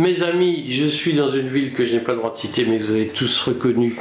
Mes 0.00 0.22
amis, 0.22 0.64
je 0.72 0.86
suis 0.86 1.12
dans 1.12 1.28
une 1.28 1.48
ville 1.48 1.74
que 1.74 1.84
je 1.84 1.92
n'ai 1.92 2.00
pas 2.00 2.12
le 2.12 2.18
droit 2.18 2.32
de 2.32 2.38
citer, 2.38 2.64
mais 2.64 2.78
vous 2.78 2.92
avez 2.92 3.08
tous 3.08 3.42
reconnu, 3.42 3.96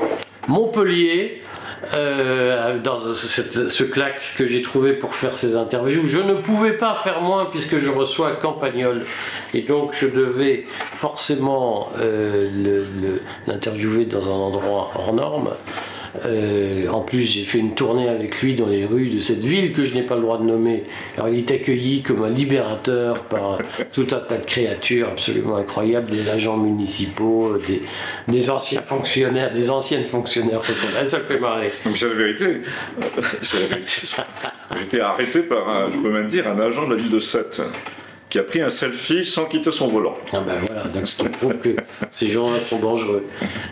Montpellier. 0.48 1.42
Euh, 1.94 2.78
dans 2.80 3.00
ce 3.00 3.84
claque 3.84 4.22
que 4.38 4.46
j'ai 4.46 4.62
trouvé 4.62 4.94
pour 4.94 5.16
faire 5.16 5.38
ces 5.38 5.56
interviews. 5.56 6.08
Je 6.08 6.20
ne 6.20 6.34
pouvais 6.34 6.74
pas 6.74 7.00
faire 7.04 7.22
moins 7.22 7.46
puisque 7.46 7.80
je 7.80 7.90
reçois 7.90 8.32
Campagnol 8.34 9.04
et 9.54 9.62
donc 9.62 9.94
je 9.94 10.08
devais 10.08 10.66
forcément 10.92 11.90
euh, 11.98 12.84
l'interviewer 13.48 14.04
dans 14.04 14.28
un 14.28 14.40
endroit 14.48 14.92
hors 14.94 15.14
norme. 15.14 15.52
Euh, 16.26 16.88
en 16.88 17.02
plus, 17.02 17.24
j'ai 17.24 17.44
fait 17.44 17.60
une 17.60 17.76
tournée 17.76 18.10
avec 18.10 18.42
lui 18.42 18.56
dans 18.56 18.68
les 18.68 18.86
rues 18.86 19.10
de 19.10 19.22
cette 19.22 19.40
ville 19.40 19.74
que 19.74 19.86
je 19.86 19.96
n'ai 19.96 20.04
pas 20.04 20.16
le 20.16 20.22
droit 20.22 20.38
de 20.38 20.44
nommer. 20.44 20.84
Alors, 21.16 21.30
il 21.30 21.40
est 21.40 21.52
accueilli 21.52 22.02
comme 22.02 22.24
un 22.24 22.30
libérateur 22.30 23.24
par 23.26 23.60
tout 23.92 24.08
un 24.12 24.20
tas 24.20 24.38
de 24.38 24.46
créatures 24.46 25.10
absolument 25.10 25.58
incroyables, 25.58 26.10
des 26.10 26.30
agents 26.30 26.58
municipaux, 26.58 27.58
des, 28.28 28.50
anciens 28.50 28.82
fonctionnaires, 28.82 29.52
des 29.52 29.70
anciennes 29.70 30.06
fonctionnaires. 30.06 30.62
Ça 31.08 31.20
me 31.20 31.24
fait 31.24 31.40
marrer. 31.40 31.72
C'est 31.96 32.10
la 32.10 32.16
vérité. 32.16 32.62
J'étais 34.78 35.00
arrêté 35.00 35.42
par, 35.42 35.92
je 35.92 35.98
peux 35.98 36.12
même 36.12 36.28
dire, 36.28 36.48
un 36.48 36.60
agent 36.60 36.88
de 36.88 36.96
la 36.96 37.02
ville 37.02 37.12
de 37.12 37.20
Sète 37.20 37.62
qui 38.30 38.38
a 38.38 38.44
pris 38.44 38.62
un 38.62 38.70
selfie 38.70 39.26
sans 39.26 39.46
quitter 39.46 39.72
son 39.72 39.88
volant. 39.88 40.16
Ah 40.34 40.42
ben 40.46 40.54
voilà, 40.68 40.84
donc 40.84 41.06
qui 41.06 41.24
prouve 41.28 41.58
que 41.60 41.76
ces 42.12 42.30
gens-là 42.30 42.60
sont 42.68 42.78
dangereux. 42.80 43.26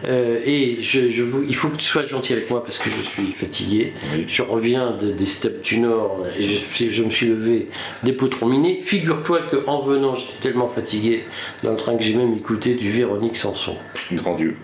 Euh, 0.06 0.40
et 0.46 0.78
je, 0.82 1.12
je 1.12 1.22
vous, 1.22 1.44
il 1.48 1.56
faut 1.56 1.70
que 1.70 1.78
tu 1.78 1.86
sois 1.86 2.08
gentil 2.08 2.34
avec 2.34 2.50
moi 2.50 2.64
parce 2.64 2.80
que 2.80 2.90
je 2.90 3.02
suis 3.08 3.34
fatigué. 3.34 3.94
Oui. 4.16 4.26
Je 4.28 4.42
reviens 4.42 4.92
de- 4.92 5.12
des 5.12 5.26
steppes 5.28 5.62
du 5.62 5.80
Nord 5.80 6.26
et 6.38 6.42
je, 6.44 7.04
me 7.04 7.12
suis 7.12 7.28
levé 7.28 7.68
des 8.04 8.14
poutres 8.14 8.46
minées. 8.48 8.82
Figure-toi 8.82 9.42
qu'en 9.52 9.82
venant, 9.82 10.16
j'étais 10.16 10.50
tellement 10.50 10.68
fatigué 10.68 11.24
dans 11.64 11.72
le 11.72 11.78
train 11.78 11.96
que 11.96 12.04
j'ai 12.04 12.16
même 12.16 12.34
écouté 12.34 12.74
du 12.74 12.90
Véronique 12.90 13.38
Sanson. 13.38 13.76
Grand 14.14 14.36
Dieu. 14.38 14.58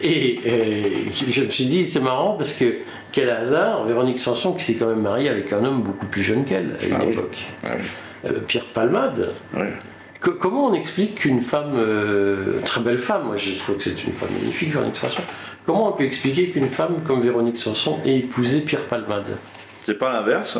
Et 0.00 0.40
euh, 0.46 0.82
je 1.30 1.42
me 1.42 1.50
suis 1.50 1.64
dit, 1.66 1.86
c'est 1.86 2.00
marrant 2.00 2.34
parce 2.38 2.54
que 2.54 2.76
quel 3.12 3.30
hasard, 3.30 3.84
Véronique 3.86 4.18
Sanson 4.18 4.52
qui 4.52 4.64
s'est 4.64 4.74
quand 4.76 4.88
même 4.88 5.00
mariée 5.02 5.28
avec 5.28 5.52
un 5.52 5.64
homme 5.64 5.82
beaucoup 5.82 6.06
plus 6.06 6.22
jeune 6.22 6.44
qu'elle 6.44 6.76
à 6.82 6.86
une 6.86 6.94
Ah 6.94 7.04
oui. 7.06 7.12
époque. 7.12 7.36
Ah 7.64 7.68
oui. 7.78 7.84
Euh, 8.24 8.40
Pierre 8.46 8.64
Palmade. 8.64 9.34
Ouais. 9.54 9.72
Comment 10.20 10.68
on 10.68 10.74
explique 10.74 11.16
qu'une 11.16 11.42
femme, 11.42 11.74
euh, 11.76 12.60
très 12.64 12.80
belle 12.80 12.98
femme, 12.98 13.26
moi 13.26 13.36
je 13.36 13.58
trouve 13.58 13.76
que 13.76 13.84
c'est 13.84 14.04
une 14.04 14.14
femme 14.14 14.30
magnifique, 14.32 14.72
Véronique 14.72 14.96
Sanson, 14.96 15.22
comment 15.66 15.90
on 15.90 15.92
peut 15.92 16.04
expliquer 16.04 16.50
qu'une 16.50 16.68
femme 16.68 17.02
comme 17.06 17.20
Véronique 17.20 17.58
Sanson 17.58 17.98
ait 18.04 18.18
épousé 18.18 18.62
Pierre 18.62 18.84
Palmade? 18.84 19.36
C'est 19.86 19.94
pas 19.94 20.12
l'inverse 20.12 20.58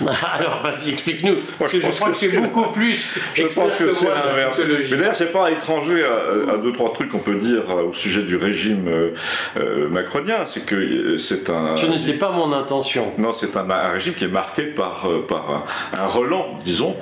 Alors 0.00 0.62
vas-y, 0.62 0.90
explique-nous, 0.90 1.38
parce 1.58 1.72
que 1.72 1.80
je 1.80 1.86
pense 1.86 1.96
crois 1.96 2.08
que 2.10 2.12
que 2.12 2.18
c'est 2.18 2.40
beaucoup 2.40 2.72
plus. 2.72 3.14
Je 3.34 3.46
pense 3.46 3.76
que 3.76 3.90
c'est 3.90 4.08
l'inverse. 4.08 4.60
Mais 4.90 4.96
d'ailleurs, 4.96 5.16
c'est 5.16 5.32
pas 5.32 5.50
étranger 5.50 6.04
à, 6.04 6.52
à 6.52 6.56
deux, 6.58 6.72
trois 6.72 6.92
trucs 6.92 7.08
qu'on 7.10 7.18
peut 7.18 7.34
dire 7.34 7.62
euh, 7.68 7.88
au 7.88 7.92
sujet 7.92 8.22
du 8.22 8.36
régime 8.36 8.86
euh, 8.86 9.10
euh, 9.56 9.88
macronien. 9.88 10.46
C'est 10.46 10.64
que 10.66 11.18
c'est 11.18 11.50
un. 11.50 11.76
Ce 11.76 11.86
n'était 11.86 12.14
pas 12.14 12.30
mon 12.30 12.52
intention. 12.52 13.12
Non, 13.18 13.32
c'est 13.32 13.56
un, 13.56 13.68
un 13.68 13.88
régime 13.88 14.14
qui 14.14 14.24
est 14.24 14.28
marqué 14.28 14.62
par, 14.62 15.08
par 15.26 15.50
un, 15.50 15.98
un 15.98 16.06
relan, 16.06 16.60
disons, 16.64 16.94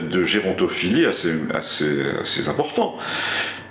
de 0.00 0.24
gérontophilie 0.24 1.04
assez, 1.04 1.34
assez, 1.52 1.98
assez 2.22 2.48
important. 2.48 2.96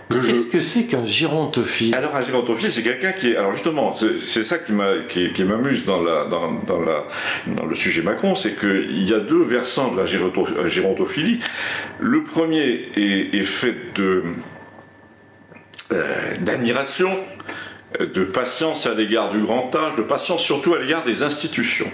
Je- 0.10 0.20
Qu'est-ce 0.20 0.48
que 0.50 0.62
c'est 0.62 0.84
qu'un 0.86 1.06
gérontophile 1.06 1.94
Alors 1.94 2.16
un 2.16 2.22
gérontophile, 2.22 2.72
c'est 2.72 2.82
quelqu'un 2.84 3.12
qui 3.12 3.32
est. 3.32 3.36
Alors 3.36 3.52
justement, 3.52 3.94
c'est 3.94 4.44
ça 4.46 4.58
qui 4.58 4.72
m'a- 4.72 5.04
qui, 5.10 5.34
qui 5.34 5.44
m'amuse 5.44 5.84
dans, 5.86 6.02
la, 6.02 6.26
dans, 6.26 6.54
dans, 6.66 6.80
la, 6.80 7.04
dans 7.48 7.66
le 7.66 7.76
sujet 7.76 8.02
Macron, 8.02 8.34
c'est 8.36 8.58
qu'il 8.58 9.04
y 9.04 9.14
a 9.14 9.20
deux 9.20 9.44
versants 9.44 9.92
de 9.94 10.00
la 10.00 10.06
géronto- 10.06 10.48
euh, 10.58 10.68
gérontophilie. 10.70 11.40
Le 12.00 12.24
premier 12.24 12.90
est, 12.96 13.36
est 13.36 13.44
fait 13.44 13.76
de 13.96 14.24
euh, 15.92 16.36
d'admiration, 16.40 17.18
euh, 18.00 18.06
de 18.08 18.24
patience 18.24 18.86
à 18.88 18.94
l'égard 18.94 19.32
du 19.32 19.40
grand 19.42 19.74
âge, 19.76 19.96
de 19.98 20.04
patience 20.04 20.42
surtout 20.42 20.74
à 20.74 20.80
l'égard 20.80 21.04
des 21.04 21.24
institutions. 21.24 21.92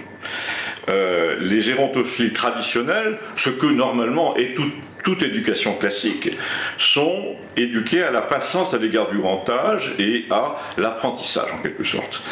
Euh, 0.88 1.36
les 1.40 1.60
gérontophiles 1.60 2.32
traditionnels, 2.32 3.18
ce 3.34 3.50
que 3.50 3.66
normalement 3.66 4.36
est 4.36 4.54
tout- 4.54 4.70
toute 5.04 5.22
éducation 5.22 5.74
classique, 5.74 6.30
sont 6.78 7.36
éduqués 7.56 8.02
à 8.02 8.10
la 8.10 8.22
patience 8.22 8.74
à 8.74 8.78
l'égard 8.78 9.10
du 9.10 9.18
grand 9.18 9.48
âge 9.48 9.94
et 9.98 10.24
à 10.30 10.56
l'apprentissage 10.78 11.52
en 11.52 11.62
quelque 11.62 11.84
sorte. 11.84 12.22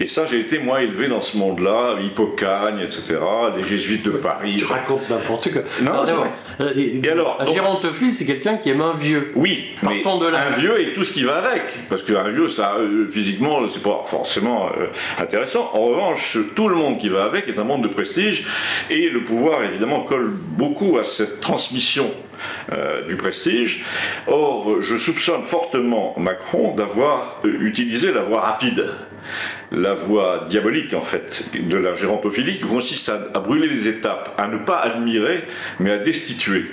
Et 0.00 0.06
ça, 0.06 0.26
j'ai 0.26 0.40
été 0.40 0.58
moi 0.58 0.82
élevé 0.82 1.06
dans 1.06 1.20
ce 1.20 1.36
monde-là, 1.36 1.98
Hippocagne, 2.02 2.80
etc., 2.80 3.16
les 3.56 3.62
jésuites 3.62 4.04
de 4.04 4.10
Paris. 4.10 4.56
Tu 4.58 4.64
racontes 4.64 5.08
n'importe 5.08 5.52
quoi. 5.52 5.62
Non, 5.82 5.92
Alors, 5.92 6.06
c'est 6.06 6.12
d'abord, 6.12 6.26
euh, 6.60 6.72
Et 6.76 7.08
alors, 7.08 7.40
Un 7.40 7.46
gérontophile, 7.46 8.12
c'est 8.12 8.26
quelqu'un 8.26 8.56
qui 8.56 8.70
aime 8.70 8.80
un 8.80 8.94
vieux. 8.94 9.30
Oui, 9.36 9.76
mais 9.82 10.02
de 10.02 10.26
là. 10.26 10.48
un 10.48 10.58
vieux 10.58 10.80
et 10.80 10.94
tout 10.94 11.04
ce 11.04 11.12
qui 11.12 11.22
va 11.22 11.36
avec. 11.36 11.62
Parce 11.88 12.02
qu'un 12.02 12.28
vieux, 12.28 12.48
ça, 12.48 12.76
euh, 12.78 13.06
physiquement, 13.08 13.60
c'est 13.68 13.82
pas 13.82 14.02
forcément 14.06 14.66
euh, 14.66 14.86
intéressant. 15.20 15.70
En 15.74 15.84
revanche, 15.86 16.38
tout 16.56 16.68
le 16.68 16.74
monde 16.74 16.98
qui 16.98 17.08
va 17.08 17.24
avec 17.24 17.46
est 17.48 17.58
un 17.58 17.64
monde 17.64 17.82
de 17.82 17.88
prestige. 17.88 18.44
Et 18.90 19.08
le 19.08 19.22
pouvoir, 19.22 19.62
évidemment, 19.62 20.00
colle 20.00 20.30
beaucoup 20.30 20.98
à 20.98 21.04
cette 21.04 21.40
transmission 21.40 22.03
euh, 22.72 23.06
du 23.06 23.16
prestige. 23.16 23.84
Or, 24.26 24.82
je 24.82 24.96
soupçonne 24.96 25.42
fortement 25.42 26.14
Macron 26.18 26.74
d'avoir 26.74 27.40
euh, 27.44 27.56
utilisé 27.60 28.12
la 28.12 28.22
voie 28.22 28.40
rapide. 28.40 28.90
La 29.72 29.94
voie 29.94 30.44
diabolique, 30.46 30.92
en 30.92 31.00
fait, 31.00 31.50
de 31.54 31.76
la 31.78 31.94
gérontophilie, 31.94 32.58
qui 32.58 32.66
consiste 32.66 33.08
à 33.08 33.38
brûler 33.40 33.66
les 33.66 33.88
étapes, 33.88 34.34
à 34.36 34.46
ne 34.46 34.58
pas 34.58 34.76
admirer, 34.76 35.44
mais 35.80 35.92
à 35.92 35.98
destituer. 35.98 36.66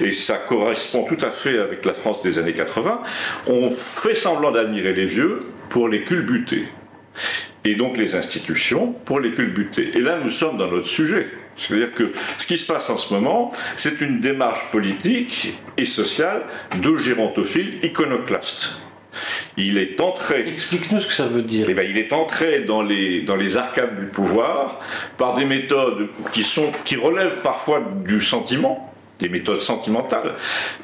Et 0.00 0.12
ça 0.12 0.36
correspond 0.36 1.04
tout 1.04 1.18
à 1.24 1.32
fait 1.32 1.58
avec 1.58 1.84
la 1.84 1.94
France 1.94 2.22
des 2.22 2.38
années 2.38 2.52
80. 2.52 3.02
On 3.48 3.70
fait 3.70 4.14
semblant 4.14 4.52
d'admirer 4.52 4.92
les 4.92 5.06
vieux 5.06 5.40
pour 5.68 5.88
les 5.88 6.02
culbuter. 6.02 6.66
Et 7.64 7.74
donc 7.74 7.96
les 7.96 8.14
institutions 8.14 8.92
pour 8.92 9.18
les 9.18 9.32
culbuter. 9.32 9.90
Et 9.96 10.00
là, 10.00 10.20
nous 10.22 10.30
sommes 10.30 10.56
dans 10.56 10.70
notre 10.70 10.86
sujet. 10.86 11.26
C'est-à-dire 11.56 11.92
que 11.94 12.12
ce 12.38 12.46
qui 12.46 12.58
se 12.58 12.70
passe 12.70 12.88
en 12.90 12.96
ce 12.96 13.12
moment, 13.12 13.50
c'est 13.76 14.00
une 14.00 14.20
démarche 14.20 14.70
politique 14.70 15.58
et 15.76 15.84
sociale 15.86 16.42
de 16.80 16.96
gérontophile 16.96 17.78
iconoclaste. 17.82 18.76
Il 19.56 19.78
est 19.78 19.98
entré 20.00 20.46
Explique-nous 20.46 21.00
ce 21.00 21.06
que 21.06 21.12
ça 21.14 21.26
veut 21.26 21.40
dire. 21.42 21.66
eh 21.70 21.72
ben, 21.74 21.86
il 21.88 21.96
est 21.96 22.12
entré 22.12 22.60
dans 22.60 22.82
les, 22.82 23.22
dans 23.22 23.36
les 23.36 23.56
arcades 23.56 23.98
du 23.98 24.06
pouvoir 24.06 24.80
par 25.16 25.34
des 25.34 25.46
méthodes 25.46 26.08
qui, 26.32 26.42
sont, 26.42 26.70
qui 26.84 26.96
relèvent 26.96 27.40
parfois 27.42 27.82
du 28.04 28.20
sentiment, 28.20 28.92
des 29.18 29.30
méthodes 29.30 29.62
sentimentales. 29.62 30.34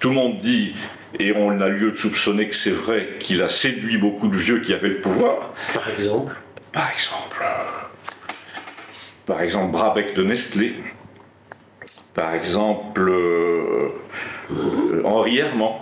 Tout 0.01 0.09
le 0.09 0.15
monde 0.15 0.39
dit, 0.39 0.75
et 1.19 1.35
on 1.37 1.61
a 1.61 1.69
lieu 1.69 1.91
de 1.91 1.97
soupçonner 1.97 2.49
que 2.49 2.55
c'est 2.57 2.71
vrai, 2.71 3.17
qu'il 3.21 3.43
a 3.43 3.51
séduit 3.51 3.99
beaucoup 3.99 4.29
de 4.29 4.37
vieux 4.37 4.61
qui 4.61 4.73
avaient 4.73 4.89
le 4.89 5.03
pouvoir. 5.03 5.53
Par 5.75 5.91
exemple, 5.91 6.35
Par 6.73 6.91
exemple, 6.91 7.45
par 9.27 9.41
exemple 9.41 9.73
Brabec 9.73 10.15
de 10.15 10.23
Nestlé, 10.23 10.75
par 12.15 12.35
exemple 12.35 13.01
euh, 13.01 13.89
euh, 14.51 15.03
Henri 15.05 15.39
Herman, 15.39 15.73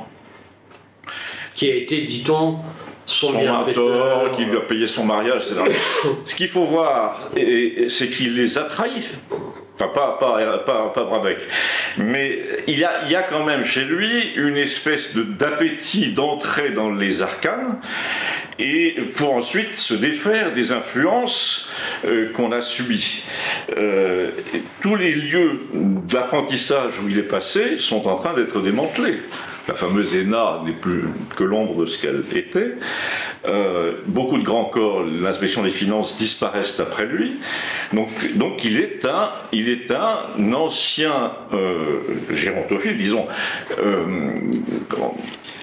qui 1.54 1.70
a 1.70 1.74
été, 1.74 2.02
dit-on, 2.02 2.58
son, 3.06 3.32
son 3.32 3.44
mentor, 3.44 4.32
qui 4.32 4.44
lui 4.44 4.56
a 4.56 4.60
payé 4.60 4.86
son 4.86 5.04
mariage, 5.04 5.48
etc. 5.48 5.76
Ce 6.24 6.34
qu'il 6.34 6.48
faut 6.48 6.64
voir, 6.64 7.30
c'est 7.88 8.08
qu'il 8.08 8.36
les 8.36 8.56
a 8.58 8.64
trahis. 8.64 9.08
Enfin, 9.82 9.92
pas, 9.94 10.18
pas, 10.20 10.58
pas, 10.58 10.92
pas 10.94 11.04
Brabec. 11.04 11.38
Mais 11.96 12.38
il 12.66 12.78
y, 12.78 12.84
a, 12.84 13.04
il 13.06 13.10
y 13.10 13.16
a 13.16 13.22
quand 13.22 13.44
même 13.46 13.64
chez 13.64 13.84
lui 13.84 14.32
une 14.36 14.58
espèce 14.58 15.14
de- 15.14 15.22
d'appétit 15.22 16.12
d'entrer 16.12 16.70
dans 16.70 16.90
les 16.90 17.22
arcanes 17.22 17.78
et 18.58 18.94
pour 19.14 19.32
ensuite 19.34 19.78
se 19.78 19.94
défaire 19.94 20.52
des 20.52 20.72
influences 20.72 21.70
euh, 22.04 22.30
qu'on 22.34 22.52
a 22.52 22.60
subies. 22.60 23.24
Euh, 23.78 24.30
tous 24.82 24.96
les 24.96 25.12
lieux 25.12 25.60
d'apprentissage 25.72 26.98
où 27.00 27.08
il 27.08 27.18
est 27.18 27.22
passé 27.22 27.78
sont 27.78 28.06
en 28.06 28.16
train 28.16 28.34
d'être 28.34 28.60
démantelés. 28.60 29.20
La 29.68 29.74
fameuse 29.76 30.14
ENA 30.14 30.62
n'est 30.66 30.72
plus 30.72 31.04
que 31.36 31.44
l'ombre 31.44 31.80
de 31.82 31.86
ce 31.86 32.00
qu'elle 32.02 32.24
était. 32.34 32.72
Euh, 33.46 34.02
beaucoup 34.06 34.36
de 34.36 34.42
grands 34.42 34.66
corps, 34.66 35.02
l'inspection 35.02 35.62
des 35.62 35.70
finances 35.70 36.18
disparaissent 36.18 36.78
après 36.78 37.06
lui. 37.06 37.38
Donc, 37.92 38.36
donc 38.36 38.64
il, 38.64 38.78
est 38.78 39.04
un, 39.06 39.30
il 39.52 39.70
est 39.70 39.90
un 39.90 40.52
ancien 40.52 41.32
euh, 41.54 42.00
gérontophile, 42.30 42.98
disons, 42.98 43.26
euh, 43.78 44.04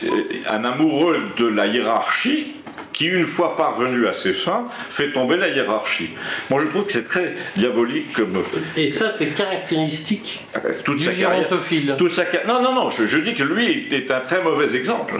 euh, 0.03 0.07
un 0.49 0.63
amoureux 0.63 1.21
de 1.37 1.45
la 1.45 1.67
hiérarchie 1.67 2.56
qui, 2.93 3.05
une 3.07 3.25
fois 3.25 3.55
parvenu 3.55 4.07
à 4.07 4.13
ses 4.13 4.33
fins, 4.33 4.67
fait 4.89 5.11
tomber 5.11 5.37
la 5.37 5.49
hiérarchie. 5.49 6.09
Moi, 6.49 6.61
je 6.63 6.67
trouve 6.69 6.85
que 6.85 6.91
c'est 6.91 7.07
très 7.07 7.35
diabolique 7.55 8.13
comme 8.13 8.43
Et 8.75 8.89
ça, 8.89 9.11
c'est 9.11 9.27
caractéristique 9.35 10.45
toute 10.83 10.97
du 10.97 11.03
sa 11.03 11.11
carrière. 11.11 11.43
gérontophile. 11.49 11.95
Toute 11.97 12.13
sa 12.13 12.25
car- 12.25 12.45
Non, 12.47 12.61
non, 12.61 12.73
non, 12.73 12.89
je, 12.89 13.05
je 13.05 13.17
dis 13.19 13.33
que 13.35 13.43
lui 13.43 13.87
est 13.91 14.09
un 14.11 14.19
très 14.19 14.41
mauvais 14.41 14.75
exemple. 14.75 15.19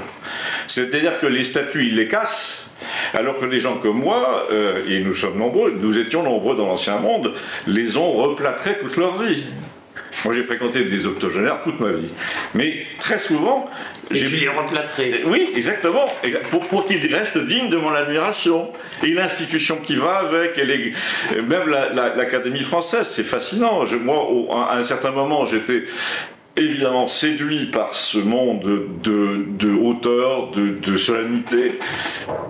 C'est-à-dire 0.67 1.19
que 1.19 1.27
les 1.27 1.43
statuts, 1.43 1.85
il 1.87 1.95
les 1.95 2.07
casse, 2.07 2.67
alors 3.13 3.39
que 3.39 3.45
les 3.45 3.59
gens 3.59 3.77
comme 3.77 3.99
moi, 3.99 4.47
euh, 4.51 4.81
et 4.87 4.99
nous 4.99 5.13
sommes 5.13 5.37
nombreux, 5.37 5.71
nous 5.79 5.97
étions 5.97 6.23
nombreux 6.23 6.55
dans 6.55 6.67
l'ancien 6.67 6.97
monde, 6.97 7.33
les 7.67 7.97
ont 7.97 8.11
replâtrés 8.13 8.77
toute 8.79 8.97
leur 8.97 9.21
vie. 9.21 9.45
Moi, 10.25 10.33
j'ai 10.33 10.43
fréquenté 10.43 10.83
des 10.83 11.05
octogénaires 11.05 11.61
toute 11.63 11.79
ma 11.79 11.91
vie. 11.91 12.11
Mais 12.53 12.85
très 12.99 13.19
souvent, 13.19 13.65
j'ai 14.11 14.27
vu 14.27 14.37
les. 14.39 15.23
Oui, 15.25 15.51
exactement. 15.55 16.05
Pour, 16.49 16.67
pour 16.67 16.85
qu'ils 16.85 17.13
restent 17.13 17.37
dignes 17.37 17.69
de 17.69 17.77
mon 17.77 17.93
admiration. 17.93 18.71
Et 19.03 19.11
l'institution 19.11 19.77
qui 19.77 19.95
va 19.95 20.17
avec, 20.17 20.57
et 20.57 20.65
les, 20.65 20.93
même 21.41 21.69
l'Académie 21.69 22.63
française, 22.63 23.07
c'est 23.07 23.23
fascinant. 23.23 23.83
moi, 24.01 24.67
à 24.69 24.77
un 24.77 24.83
certain 24.83 25.11
moment, 25.11 25.45
j'étais 25.45 25.83
évidemment 26.57 27.07
séduit 27.07 27.67
par 27.67 27.93
ce 27.93 28.17
monde 28.17 28.63
de, 29.03 29.45
de 29.47 29.71
hauteur, 29.71 30.51
de, 30.51 30.97
solennité. 30.97 31.79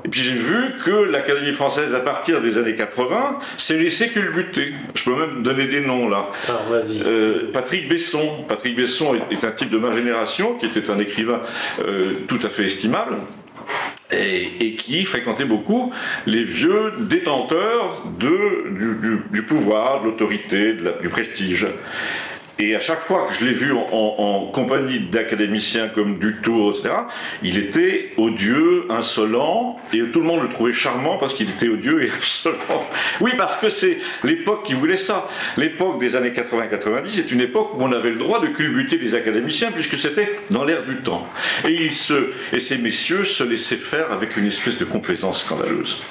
Et 0.05 0.09
puis 0.09 0.21
j'ai 0.21 0.31
vu 0.31 0.73
que 0.83 0.91
l'Académie 0.91 1.53
française, 1.53 1.93
à 1.93 1.99
partir 1.99 2.41
des 2.41 2.57
années 2.57 2.75
80, 2.75 3.39
s'est 3.57 3.77
laissée 3.77 4.09
culbuter. 4.09 4.73
Je 4.95 5.03
peux 5.03 5.15
même 5.15 5.43
donner 5.43 5.67
des 5.67 5.81
noms 5.81 6.07
là. 6.07 6.29
Ah, 6.47 6.61
euh, 7.05 7.51
Patrick 7.51 7.89
Besson. 7.89 8.45
Patrick 8.47 8.77
Besson 8.77 9.15
est, 9.29 9.43
un 9.43 9.51
type 9.51 9.69
de 9.69 9.77
ma 9.77 9.91
génération, 9.91 10.55
qui 10.55 10.65
était 10.65 10.89
un 10.89 10.99
écrivain 10.99 11.41
euh, 11.85 12.13
tout 12.27 12.39
à 12.43 12.49
fait 12.49 12.63
estimable. 12.63 13.15
Et, 14.11 14.75
qui 14.77 15.03
fréquentait 15.03 15.43
beaucoup 15.43 15.91
les 16.25 16.45
vieux 16.45 16.93
détenteurs 16.97 18.05
de, 18.17 18.69
du, 18.69 19.19
du 19.31 19.43
pouvoir, 19.43 20.01
de 20.01 20.05
l'autorité, 20.05 20.77
du 21.01 21.09
prestige. 21.09 21.67
Et 22.59 22.75
à 22.75 22.79
chaque 22.79 22.99
fois 22.99 23.27
que 23.27 23.35
je 23.35 23.45
l'ai 23.45 23.53
vu 23.53 23.71
en, 23.71 24.49
compagnie 24.53 24.99
d'académiciens 24.99 25.89
comme 25.89 26.17
Dutour, 26.17 26.71
etc., 26.71 26.95
il 27.43 27.57
était 27.57 28.13
odieux, 28.17 28.85
insolent, 28.89 29.79
et 29.93 30.01
tout 30.11 30.19
le 30.19 30.25
monde 30.25 30.41
le 30.41 30.49
trouvait 30.49 30.71
charmant 30.71 31.17
parce 31.17 31.33
qu'il 31.33 31.49
était 31.49 31.69
odieux 31.69 32.03
et 32.03 32.11
insolent. 32.21 32.87
Oui, 33.21 33.31
parce 33.37 33.57
que 33.57 33.69
c'est 33.69 33.97
l'époque 34.23 34.65
qui 34.65 34.73
voulait 34.73 34.97
ça. 34.97 35.27
L'époque 35.57 35.99
des 35.99 36.15
années 36.15 36.31
80-90 36.31 37.07
c'est 37.07 37.31
une 37.31 37.41
époque 37.41 37.73
où 37.75 37.83
on 37.83 37.91
avait 37.91 38.09
le 38.09 38.17
droit 38.17 38.39
de 38.39 38.47
culbuter 38.47 38.97
les 38.97 39.15
académiciens 39.15 39.71
puisque 39.71 39.97
c'était 39.97 40.39
dans 40.49 40.63
l'air 40.63 40.83
du 40.83 40.97
temps. 40.97 41.27
Et, 41.67 41.89
se, 41.89 42.31
et 42.53 42.59
ces 42.59 42.77
messieurs 42.77 43.23
se 43.23 43.43
laissaient 43.43 43.75
faire 43.75 44.11
avec 44.11 44.37
une 44.37 44.45
espèce 44.45 44.77
de 44.77 44.85
complaisance 44.85 45.43
scandaleuse. 45.43 46.01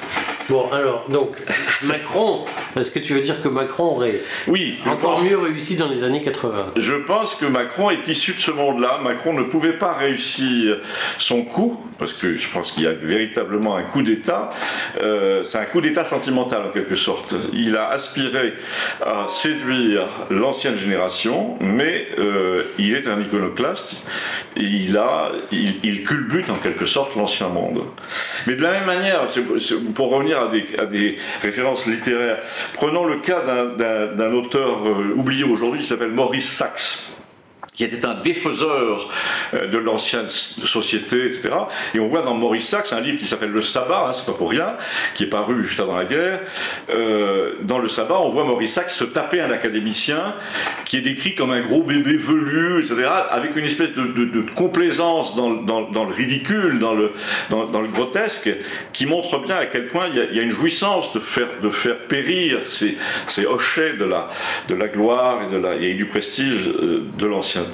Bon, 0.48 0.68
alors, 0.70 1.06
donc, 1.08 1.36
Macron, 1.82 2.44
est-ce 2.76 2.92
que 2.92 3.00
tu 3.00 3.14
veux 3.14 3.22
dire 3.22 3.42
que 3.42 3.48
Macron 3.48 3.96
aurait 3.96 4.20
oui, 4.46 4.76
encore 4.86 5.22
mieux 5.22 5.36
réussi 5.36 5.76
dans 5.76 5.88
les 5.88 6.04
années 6.04 6.22
80 6.22 6.72
Je 6.76 6.94
pense 6.94 7.34
que 7.34 7.46
Macron 7.46 7.90
est 7.90 8.06
issu 8.06 8.34
de 8.34 8.40
ce 8.40 8.52
monde-là. 8.52 9.00
Macron 9.02 9.32
ne 9.32 9.42
pouvait 9.42 9.76
pas 9.76 9.94
réussir 9.94 10.78
son 11.18 11.42
coup, 11.42 11.82
parce 11.98 12.12
que 12.12 12.36
je 12.36 12.48
pense 12.48 12.72
qu'il 12.72 12.84
y 12.84 12.86
a 12.86 12.92
véritablement 12.92 13.76
un 13.76 13.82
coup 13.82 14.02
d'État. 14.02 14.50
Euh, 15.02 15.42
c'est 15.42 15.58
un 15.58 15.64
coup 15.64 15.80
d'État 15.80 16.04
sentimental, 16.04 16.62
en 16.68 16.70
quelque 16.70 16.94
sorte. 16.94 17.34
Il 17.52 17.76
a 17.76 17.88
aspiré 17.88 18.54
à 19.04 19.26
séduire 19.28 20.06
l'ancienne 20.30 20.76
génération, 20.76 21.56
mais 21.60 22.06
euh, 22.18 22.62
il 22.78 22.94
est 22.94 23.08
un 23.08 23.20
iconoclaste. 23.20 24.06
Et 24.56 24.62
il, 24.62 24.96
a, 24.96 25.32
il, 25.50 25.74
il 25.82 26.04
culbute, 26.04 26.50
en 26.50 26.56
quelque 26.56 26.86
sorte, 26.86 27.16
l'ancien 27.16 27.48
monde. 27.48 27.82
Mais 28.46 28.54
de 28.54 28.62
la 28.62 28.70
même 28.72 28.86
manière, 28.86 29.26
pour 29.94 30.10
revenir 30.10 30.35
à 30.36 30.86
des, 30.86 31.18
références 31.42 31.86
littéraires. 31.86 32.38
Prenons 32.74 33.04
le 33.04 33.18
cas 33.18 33.42
d'un 33.76 34.32
auteur 34.32 34.86
euh, 34.86 35.14
oublié 35.14 35.44
aujourd'hui 35.44 35.80
qui 35.80 35.86
s'appelle 35.86 36.12
Maurice 36.12 36.50
Sachs 36.50 37.15
qui 37.76 37.84
était 37.84 38.04
un 38.06 38.14
défaiseur 38.14 39.08
euh, 39.54 39.66
de 39.68 39.76
l'ancienne 39.76 40.28
société, 40.28 41.26
etc. 41.26 41.50
Et 41.94 42.00
on 42.00 42.08
voit 42.08 42.22
dans 42.22 42.34
Maurice 42.34 42.68
Sachs 42.68 42.92
un 42.92 43.00
livre 43.00 43.18
qui 43.18 43.26
s'appelle 43.26 43.50
Le 43.50 43.60
Sabbat, 43.60 44.08
hein, 44.08 44.12
c'est 44.14 44.24
pas 44.24 44.32
pour 44.32 44.50
rien, 44.50 44.76
qui 45.14 45.24
est 45.24 45.28
paru 45.28 45.62
juste 45.62 45.78
avant 45.78 45.96
la 45.96 46.06
guerre. 46.06 46.40
Euh, 46.90 47.52
dans 47.62 47.78
Le 47.78 47.88
Sabbat, 47.88 48.18
on 48.18 48.30
voit 48.30 48.44
Maurice 48.44 48.72
Sachs 48.72 48.90
se 48.90 49.04
taper 49.04 49.42
un 49.42 49.50
académicien 49.50 50.34
qui 50.86 50.96
est 50.96 51.02
décrit 51.02 51.34
comme 51.34 51.50
un 51.50 51.60
gros 51.60 51.82
bébé 51.82 52.16
velu, 52.16 52.80
etc., 52.80 53.08
avec 53.30 53.54
une 53.56 53.66
espèce 53.66 53.92
de, 53.92 54.40
complaisance 54.54 55.36
dans, 55.36 55.50
le 55.50 56.14
ridicule, 56.14 56.78
dans 56.78 56.94
le, 56.94 57.12
dans, 57.50 57.80
le 57.80 57.88
grotesque, 57.88 58.50
qui 58.94 59.04
montre 59.04 59.38
bien 59.40 59.56
à 59.56 59.66
quel 59.66 59.88
point 59.88 60.06
il 60.08 60.34
y 60.34 60.40
a, 60.40 60.42
une 60.42 60.50
jouissance 60.50 61.12
de 61.12 61.20
faire, 61.20 61.48
de 61.62 61.68
faire 61.68 61.98
périr 61.98 62.60
ces, 62.64 62.96
ces 63.26 63.44
hochets 63.44 63.94
de 63.94 64.04
la, 64.04 64.30
de 64.68 64.74
la 64.74 64.88
gloire 64.88 65.42
et, 65.42 65.52
de 65.52 65.58
la, 65.58 65.74
et 65.74 65.92
du 65.92 66.06
prestige 66.06 66.68
euh, 66.68 67.04
de 67.18 67.26
l'ancien 67.26 67.65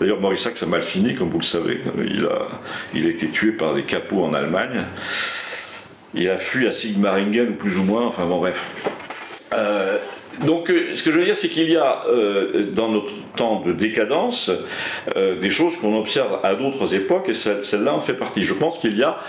D'ailleurs, 0.00 0.20
Maurice 0.20 0.40
Sachs 0.40 0.62
a 0.62 0.66
mal 0.66 0.82
fini, 0.82 1.14
comme 1.14 1.30
vous 1.30 1.40
le 1.40 1.44
savez. 1.44 1.80
Il 2.04 2.26
a, 2.26 2.48
il 2.94 3.06
a 3.06 3.08
été 3.10 3.28
tué 3.28 3.52
par 3.52 3.74
des 3.74 3.84
capots 3.84 4.24
en 4.24 4.32
Allemagne. 4.32 4.84
Il 6.14 6.28
a 6.28 6.36
fui 6.36 6.66
à 6.66 6.72
Sigmaringen, 6.72 7.56
plus 7.56 7.76
ou 7.76 7.82
moins, 7.82 8.06
enfin 8.06 8.26
bon, 8.26 8.38
bref. 8.38 8.60
Euh, 9.54 9.98
donc, 10.44 10.70
euh, 10.70 10.94
ce 10.94 11.02
que 11.02 11.12
je 11.12 11.18
veux 11.18 11.24
dire, 11.24 11.36
c'est 11.36 11.48
qu'il 11.48 11.70
y 11.70 11.76
a 11.76 12.04
euh, 12.08 12.70
dans 12.72 12.88
notre 12.88 13.12
temps 13.36 13.60
de 13.60 13.72
décadence 13.72 14.50
des 15.16 15.50
choses 15.50 15.78
qu'on 15.78 15.96
observe 15.96 16.40
à 16.42 16.54
d'autres 16.54 16.94
époques, 16.94 17.30
et 17.30 17.34
celle-là 17.34 17.94
en 17.94 18.00
fait 18.00 18.12
partie. 18.12 18.44
Je 18.44 18.52
pense 18.52 18.78
qu'il 18.78 18.94
y 18.98 19.02
a, 19.02 19.20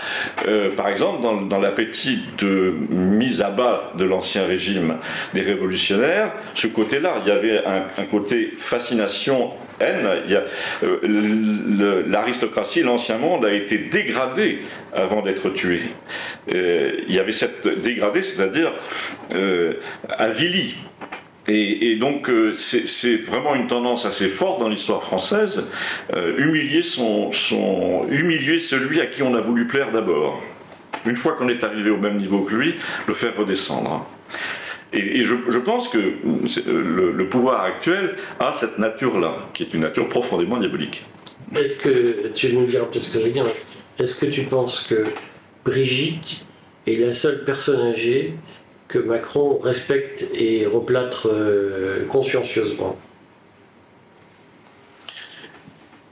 par 0.76 0.88
exemple, 0.88 1.22
dans, 1.48 1.58
l'appétit 1.58 2.20
de 2.36 2.74
mise 2.90 3.40
à 3.40 3.48
bas 3.48 3.92
de 3.96 4.04
l'ancien 4.04 4.44
régime 4.44 4.96
des 5.32 5.40
révolutionnaires, 5.40 6.32
ce 6.54 6.66
côté-là, 6.66 7.22
il 7.24 7.28
y 7.28 7.32
avait 7.32 7.64
un 7.64 8.04
côté 8.04 8.52
fascination 8.56 9.52
euh, 9.82 10.42
l'aristocratie, 12.06 12.82
l'ancien 12.82 13.18
monde 13.18 13.44
a 13.44 13.52
été 13.52 13.78
dégradé 13.78 14.60
avant 14.92 15.22
d'être 15.22 15.50
tué. 15.50 15.82
Euh, 16.52 17.00
il 17.08 17.14
y 17.14 17.18
avait 17.18 17.32
cette 17.32 17.82
dégradé, 17.82 18.22
c'est-à-dire 18.22 18.72
euh. 19.34 19.74
Et, 21.46 21.96
donc 21.96 22.30
c'est 22.54 23.16
vraiment 23.16 23.54
une 23.54 23.66
tendance 23.66 24.06
assez 24.06 24.28
forte 24.28 24.60
dans 24.60 24.70
l'histoire 24.70 25.02
française, 25.02 25.66
humilier, 26.38 26.80
son, 26.80 27.30
humilier 28.08 28.58
celui 28.58 29.02
à 29.02 29.06
qui 29.06 29.22
on 29.22 29.34
a 29.34 29.40
voulu 29.40 29.66
plaire 29.66 29.90
d'abord. 29.90 30.42
Une 31.04 31.16
fois 31.16 31.32
qu'on 31.32 31.50
est 31.50 31.62
arrivé 31.62 31.90
au 31.90 31.98
même 31.98 32.16
niveau 32.16 32.40
que 32.40 32.54
lui, 32.54 32.76
le 33.06 33.12
faire 33.12 33.36
redescendre. 33.36 34.08
Et, 34.94 35.24
je, 35.24 35.58
pense 35.58 35.88
que 35.88 35.98
euh, 35.98 37.12
le, 37.12 37.28
pouvoir 37.28 37.62
actuel 37.62 38.16
a 38.38 38.52
cette 38.52 38.78
nature-là, 38.78 39.48
qui 39.52 39.64
est 39.64 39.74
une 39.74 39.80
nature 39.80 40.08
profondément 40.08 40.56
diabolique. 40.58 41.04
Est-ce 41.56 41.80
que, 41.80 42.28
tu 42.28 42.52
nous 42.52 42.66
diras 42.66 42.86
peut-être 42.86 43.02
ce 43.02 43.12
que 43.12 43.20
je 43.20 43.24
veux 43.26 43.32
est-ce 43.98 44.20
que 44.20 44.26
tu 44.26 44.42
penses 44.42 44.86
que 44.88 45.06
Brigitte 45.64 46.44
est 46.86 46.96
la 46.96 47.14
seule 47.14 47.44
personne 47.44 47.80
âgée 47.80 48.34
que 48.88 48.98
Macron 48.98 49.58
respecte 49.58 50.28
et 50.34 50.66
replâtre 50.66 51.28
euh, 51.32 52.04
consciencieusement? 52.06 52.98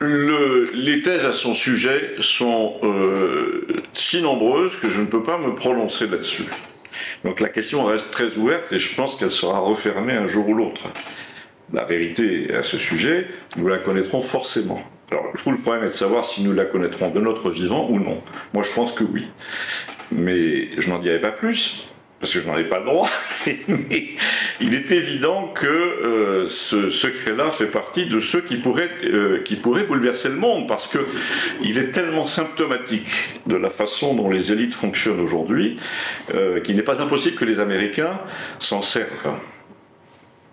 Les 0.00 1.02
thèses 1.02 1.24
à 1.24 1.32
son 1.32 1.54
sujet 1.54 2.14
sont 2.18 2.74
euh, 2.82 3.82
si 3.94 4.20
nombreuses 4.20 4.76
que 4.76 4.90
je 4.90 5.00
ne 5.00 5.06
peux 5.06 5.22
pas 5.22 5.38
me 5.38 5.54
prononcer 5.54 6.06
là-dessus. 6.06 6.44
Donc 7.24 7.40
la 7.40 7.48
question 7.48 7.84
reste 7.84 8.10
très 8.10 8.36
ouverte 8.36 8.72
et 8.72 8.78
je 8.78 8.94
pense 8.94 9.16
qu'elle 9.16 9.30
sera 9.30 9.58
refermée 9.60 10.14
un 10.14 10.26
jour 10.26 10.48
ou 10.48 10.54
l'autre. 10.54 10.88
La 11.72 11.84
vérité 11.84 12.54
à 12.54 12.62
ce 12.62 12.78
sujet, 12.78 13.28
nous 13.56 13.66
la 13.66 13.78
connaîtrons 13.78 14.20
forcément. 14.20 14.82
Alors 15.10 15.24
le 15.46 15.58
problème 15.58 15.84
est 15.84 15.88
de 15.88 15.92
savoir 15.92 16.24
si 16.24 16.42
nous 16.42 16.52
la 16.52 16.64
connaîtrons 16.64 17.10
de 17.10 17.20
notre 17.20 17.50
vivant 17.50 17.88
ou 17.90 17.98
non. 17.98 18.22
Moi 18.52 18.62
je 18.62 18.72
pense 18.72 18.92
que 18.92 19.04
oui. 19.04 19.28
Mais 20.10 20.68
je 20.78 20.90
n'en 20.90 20.98
dirai 20.98 21.20
pas 21.20 21.32
plus 21.32 21.91
parce 22.22 22.34
que 22.34 22.40
je 22.40 22.46
n'en 22.46 22.56
ai 22.56 22.62
pas 22.62 22.78
le 22.78 22.84
droit, 22.84 23.10
mais 23.68 24.04
il 24.60 24.74
est 24.74 24.92
évident 24.92 25.48
que 25.48 25.66
euh, 25.66 26.46
ce 26.46 26.88
secret-là 26.88 27.50
fait 27.50 27.66
partie 27.66 28.06
de 28.06 28.20
ceux 28.20 28.42
qui 28.42 28.58
pourraient, 28.58 28.92
euh, 29.06 29.42
qui 29.42 29.56
pourraient 29.56 29.82
bouleverser 29.82 30.28
le 30.28 30.36
monde, 30.36 30.68
parce 30.68 30.86
qu'il 30.86 31.78
est 31.78 31.90
tellement 31.90 32.26
symptomatique 32.26 33.40
de 33.48 33.56
la 33.56 33.70
façon 33.70 34.14
dont 34.14 34.30
les 34.30 34.52
élites 34.52 34.72
fonctionnent 34.72 35.18
aujourd'hui, 35.18 35.78
euh, 36.32 36.60
qu'il 36.60 36.76
n'est 36.76 36.82
pas 36.82 37.02
impossible 37.02 37.34
que 37.34 37.44
les 37.44 37.58
Américains 37.58 38.20
s'en 38.60 38.82
servent. 38.82 39.34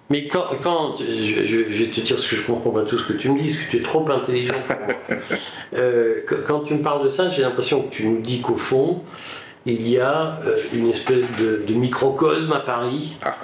Mais 0.09 0.27
quand, 0.27 0.47
quand 0.63 0.95
je, 0.97 1.65
vais 1.65 1.85
te 1.85 2.01
dire 2.01 2.17
ce 2.17 2.31
que 2.31 2.35
je 2.35 2.47
comprends 2.47 2.71
pas 2.71 2.81
tout 2.81 2.97
ce 2.97 3.05
que 3.05 3.13
tu 3.13 3.29
me 3.29 3.37
dis, 3.37 3.51
parce 3.51 3.65
que 3.65 3.69
tu 3.69 3.77
es 3.77 3.81
trop 3.83 4.09
intelligent 4.09 4.55
pour 4.67 4.75
moi. 4.79 6.39
quand 6.47 6.61
tu 6.61 6.73
me 6.73 6.81
parles 6.81 7.03
de 7.03 7.09
ça, 7.09 7.29
j'ai 7.29 7.43
l'impression 7.43 7.83
que 7.83 7.93
tu 7.93 8.07
nous 8.07 8.21
dis 8.21 8.41
qu'au 8.41 8.57
fond, 8.57 9.03
il 9.71 9.87
y 9.87 9.99
a 9.99 10.39
euh, 10.45 10.57
une 10.73 10.89
espèce 10.89 11.23
de, 11.37 11.73
microcosme 11.73 12.51
à 12.53 12.59
Paris. 12.59 13.11
Ah, 13.23 13.35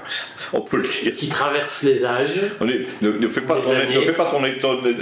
on 0.53 0.61
peut 0.61 0.77
le 0.77 0.83
dire. 0.83 1.15
Qui 1.15 1.29
traverse 1.29 1.83
les 1.83 2.05
âges. 2.05 2.41
ne, 2.61 3.27
fais 3.27 3.41
pas 3.41 3.55
ton, 3.61 3.69
ne, 3.69 4.01
fais 4.01 4.13
pas 4.13 4.31
ton, 4.31 4.41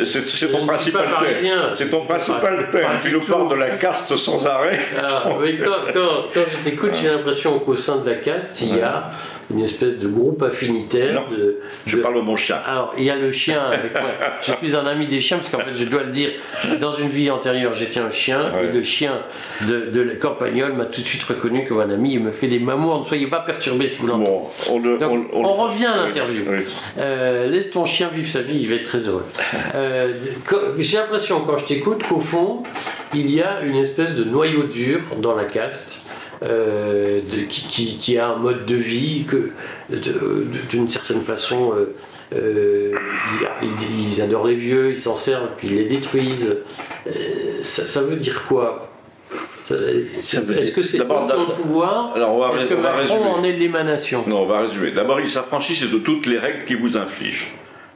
c'est 0.06 0.52
ton 0.52 0.66
principal 0.66 1.08
thème. 1.22 1.60
C'est 1.74 1.90
ton 1.90 2.02
principal 2.02 2.70
thème. 2.72 3.00
Tu 3.02 3.12
nous 3.12 3.22
parles 3.22 3.50
de 3.50 3.56
la 3.56 3.72
caste 3.78 4.16
sans 4.16 4.46
arrêt. 4.46 4.80
Ah, 5.02 5.24
quand, 5.26 5.94
quand, 5.94 6.42
je 6.52 6.70
t'écoute, 6.70 6.92
j'ai 7.02 7.10
l'impression 7.10 7.60
qu'au 7.60 7.76
sein 7.76 7.98
de 7.98 8.10
la 8.10 8.16
caste, 8.18 8.62
il 8.62 8.78
y 8.78 8.82
a 8.82 9.12
une 9.52 9.62
espèce 9.62 9.98
de 10.00 10.08
groupe 10.08 10.42
affinitaire. 10.44 11.28
de, 11.30 11.60
je 11.86 11.98
parle 11.98 12.16
de 12.16 12.22
mon 12.22 12.36
chien. 12.36 12.58
Alors, 12.66 12.94
il 12.98 13.04
y 13.04 13.10
a 13.10 13.16
le 13.16 13.32
chien 13.32 13.62
avec 13.72 13.94
moi. 13.94 14.10
je 14.42 14.52
suis 14.54 14.76
un 14.76 14.86
ami 14.86 15.08
des 15.08 15.22
chiens 15.22 15.38
parce 15.38 15.50
qu'en 15.50 15.60
fait, 15.60 15.76
je 15.76 15.86
dois 15.86 16.04
le 16.04 16.12
dire, 16.12 16.30
dans 16.80 16.96
une 16.96 17.10
vie 17.10 17.30
antérieure, 17.30 17.74
j'étais 17.74 18.00
un 18.00 18.12
chien 18.12 18.52
et 18.62 18.72
le 18.72 18.84
chien 18.84 19.20
de, 19.68 19.90
de 19.92 20.02
la 20.02 20.16
campagnole 20.16 20.74
m'a 20.74 20.86
tout 20.86 21.02
de 21.02 21.06
suite 21.08 21.24
reconnu 21.24 21.66
comme 21.68 21.82
un 21.82 21.90
ami. 21.90 22.14
Il 22.14 22.24
me 22.24 22.32
fait 22.32 22.48
des 22.48 22.60
mamours. 22.60 23.00
Ne 23.00 23.04
soyez 23.06 23.28
pas 23.28 23.40
perturbés 23.42 23.88
si 23.88 24.00
vous 24.00 24.08
l'entendez. 24.08 24.26
Bon, 24.30 24.44
on, 24.70 24.80
le- 24.80 24.98
Donc, 24.98 25.12
on- 25.34 25.38
on 25.40 25.46
on 25.46 25.66
le- 25.66 25.70
revient 25.72 25.86
à 25.86 25.98
l'interview. 26.06 26.44
oui. 26.48 26.64
Euh, 26.98 27.48
laisse 27.50 27.72
ton 27.72 27.86
chien 27.86 28.10
vivre 28.14 28.30
sa 28.30 28.42
vie, 28.42 28.60
il 28.62 28.70
va 28.70 28.76
être 28.76 28.86
très 28.86 29.00
heureux. 29.08 29.26
Euh, 29.76 30.14
J'ai 30.78 30.98
l'impression, 30.98 31.42
quand 31.42 31.58
je 31.58 31.66
t'écoute, 31.66 32.04
qu'au 32.08 32.20
fond, 32.20 32.64
il 33.14 33.32
y 33.32 33.42
a 33.42 33.62
une 33.62 33.76
espèce 33.76 34.14
de 34.16 34.24
noyau 34.24 34.64
dur 34.64 35.00
dans 35.20 35.36
la 35.36 35.46
caste. 35.46 36.14
Euh, 36.44 37.22
de- 37.22 37.46
qui, 37.48 37.68
qui- 37.68 37.98
qui 37.98 38.18
a 38.18 38.30
un 38.30 38.38
mode 38.38 38.66
de 38.66 38.76
vie 38.76 39.26
que 39.30 39.52
d'une 40.70 40.90
certaine 40.90 41.22
façon 41.22 41.74
euh, 41.78 41.94
euh, 42.36 42.92
ils, 43.62 44.22
adorent 44.22 44.48
les 44.48 44.56
vieux, 44.56 44.92
ils 44.92 45.00
s'en 45.00 45.16
servent 45.16 45.50
puis 45.58 45.68
ils 45.70 45.76
les 45.76 45.86
détruisent. 45.86 46.58
Ça, 47.64 47.86
ça 47.86 48.02
veut 48.02 48.16
dire 48.16 48.46
quoi? 48.48 48.90
Est-ce 49.72 50.76
que 50.76 50.84
c'est 50.84 50.98
d'abord, 50.98 51.26
d'abord- 51.28 51.56
pouvoir 51.56 52.12
Alors 52.16 52.36
on 52.36 52.40
va, 52.40 52.54
Est-ce 52.56 52.66
que 52.66 52.74
on 52.74 52.82
va 52.82 52.96
Macron 52.96 53.14
résumer. 53.16 53.30
en 53.30 53.44
est 53.44 53.54
l'émanation? 53.54 54.24
Non, 54.28 54.42
on 54.42 54.46
va 54.46 54.60
résumer. 54.60 54.92
D'abord, 54.92 55.20
ils 55.22 55.30
s'affranchissent 55.30 55.90
de 55.90 55.98
toutes 56.00 56.26
les 56.26 56.38
règles 56.38 56.66
qui 56.66 56.76
vous 56.76 56.98
infligent. 56.98 57.48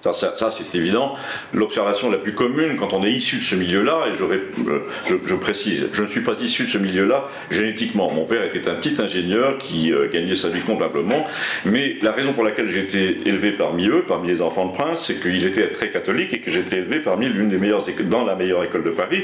Ça, 0.01 0.13
ça, 0.13 0.35
ça, 0.35 0.51
c'est 0.51 0.75
évident. 0.77 1.15
L'observation 1.53 2.09
la 2.09 2.17
plus 2.17 2.33
commune 2.33 2.77
quand 2.77 2.93
on 2.93 3.03
est 3.03 3.11
issu 3.11 3.37
de 3.37 3.41
ce 3.41 3.55
milieu-là, 3.55 4.05
et 4.11 4.15
je, 4.15 4.23
euh, 4.23 5.37
précise, 5.37 5.87
je 5.91 6.01
ne 6.01 6.07
suis 6.07 6.21
pas 6.21 6.33
issu 6.39 6.63
de 6.63 6.69
ce 6.69 6.77
milieu-là 6.77 7.27
génétiquement. 7.49 8.11
Mon 8.11 8.25
père 8.25 8.43
était 8.43 8.67
un 8.69 8.75
petit 8.75 9.01
ingénieur 9.01 9.57
qui 9.57 9.91
euh, 9.91 10.07
gagnait 10.11 10.35
sa 10.35 10.49
vie 10.49 10.61
convenablement, 10.61 11.25
mais 11.65 11.97
la 12.01 12.11
raison 12.11 12.33
pour 12.33 12.43
laquelle 12.43 12.69
j'ai 12.69 12.81
été 12.81 13.21
élevé 13.25 13.51
parmi 13.51 13.87
eux, 13.87 14.03
parmi 14.07 14.27
les 14.27 14.41
enfants 14.41 14.67
de 14.67 14.73
prince, 14.73 15.05
c'est 15.05 15.19
qu'il 15.19 15.45
était 15.45 15.71
très 15.71 15.89
catholique 15.89 16.33
et 16.33 16.39
que 16.39 16.51
j'étais 16.51 16.77
élevé 16.77 16.99
parmi 16.99 17.27
l'une 17.27 17.49
des 17.49 17.57
meilleures 17.57 17.83
dans 18.09 18.23
la 18.23 18.35
meilleure 18.35 18.63
école 18.63 18.83
de 18.83 18.91
Paris, 18.91 19.23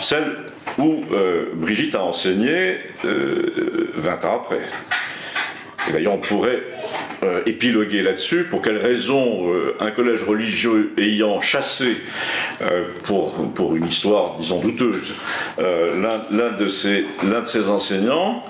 celle 0.00 0.36
où 0.78 1.02
euh, 1.12 1.46
Brigitte 1.54 1.94
a 1.94 2.02
enseigné 2.02 2.78
euh, 3.04 3.90
20 3.94 4.24
ans 4.24 4.42
après. 4.44 4.60
D'ailleurs, 5.90 6.12
on 6.14 6.18
pourrait 6.18 6.62
euh, 7.22 7.42
épiloguer 7.46 8.02
là-dessus. 8.02 8.44
Pour 8.44 8.62
quelle 8.62 8.76
raison 8.78 9.52
euh, 9.52 9.74
un 9.80 9.90
collège 9.90 10.22
religieux 10.22 10.92
ayant 10.98 11.40
chassé, 11.40 11.96
euh, 12.60 12.84
pour, 13.04 13.50
une 13.74 13.86
histoire, 13.86 14.36
disons, 14.38 14.60
douteuse, 14.60 15.14
l'un- 15.58 16.52
de, 16.56 16.64
de 17.40 17.44
ses 17.46 17.68
enseignants, 17.68 18.42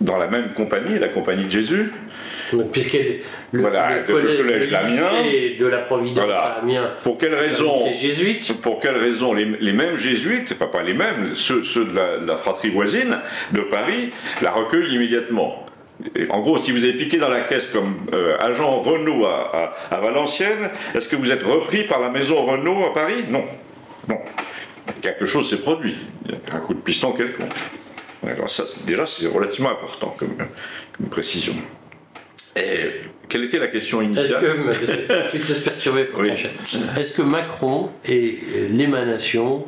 dans 0.00 0.18
la 0.18 0.26
même 0.28 0.52
compagnie, 0.54 0.98
la 0.98 1.08
compagnie 1.08 1.44
de 1.46 1.50
Jésus, 1.50 1.92
Puisque 2.72 2.98
le, 3.52 3.60
Voilà, 3.60 3.96
le 3.96 4.12
collège 4.12 4.68
de 5.58 5.66
la 5.66 5.78
Providence 5.78 6.24
Voilà. 6.24 6.40
à 6.40 6.58
Amiens, 6.60 6.90
pour 7.02 7.18
quelle 7.18 7.34
raison 7.34 7.72
jésuite. 8.00 8.52
Pour 8.60 8.80
quelle 8.80 8.96
raison 8.96 9.32
les, 9.34 9.44
les 9.60 9.72
mêmes 9.72 9.96
jésuites, 9.96 10.52
enfin 10.54 10.66
pas 10.66 10.82
les 10.82 10.94
mêmes, 10.94 11.34
ceux, 11.34 11.62
ceux 11.64 11.84
de, 11.84 11.94
la, 11.96 12.18
de 12.18 12.26
la 12.26 12.36
fratrie 12.36 12.70
voisine 12.70 13.18
de 13.52 13.60
Paris, 13.60 14.10
la 14.42 14.50
recueillent 14.52 14.94
immédiatement 14.94 15.62
en 16.28 16.40
gros, 16.40 16.58
si 16.58 16.72
vous 16.72 16.84
avez 16.84 16.92
piqué 16.92 17.16
dans 17.16 17.30
la 17.30 17.40
caisse 17.40 17.68
comme 17.68 17.94
euh, 18.12 18.36
agent 18.38 18.82
Renault 18.82 19.24
à, 19.24 19.74
à- 19.90 19.94
à 19.96 20.00
Valenciennes, 20.02 20.68
est-ce 20.94 21.08
que 21.08 21.16
vous 21.16 21.32
êtes 21.32 21.42
repris 21.42 21.84
par 21.84 22.00
la 22.00 22.10
maison 22.10 22.44
Renault 22.44 22.84
à 22.84 22.92
Paris? 22.92 23.24
Non. 23.30 23.44
Non. 24.06 24.18
Quelque 25.00 25.24
chose 25.24 25.48
s'est 25.48 25.62
produit. 25.62 25.96
Un 26.52 26.58
coup 26.58 26.74
de 26.74 26.80
piston 26.80 27.12
quelconque. 27.12 27.48
Ça, 28.46 28.64
déjà, 28.86 29.06
c'est 29.06 29.26
relativement 29.26 29.70
important 29.70 30.14
comme, 30.18 30.36
comme 30.98 31.06
précision. 31.08 31.54
Et 32.56 32.90
quelle 33.28 33.44
était 33.44 33.58
la 33.58 33.68
question 33.68 34.00
Est-ce 34.00 34.02
initiale 34.02 34.56
parce 34.64 34.78
que 34.78 35.30
tu 35.30 35.38
te 35.40 35.52
pour 36.04 36.20
Oui. 36.20 36.30
Est-ce 36.96 37.16
que 37.16 37.22
Macron 37.22 37.90
est 38.08 38.38
l'émanation 38.70 39.66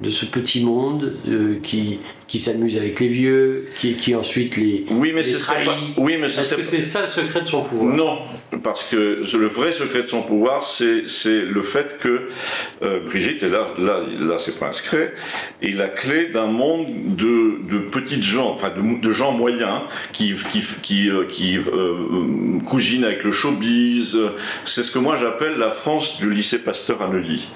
de 0.00 0.10
ce 0.10 0.24
petit 0.24 0.64
monde 0.64 1.14
euh, 1.28 1.56
qui, 1.62 1.98
qui 2.26 2.38
s'amuse 2.38 2.76
avec 2.76 3.00
les 3.00 3.08
vieux, 3.08 3.68
qui, 3.76 3.94
qui 3.94 4.14
ensuite 4.14 4.56
les, 4.56 4.84
Oui, 4.90 5.12
mais 5.14 5.22
les 5.22 5.28
ce 5.28 5.38
serait 5.38 5.64
pas. 5.64 5.72
trahit 5.72 5.94
Oui, 5.98 6.16
mais 6.18 6.30
ce 6.30 6.40
Est-ce 6.40 6.54
que 6.54 6.62
c'est 6.64 6.82
ça 6.82 7.02
le 7.02 7.08
secret 7.08 7.42
de 7.42 7.48
son 7.48 7.62
pouvoir? 7.64 7.94
Non, 7.94 8.18
parce 8.62 8.84
que 8.84 9.22
le 9.36 9.46
vrai 9.46 9.72
secret 9.72 10.02
de 10.02 10.06
son 10.08 10.22
pouvoir, 10.22 10.62
c'est 10.62 11.06
c'est 11.06 11.42
le 11.42 11.62
fait 11.62 11.98
que 11.98 12.28
euh, 12.82 13.00
Brigitte, 13.04 13.42
et 13.42 13.50
là, 13.50 13.74
là, 13.78 14.02
là 14.18 14.38
c'est 14.38 14.58
pas 14.58 14.68
inscrit, 14.68 15.08
est 15.62 15.70
la 15.70 15.88
clé 15.88 16.26
d'un 16.26 16.46
monde 16.46 16.86
de, 17.04 17.60
de 17.70 17.78
petites 17.80 18.22
gens, 18.22 18.50
enfin 18.54 18.70
de, 18.70 19.00
de 19.00 19.12
gens 19.12 19.32
moyens 19.32 19.82
qui, 20.12 20.34
qui, 20.50 20.64
qui, 20.82 21.10
euh, 21.10 21.24
qui 21.26 21.58
euh, 21.58 22.58
cousinent 22.64 23.04
avec 23.04 23.22
le 23.24 23.32
showbiz. 23.32 24.18
C'est 24.64 24.82
ce 24.82 24.90
que 24.90 24.98
moi 24.98 25.16
j'appelle 25.16 25.58
la 25.58 25.72
France 25.72 26.18
du 26.18 26.30
lycée 26.30 26.60
Pasteur 26.62 27.02
à 27.02 27.08
Neuilly. 27.08 27.48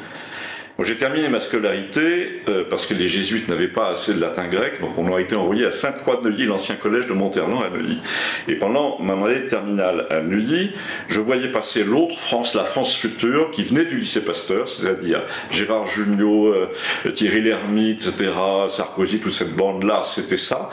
J'ai 0.81 0.97
terminé 0.97 1.29
ma 1.29 1.41
scolarité 1.41 2.43
euh, 2.49 2.65
parce 2.69 2.85
que 2.85 2.95
les 2.95 3.09
jésuites 3.09 3.49
n'avaient 3.49 3.69
pas 3.69 3.91
assez 3.91 4.13
de 4.13 4.21
latin 4.21 4.49
grec, 4.49 4.81
donc 4.81 4.99
on 4.99 5.15
a 5.15 5.21
été 5.21 5.37
envoyé 5.37 5.65
à 5.67 5.71
Sainte-Croix 5.71 6.17
de 6.17 6.29
Neuilly, 6.29 6.47
l'ancien 6.47 6.75
collège 6.75 7.07
de 7.07 7.13
Monterland 7.13 7.63
à 7.63 7.71
Neuilly. 7.71 8.01
Et 8.49 8.57
pendant 8.57 8.99
ma 8.99 9.13
année 9.13 9.41
de 9.41 9.47
terminale 9.47 10.07
à 10.11 10.21
Neuilly, 10.21 10.73
je 11.07 11.21
voyais 11.21 11.53
passer 11.53 11.85
l'autre 11.85 12.19
France, 12.19 12.55
la 12.57 12.65
France 12.65 12.97
future, 12.97 13.53
qui 13.53 13.63
venait 13.63 13.85
du 13.85 13.99
lycée 13.99 14.25
Pasteur, 14.25 14.69
c'est-à-dire 14.69 15.23
Gérard 15.53 15.87
Jugnot, 15.87 16.49
euh, 16.49 16.69
Thierry 17.15 17.43
Lhermitte, 17.43 18.09
etc., 18.09 18.33
Sarkozy, 18.69 19.21
toute 19.21 19.33
cette 19.33 19.55
bande-là, 19.55 20.03
c'était 20.03 20.37
ça. 20.37 20.71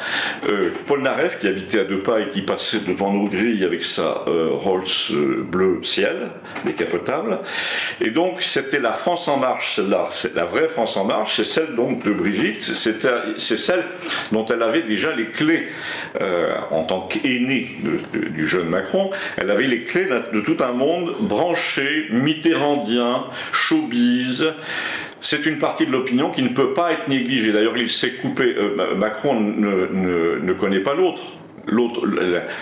Euh, 0.48 0.72
Paul 0.88 1.04
Naref, 1.04 1.38
qui 1.40 1.48
habitait 1.48 1.82
à 1.82 1.84
deux 1.84 2.00
pas 2.00 2.22
et 2.22 2.30
qui 2.30 2.42
passait 2.42 2.80
devant 2.80 3.14
nos 3.14 3.28
grilles 3.28 3.64
avec 3.64 3.84
sa 3.84 4.24
euh, 4.28 4.50
Rolls 4.52 4.84
euh, 5.12 5.44
bleu 5.44 5.80
ciel, 5.84 6.32
décapotable. 6.66 7.40
Et 8.00 8.10
donc, 8.10 8.42
c'était 8.42 8.80
la 8.80 8.94
France 8.94 9.28
en 9.28 9.38
marche, 9.38 9.80
la 9.92 10.46
vraie 10.46 10.70
France 10.70 10.96
en 10.98 11.06
marche, 11.06 11.36
c'est 11.38 11.44
celle 11.44 11.76
donc 11.76 12.04
de 12.04 12.12
Brigitte, 12.12 12.62
c'est 12.64 13.58
celle 13.58 13.84
dont 14.32 14.46
elle 14.46 14.62
avait 14.64 14.82
déjà 14.84 15.16
les 15.16 15.28
clés 15.28 15.68
euh, 16.20 16.54
en 16.72 16.84
tant 16.84 17.02
qu'aînée 17.02 17.78
du 18.14 18.48
jeune 18.48 18.70
Macron. 18.70 19.10
Elle 19.38 19.52
avait 19.52 19.68
les 19.68 19.84
clés 19.84 20.08
de 20.34 20.42
tout 20.42 20.58
un 20.62 20.72
monde 20.72 21.16
branché, 21.22 22.08
mitterrandien, 22.12 23.26
showbiz. 23.52 24.54
C'est 25.20 25.46
une 25.46 25.60
partie 25.60 25.86
de 25.86 25.92
l'opinion 25.92 26.32
qui 26.32 26.42
ne 26.42 26.50
peut 26.50 26.74
pas 26.74 26.94
être 26.94 27.08
négligée. 27.08 27.52
D'ailleurs, 27.52 27.78
il 27.78 27.90
s'est 27.90 28.14
coupé. 28.14 28.56
euh, 28.58 28.76
Ma- 28.76 28.96
Macron 28.96 29.40
ne, 29.40 30.54
connaît 30.54 30.80
pas 30.80 30.96
l'autre. 30.96 31.22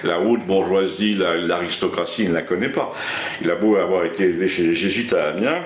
La, 0.04 0.20
haute 0.20 0.46
bourgeoisie, 0.46 1.14
la- 1.14 1.36
l'aristocratie, 1.38 2.24
il 2.24 2.30
ne 2.30 2.34
la 2.34 2.42
connaît 2.42 2.70
pas. 2.70 2.94
Il 3.42 3.50
a 3.50 3.56
beau 3.56 3.78
avoir 3.78 4.04
été 4.06 4.24
élevé 4.26 4.48
chez 4.50 4.64
les 4.64 4.76
jésuites 4.76 5.14
à 5.14 5.30
Amiens, 5.30 5.62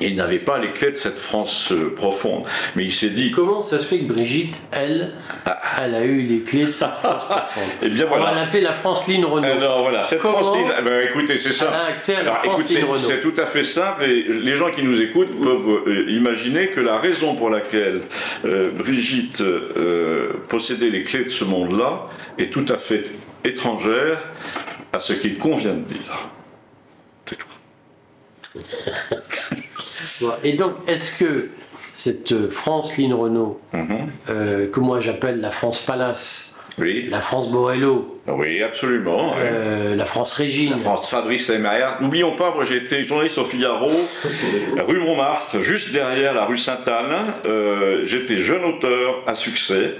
il 0.00 0.16
n'avait 0.16 0.38
pas 0.38 0.58
les 0.58 0.72
clés 0.72 0.90
de 0.92 0.96
cette 0.96 1.18
France 1.18 1.72
euh, 1.72 1.94
profonde. 1.94 2.44
Mais 2.76 2.84
il 2.84 2.92
s'est 2.92 3.10
dit, 3.10 3.30
Comment 3.30 3.62
ça 3.62 3.78
se 3.78 3.84
fait 3.84 3.98
que 4.00 4.04
Brigitte, 4.12 4.54
elle, 4.72 5.12
elle 5.80 5.94
a 5.94 6.04
eu 6.04 6.22
les 6.22 6.40
clés 6.40 6.66
de 6.66 6.72
cette 6.72 6.88
France 7.00 7.24
profonde 7.24 7.68
eh 7.82 7.88
bien 7.88 8.06
On 8.10 8.18
va 8.18 8.34
l'appeler 8.34 8.62
la 8.62 8.74
France 8.74 9.06
Line 9.06 9.24
Renault. 9.24 9.46
Alors 9.46 9.82
voilà, 9.82 10.04
cette 10.04 10.20
Comment 10.20 10.38
France 10.38 10.56
libre, 10.56 10.72
eh 10.78 10.82
ben, 10.82 11.06
écoutez, 11.08 11.36
c'est 11.38 11.52
ça. 11.52 11.70
Elle 11.74 11.80
a 11.80 11.84
accès 11.86 12.14
à 12.16 12.22
la 12.22 12.30
Alors, 12.32 12.42
France 12.44 12.54
écoute, 12.60 12.68
c'est- 12.68 12.74
Line 12.76 12.84
Renault. 12.84 12.98
c'est 12.98 13.20
tout 13.20 13.34
à 13.36 13.46
fait 13.46 13.64
simple 13.64 14.04
et 14.04 14.22
les 14.22 14.56
gens 14.56 14.70
qui 14.70 14.82
nous 14.82 15.00
écoutent 15.00 15.40
peuvent 15.40 15.82
euh, 15.86 16.10
imaginer 16.10 16.68
que 16.68 16.80
la 16.80 16.98
raison 16.98 17.34
pour 17.34 17.50
laquelle 17.50 18.02
euh, 18.44 18.70
Brigitte 18.70 19.40
euh, 19.42 20.32
possédait 20.48 20.90
les 20.90 21.02
clés 21.02 21.24
de 21.24 21.28
ce 21.28 21.44
monde-là 21.44 22.06
est 22.38 22.50
tout 22.52 22.66
à 22.68 22.78
fait 22.78 23.04
étrangère 23.44 24.18
à 24.92 25.00
ce 25.00 25.12
qu'il 25.12 25.38
convient 25.38 25.74
de 25.74 25.84
dire. 25.84 26.28
C'est 27.26 27.36
tout. 27.36 27.46
Et 30.44 30.54
donc, 30.54 30.72
est-ce 30.86 31.18
que 31.18 31.48
cette 31.94 32.32
euh, 32.32 32.50
France 32.50 32.96
Line 32.96 33.12
Renault, 33.14 33.60
Mhm. 33.72 33.98
euh, 34.28 34.70
que 34.70 34.80
moi 34.80 35.00
j'appelle 35.00 35.40
la 35.40 35.50
France 35.50 35.80
Palace, 35.82 36.56
Oui, 36.80 37.06
la 37.10 37.20
France 37.20 37.50
Borello, 37.50 38.20
oui, 38.26 38.62
absolument. 38.62 39.34
euh, 39.38 39.94
la 39.94 40.04
France 40.04 40.34
Régine, 40.34 40.78
France 40.78 41.10
Fabrice 41.10 41.50
Maillard. 41.50 42.00
N'oublions 42.00 42.36
pas, 42.36 42.52
moi 42.54 42.64
j'ai 42.64 42.76
été 42.76 43.02
journaliste 43.02 43.38
au 43.38 43.44
Figaro, 43.44 43.90
rue 44.86 44.98
Montmartre, 44.98 45.60
juste 45.60 45.92
derrière 45.92 46.34
la 46.34 46.44
rue 46.44 46.58
Sainte-Anne. 46.58 47.34
Euh, 47.46 48.02
j'étais 48.04 48.38
jeune 48.38 48.64
auteur 48.64 49.22
à 49.26 49.34
succès. 49.34 49.94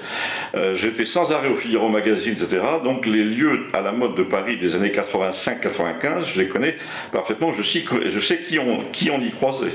Euh, 0.54 0.74
j'étais 0.74 1.04
sans 1.04 1.32
arrêt 1.32 1.48
au 1.48 1.54
Figaro 1.54 1.88
Magazine, 1.88 2.34
etc. 2.34 2.62
Donc 2.84 3.06
les 3.06 3.24
lieux 3.24 3.66
à 3.72 3.80
la 3.80 3.92
mode 3.92 4.14
de 4.14 4.22
Paris 4.22 4.58
des 4.58 4.76
années 4.76 4.92
85-95, 4.92 6.34
je 6.34 6.40
les 6.40 6.48
connais 6.48 6.76
parfaitement. 7.12 7.52
Je 7.52 7.62
sais, 7.62 7.84
je 8.06 8.20
sais 8.20 8.38
qui, 8.38 8.58
on, 8.58 8.84
qui 8.92 9.10
on 9.10 9.20
y 9.20 9.30
croisait. 9.30 9.72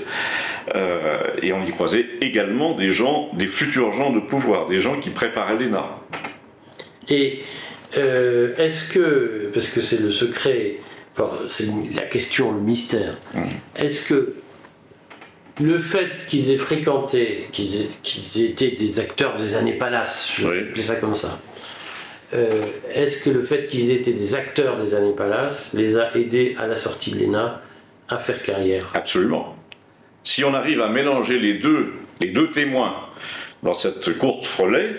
Et 1.41 1.53
on 1.53 1.63
y 1.63 1.71
croisait 1.71 2.05
également 2.21 2.73
des 2.73 2.91
gens, 2.91 3.29
des 3.33 3.47
futurs 3.47 3.91
gens 3.91 4.11
de 4.11 4.19
pouvoir, 4.19 4.65
des 4.65 4.81
gens 4.81 4.99
qui 4.99 5.11
préparaient 5.11 5.57
l'ENA. 5.57 5.85
Et 7.09 7.39
euh, 7.97 8.55
est-ce 8.57 8.91
que, 8.91 9.49
parce 9.53 9.69
que 9.69 9.81
c'est 9.81 9.99
le 10.01 10.11
secret, 10.11 10.77
enfin, 11.17 11.31
c'est 11.49 11.67
la 11.93 12.03
question, 12.03 12.51
le 12.51 12.59
mystère, 12.61 13.17
Mm. 13.33 13.43
est-ce 13.77 14.09
que 14.09 14.33
le 15.61 15.79
fait 15.79 16.25
qu'ils 16.27 16.51
aient 16.51 16.57
fréquenté, 16.57 17.47
qu'ils 17.53 17.75
aient- 17.81 17.89
qu'ils 18.03 18.43
étaient 18.43 18.71
des 18.71 18.99
acteurs 18.99 19.37
des 19.37 19.55
années 19.55 19.73
Palace, 19.73 20.31
je 20.37 20.47
vais 20.47 20.59
appeler 20.61 20.81
ça 20.81 20.95
comme 20.97 21.15
ça, 21.15 21.39
euh, 22.33 22.61
est-ce 22.93 23.23
que 23.23 23.29
le 23.29 23.41
fait 23.43 23.67
qu'ils 23.67 23.91
étaient 23.91 24.11
des 24.11 24.35
acteurs 24.35 24.77
des 24.77 24.93
années 24.95 25.13
Palace 25.15 25.73
les 25.73 25.95
a 25.97 26.13
aidés 26.17 26.55
à 26.59 26.67
la 26.67 26.77
sortie 26.77 27.11
de 27.11 27.19
l'ENA 27.19 27.61
à 28.09 28.17
faire 28.19 28.41
carrière? 28.41 28.91
Absolument. 28.93 29.55
Si 30.23 30.43
on 30.43 30.53
arrive 30.53 30.81
à 30.81 30.89
mélanger 30.89 31.39
les 31.39 31.53
deux, 31.53 31.93
les 32.19 32.31
deux 32.31 32.51
témoins 32.51 32.95
dans 33.63 33.73
cette 33.73 34.17
course 34.17 34.53
relais, 34.59 34.95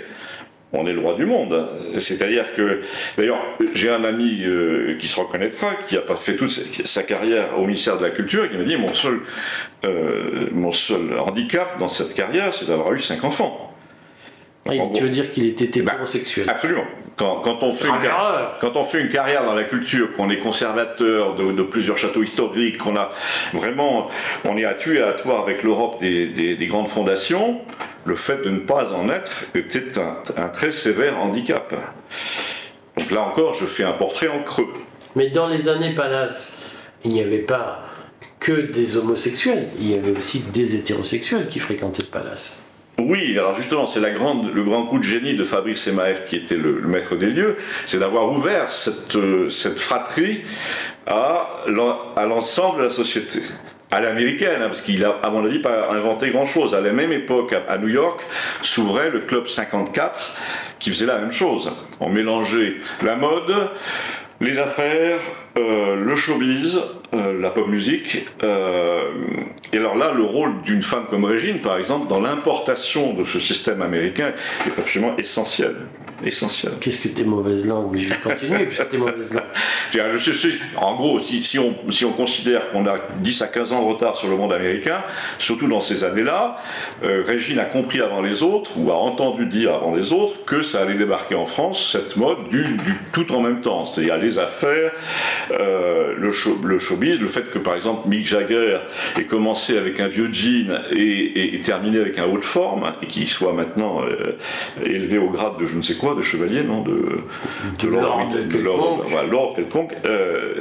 on 0.73 0.87
est 0.87 0.93
le 0.93 1.01
roi 1.01 1.15
du 1.15 1.27
monde. 1.27 1.67
C'est-à-dire 1.99 2.55
que, 2.55 2.83
d'ailleurs, 3.17 3.41
j'ai 3.75 3.91
un 3.91 4.05
ami 4.05 4.43
euh, 4.45 4.97
qui 4.99 5.09
se 5.09 5.19
reconnaîtra, 5.19 5.75
qui 5.87 5.97
a 5.97 6.01
pas 6.01 6.17
fait 6.17 6.37
toute 6.37 6.51
sa 6.51 7.03
carrière 7.03 7.59
au 7.59 7.63
ministère 7.63 7.97
de 7.99 8.05
la 8.05 8.11
Culture, 8.11 8.45
et 8.45 8.51
qui 8.51 8.57
m'a 8.57 8.65
dit 8.65 8.77
mon 8.77 8.95
seul, 8.95 9.21
euh, 9.85 10.49
mon 10.53 10.73
seul 10.73 11.19
handicap 11.19 11.79
dans 11.79 11.89
cette 11.89 12.15
carrière, 12.15 12.53
c'est 12.53 12.67
d'avoir 12.67 12.93
eu 12.93 13.01
cinq 13.01 13.25
enfants. 13.25 13.75
tu 14.67 15.03
veux 15.03 15.09
dire 15.09 15.31
qu'il 15.31 15.47
était 15.47 15.83
bah, 15.83 15.93
hétérosexuel 15.93 16.49
Absolument. 16.49 16.85
Quand, 17.17 17.63
on 17.63 17.73
fait 17.73 17.89
une, 17.89 17.95
quand 18.61 18.77
on 18.77 18.85
fait 18.85 19.01
une 19.01 19.09
carrière 19.09 19.45
dans 19.45 19.55
la 19.55 19.65
culture, 19.65 20.13
qu'on 20.15 20.29
est 20.29 20.37
conservateur 20.37 21.35
de, 21.35 21.63
plusieurs 21.63 21.97
châteaux 21.97 22.23
historiques, 22.23 22.77
qu'on 22.77 22.95
a 22.95 23.11
vraiment, 23.55 24.09
on 24.45 24.59
est 24.59 24.67
à 24.67 24.75
tuer 24.75 25.03
à 25.03 25.15
toi 25.15 25.41
avec 25.41 25.63
l'Europe 25.63 25.99
des, 25.99 26.27
des 26.29 26.67
grandes 26.67 26.89
fondations, 26.89 27.63
le 28.07 28.15
fait 28.15 28.43
de 28.43 28.51
ne 28.51 28.61
pas 28.61 28.93
en 28.95 29.09
être 29.11 29.47
était 29.55 29.99
un, 29.99 30.49
très 30.49 30.73
sévère 30.73 31.19
handicap. 31.19 31.75
Donc 32.97 33.11
là 33.11 33.23
encore, 33.23 33.55
je 33.55 33.67
fais 33.67 33.85
un 33.85 33.93
portrait 33.93 34.29
en 34.29 34.43
creux. 34.43 34.69
Mais 35.17 35.31
dans 35.31 35.49
les 35.49 35.69
années 35.69 35.95
Palace, 35.95 36.65
il 37.05 37.13
n'y 37.13 37.21
avait 37.21 37.39
pas 37.39 37.83
que 38.39 38.53
des 38.53 38.97
homosexuels, 38.97 39.71
il 39.79 39.91
y 39.91 39.95
avait 39.95 40.17
aussi 40.17 40.41
des 40.41 40.77
hétérosexuels 40.77 41.49
qui 41.49 41.59
fréquentaient 41.59 42.03
le 42.03 42.09
Palace. 42.09 42.66
Oui, 42.99 43.39
alors 43.39 43.55
justement, 43.55 43.87
c'est 43.87 44.01
le 44.01 44.63
grand 44.65 44.87
coup 44.87 44.99
de 44.99 45.05
génie 45.05 45.35
de 45.35 45.45
Fabrice 45.45 45.87
Emaer, 45.87 46.25
qui 46.27 46.37
était 46.37 46.57
le, 46.57 46.81
maître 46.81 47.15
des 47.15 47.31
lieux, 47.31 47.57
c'est 47.85 47.99
d'avoir 47.99 48.33
ouvert 48.33 48.71
cette, 48.71 49.17
euh, 49.17 49.51
fratrie 49.77 50.43
à 51.07 51.65
l'ensemble 51.67 52.79
de 52.79 52.85
la 52.85 52.91
société 52.91 53.41
à 53.91 54.01
l'américaine, 54.01 54.63
hein, 54.63 54.67
parce 54.67 54.81
qu'il 54.81 55.05
a, 55.05 55.19
à 55.23 55.31
mon 55.31 55.45
avis, 55.45 55.61
pas 55.61 55.91
inventé 55.91 56.31
grand-chose. 56.31 56.75
À 56.75 56.81
la 56.81 56.93
même 56.93 57.13
époque, 57.13 57.55
à 57.69 57.79
New 57.79 57.89
York, 57.89 58.21
s'ouvrait 58.63 59.11
le 59.11 59.21
Club 59.21 59.47
54, 59.47 60.35
qui 60.79 60.91
faisait 60.91 61.07
la 61.07 61.19
même 61.19 61.33
chose. 61.33 61.71
On 62.01 62.09
mélangeait 62.09 62.77
la 63.03 63.17
mode, 63.17 63.55
les 64.41 64.59
affaires, 64.59 65.21
euh, 65.57 65.97
le 65.97 66.17
showbiz, 66.17 66.81
euh, 67.15 67.41
la 67.41 67.51
pop 67.51 67.69
musique. 67.69 68.27
Euh, 68.43 69.11
et 69.73 69.79
alors 69.79 69.97
là, 69.97 70.13
le 70.13 70.25
rôle 70.25 70.63
d'une 70.63 70.83
femme 70.83 71.07
comme 71.09 71.25
Régine, 71.25 71.59
par 71.59 71.77
exemple, 71.77 72.09
dans 72.09 72.21
l'importation 72.21 73.13
de 73.13 73.25
ce 73.25 73.39
système 73.39 73.83
américain 73.83 74.33
est 74.67 74.79
absolument 74.79 75.17
essentiel 75.17 75.77
essentiel. 76.25 76.73
Qu'est-ce 76.81 77.03
que 77.03 77.09
tes 77.09 77.25
mauvaises 77.25 77.67
langues 77.67 77.91
Mais 77.93 78.03
je 78.03 78.11
vais 78.11 78.17
continuer 78.17 78.67
puisque 78.67 78.89
tes 78.89 78.99
mauvaises 78.99 79.33
langues. 79.33 79.43
En 80.77 80.95
gros, 80.97 81.21
si, 81.21 81.59
on, 81.59 81.75
si 81.91 82.05
on 82.05 82.13
considère 82.13 82.71
qu'on 82.71 82.87
a 82.87 82.99
10 83.21 83.43
à 83.43 83.47
15 83.49 83.73
ans 83.73 83.83
de 83.83 83.89
retard 83.89 84.17
sur 84.17 84.29
le 84.29 84.37
monde 84.37 84.53
américain, 84.53 85.03
surtout 85.39 85.69
dans 85.69 85.81
ces 85.81 86.05
années-là, 86.05 86.59
euh, 87.03 87.23
Régine 87.27 87.59
a 87.59 87.65
compris 87.65 88.01
avant 88.01 88.21
les 88.21 88.43
autres, 88.43 88.73
ou 88.77 88.91
a 88.91 88.97
entendu 88.97 89.47
dire 89.47 89.75
avant 89.75 89.95
les 89.95 90.13
autres, 90.13 90.45
que 90.45 90.63
ça 90.63 90.83
allait 90.83 90.95
débarquer 90.95 91.35
en 91.35 91.47
France, 91.47 91.93
cette 91.93 92.17
mode 92.17 92.49
du, 92.51 92.65
tout 93.13 93.33
en 93.33 93.41
même 93.41 93.61
temps. 93.61 93.87
C'est-à-dire 93.87 94.17
les 94.17 94.39
affaires, 94.39 94.93
euh, 95.53 96.15
le, 96.19 96.33
le, 96.65 96.79
showbiz, 96.79 97.06
le 97.15 97.29
fait 97.29 97.51
que 97.51 97.59
par 97.59 97.75
exemple 97.75 98.09
Mick 98.09 98.27
Jagger 98.27 98.79
ait 99.19 99.25
commencé 99.25 99.77
avec 99.79 100.01
un 100.01 100.09
vieux 100.09 100.33
jean 100.33 100.81
et, 100.93 101.55
et, 101.55 101.61
terminé 101.61 101.99
avec 101.99 102.19
un 102.19 102.25
haut 102.25 102.39
de 102.39 102.45
forme, 102.45 102.93
et 103.03 103.07
qu'il 103.07 103.29
soit 103.29 103.53
maintenant 103.53 104.03
euh, 104.03 104.37
élevé 104.85 105.19
au 105.19 105.31
grade 105.31 105.59
de 105.59 105.67
je 105.67 105.77
ne 105.77 105.83
sais 105.83 105.97
quoi 105.97 106.15
de 106.15 106.23
chevalier, 106.23 106.63
non 106.63 106.83
De, 106.83 107.21
de, 107.79 107.89
Lord, 107.89 109.55
quelconque. 109.57 109.95
Euh, 110.05 110.61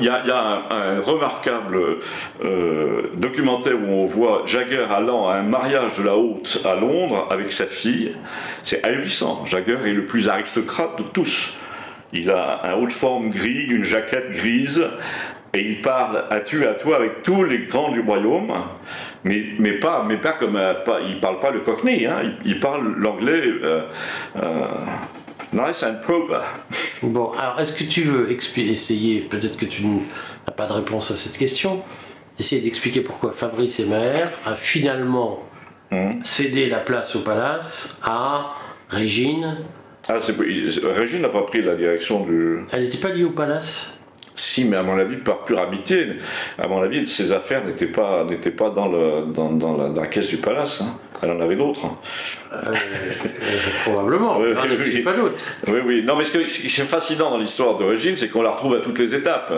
il 0.00 0.04
y 0.04 0.08
a, 0.08 0.66
un, 0.70 1.00
remarquable 1.00 1.78
euh, 2.44 3.10
documentaire 3.14 3.76
où 3.76 3.92
on 3.92 4.06
voit 4.06 4.42
Jagger 4.46 4.84
allant 4.90 5.28
à 5.28 5.36
un 5.36 5.42
mariage 5.42 5.94
de 5.98 6.02
la 6.02 6.16
haute 6.16 6.60
à 6.64 6.74
Londres 6.74 7.26
avec 7.30 7.52
sa 7.52 7.66
fille. 7.66 8.12
C'est 8.62 8.84
ahurissant. 8.84 9.44
Jagger 9.46 9.78
est 9.86 9.92
le 9.92 10.06
plus 10.06 10.28
aristocrate 10.28 10.98
de 10.98 11.04
tous. 11.04 11.54
Il 12.12 12.30
a 12.30 12.60
un 12.64 12.74
haut 12.74 12.86
de 12.86 12.92
forme 12.92 13.30
gris, 13.30 13.66
une 13.68 13.84
jaquette 13.84 14.30
grise, 14.32 14.86
et 15.56 15.60
il 15.62 15.80
parle 15.80 16.24
à 16.30 16.40
tu 16.40 16.66
à 16.66 16.74
toi 16.74 16.96
avec 16.96 17.22
tous 17.22 17.44
les 17.44 17.60
grands 17.60 17.90
du 17.90 18.00
royaume, 18.00 18.52
mais, 19.24 19.42
mais 19.58 19.72
pas, 19.72 20.04
mais 20.06 20.18
pas 20.18 20.32
comme 20.32 20.60
pas, 20.84 21.00
il 21.00 21.18
parle 21.18 21.40
pas 21.40 21.50
le 21.50 21.60
cockney, 21.60 22.06
hein, 22.06 22.34
il, 22.44 22.60
parle 22.60 22.94
l'anglais 22.98 23.42
euh, 23.42 23.82
euh, 24.36 24.66
nice 25.52 25.82
and 25.82 26.02
proper. 26.02 26.44
Bon, 27.02 27.32
alors 27.32 27.58
est-ce 27.60 27.76
que 27.76 27.84
tu 27.84 28.02
veux 28.02 28.30
essayer, 28.30 29.22
peut-être 29.22 29.56
que 29.56 29.64
tu 29.64 29.86
n'as 29.86 30.52
pas 30.54 30.66
de 30.66 30.74
réponse 30.74 31.10
à 31.10 31.16
cette 31.16 31.38
question, 31.38 31.82
essayer 32.38 32.60
d'expliquer 32.60 33.00
pourquoi 33.00 33.32
Fabrice 33.32 33.80
Emaer 33.80 34.26
a 34.44 34.56
finalement 34.56 35.42
hmm. 35.90 36.22
cédé 36.22 36.68
la 36.68 36.80
place 36.80 37.16
au 37.16 37.20
palace 37.20 37.98
à 38.04 38.56
Régine? 38.90 39.58
Ah, 40.08 40.20
Régine 40.94 41.22
n'a 41.22 41.30
pas 41.30 41.42
pris 41.42 41.62
la 41.62 41.74
direction 41.74 42.24
du. 42.24 42.58
Elle 42.70 42.84
n'était 42.84 42.98
pas 42.98 43.08
liée 43.08 43.24
au 43.24 43.30
palace? 43.30 43.95
Si, 44.36 44.66
mais 44.66 44.76
à 44.76 44.82
mon 44.82 44.98
avis, 44.98 45.16
par 45.16 45.44
pure 45.44 45.60
amitié, 45.60 46.08
à 46.58 46.68
mon 46.68 46.82
avis, 46.82 47.06
ses 47.06 47.32
affaires 47.32 47.64
n'étaient 47.64 47.86
pas, 47.86 48.24
n'étaient 48.24 48.50
pas 48.50 48.70
dans, 48.70 48.88
le, 48.88 49.32
dans, 49.32 49.50
dans, 49.50 49.76
la, 49.76 50.06
caisse 50.06 50.28
du 50.28 50.36
palace. 50.36 50.82
Hein. 50.82 50.98
Elle 51.22 51.30
en 51.30 51.40
avait 51.40 51.56
d'autres. 51.56 51.86
Euh, 52.52 52.56
euh, 52.66 52.72
probablement. 53.84 54.38
oui, 54.40 54.48
oui, 54.78 55.00
pas 55.00 55.14
d'autres. 55.14 55.36
Oui, 55.66 55.80
oui. 55.84 56.02
Non, 56.04 56.16
mais 56.16 56.24
ce 56.24 56.36
qui 56.38 56.66
est 56.66 56.84
fascinant 56.84 57.30
dans 57.30 57.38
l'histoire 57.38 57.78
d'origine, 57.78 58.16
c'est 58.16 58.28
qu'on 58.28 58.42
la 58.42 58.50
retrouve 58.50 58.74
à 58.74 58.80
toutes 58.80 58.98
les 58.98 59.14
étapes. 59.14 59.52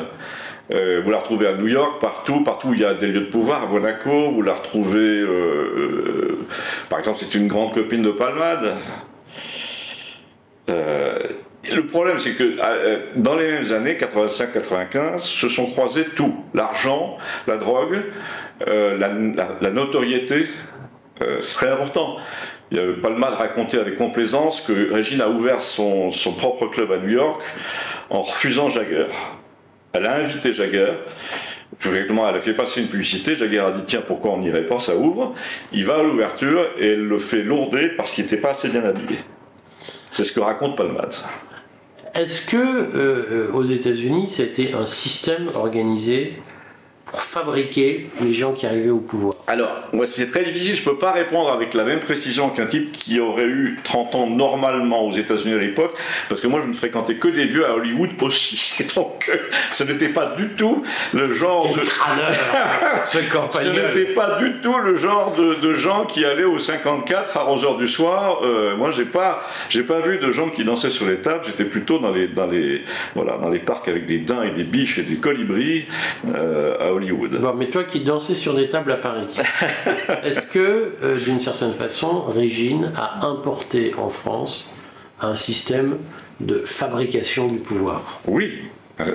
Euh, 0.73 1.01
vous 1.05 1.11
la 1.11 1.19
retrouvez 1.19 1.49
à 1.49 1.55
New 1.55 1.67
York, 1.67 2.01
partout, 2.01 2.45
partout 2.45 2.69
où 2.69 2.75
il 2.75 2.81
y 2.81 2.85
a 2.85 2.95
des 2.95 3.09
lieux 3.09 3.21
de 3.21 3.31
pouvoir, 3.31 3.65
à 3.65 3.67
Monaco, 3.67 4.31
vous 4.31 4.43
la 4.43 4.55
retrouvez, 4.55 5.25
par 6.89 6.99
exemple, 6.99 7.19
c'est 7.19 7.35
une 7.35 7.49
grande 7.49 7.73
copine 7.73 8.03
de 8.03 8.11
Palmade. 8.11 8.75
Le 11.75 11.87
problème, 11.87 12.19
c'est 12.19 12.35
que 12.35 12.57
euh, 12.61 12.99
dans 13.17 13.35
les 13.35 13.47
mêmes 13.47 13.73
années, 13.73 13.95
85-95, 13.95 15.19
se 15.19 15.49
sont 15.49 15.67
croisés 15.67 16.07
tout. 16.17 16.35
L'argent, 16.55 17.19
la 17.47 17.57
drogue, 17.57 18.03
euh, 18.67 18.99
la, 18.99 19.71
notoriété, 19.71 20.47
euh, 21.23 21.41
c'est 21.41 21.55
très 21.55 21.69
important. 21.69 22.17
Il 22.71 22.81
n'y 22.81 22.95
pas 22.95 23.09
le 23.09 23.17
de 23.17 23.37
raconter 23.37 23.79
avec 23.79 23.97
complaisance 23.97 24.61
que 24.61 24.93
Régine 24.93 25.23
a 25.23 25.29
ouvert 25.29 25.63
son, 25.63 26.11
propre 26.37 26.67
club 26.67 26.93
à 26.93 26.99
New 26.99 27.11
York 27.11 27.43
en 28.11 28.23
refusant 28.23 28.69
Jagger. 28.69 29.07
Elle 29.93 30.07
a 30.07 30.17
invité 30.17 30.53
Jagger. 30.53 30.93
elle 32.29 32.37
a 32.37 32.41
fait 32.41 32.53
passer 32.53 32.83
une 32.83 32.89
publicité. 32.89 33.37
Jagger 33.37 33.61
a 33.61 33.71
dit 33.71 33.85
Tiens, 33.87 34.03
pourquoi 34.07 34.33
on 34.33 34.39
n'irait 34.39 34.67
pas? 34.67 34.81
Ça 34.81 34.97
ouvre. 34.97 35.35
Il 35.73 35.87
va 35.87 35.97
à 35.97 36.03
l'ouverture 36.03 36.67
et 36.79 36.89
elle 36.89 37.05
le 37.05 37.19
fait 37.19 37.43
lourder 37.43 37.89
parce 37.97 38.13
qu'il 38.13 38.25
n'était 38.25 38.37
pas 38.37 38.51
assez 38.51 38.69
bien 38.69 38.85
habillé. 38.85 39.21
C'est 40.11 40.25
ce 40.25 40.33
que 40.33 40.41
raconte 40.41 40.77
Palmade. 40.77 41.15
Est-ce 42.15 42.47
que 42.47 42.57
euh, 42.57 42.91
euh, 42.97 43.53
aux 43.53 43.65
États-Unis, 43.65 44.29
c'était 44.29 44.73
un 44.75 44.87
système 44.87 45.49
organisé 45.55 46.39
pour 47.11 47.23
fabriquer 47.23 48.07
les 48.21 48.35
gens 48.35 48.53
qui 48.53 48.67
arrivaient 48.67 48.91
au 48.91 49.01
pouvoir 49.01 49.35
Alors, 49.47 49.71
moi, 49.93 50.07
c'est 50.07 50.31
très 50.31 50.45
difficile. 50.45 50.77
Je 50.77 50.81
ne 50.81 50.87
peux 50.87 50.99
pas 50.99 51.13
répondre 51.13 51.51
avec 51.51 51.75
la 51.75 51.85
même 51.85 52.01
précision 52.01 52.51
qu'un 52.51 52.67
type 52.67 52.93
qui 52.93 53.21
aurait 53.21 53.47
eu 53.47 53.79
30 53.85 54.15
ans 54.15 54.27
normalement 54.27 55.07
aux 55.07 55.13
États-Unis 55.13 55.55
à 55.55 55.59
l'époque, 55.59 55.97
parce 56.29 56.41
que 56.41 56.47
moi, 56.47 56.61
je 56.63 56.69
ne 56.69 56.73
fréquentais 56.73 57.15
que 57.15 57.29
des 57.29 57.47
vieux 57.47 57.67
à 57.67 57.75
Hollywood 57.75 58.11
aussi. 58.21 58.75
Donc, 58.97 59.29
euh, 59.29 59.37
ce 59.73 59.85
n'était 59.85 60.09
pas 60.09 60.35
du 60.37 60.49
tout 60.51 60.83
le 61.13 61.33
genre 61.33 61.75
de. 61.75 61.81
ce 63.07 63.19
ce 63.19 63.69
n'était 63.69 64.13
pas 64.13 64.39
du 64.39 64.61
tout 64.63 64.79
le 64.79 64.97
genre 64.97 65.33
de, 65.37 65.75
gens 65.75 66.05
qui 66.07 66.25
allaient 66.25 66.45
au 66.45 66.59
54 66.59 67.37
à 67.37 67.45
11h 67.47 67.79
du 67.79 67.89
soir. 67.89 68.41
Euh, 68.43 68.77
moi, 68.77 68.91
j'ai 68.91 69.05
pas, 69.05 69.47
j'ai 69.69 69.83
pas 69.83 70.01
vu 70.01 70.19
de 70.19 70.33
gens 70.33 70.49
qui 70.49 70.65
dansaient 70.65 70.91
sur 70.91 71.07
les 71.07 71.17
tables. 71.17 71.45
J'étais 71.47 71.65
plutôt 71.65 71.99
dans 71.99 72.11
les, 72.11 72.29
dans 72.29 72.47
les, 72.47 72.83
voilà, 73.15 73.37
dans 73.39 73.49
les 73.49 73.59
parcs 73.59 73.89
avec 73.89 74.07
des 74.07 74.19
daims 74.19 74.43
et 74.43 74.51
des 74.51 74.65
biches 74.65 74.99
et 74.99 75.03
des 75.03 75.17
colibris 75.17 75.87
euh, 76.27 76.77
à 76.81 76.93
Bon, 77.01 77.55
mais 77.55 77.69
toi 77.71 77.85
qui 77.85 78.01
dansais 78.01 78.35
sur 78.35 78.55
des 78.55 78.71
tables 78.71 78.93
à 78.93 78.97
Paris, 78.97 79.27
est-ce 80.25 80.43
que, 80.43 80.93
euh, 81.03 81.19
d'une 81.19 81.41
certaine 81.41 81.75
façon, 81.75 82.25
Régine 82.25 82.93
a 82.97 83.27
importé 83.27 83.95
en 83.97 84.11
France 84.11 84.75
un 85.21 85.37
système 85.37 85.99
de 86.41 86.63
fabrication 86.65 87.49
du 87.49 87.59
pouvoir? 87.59 88.21
Oui, 88.27 88.63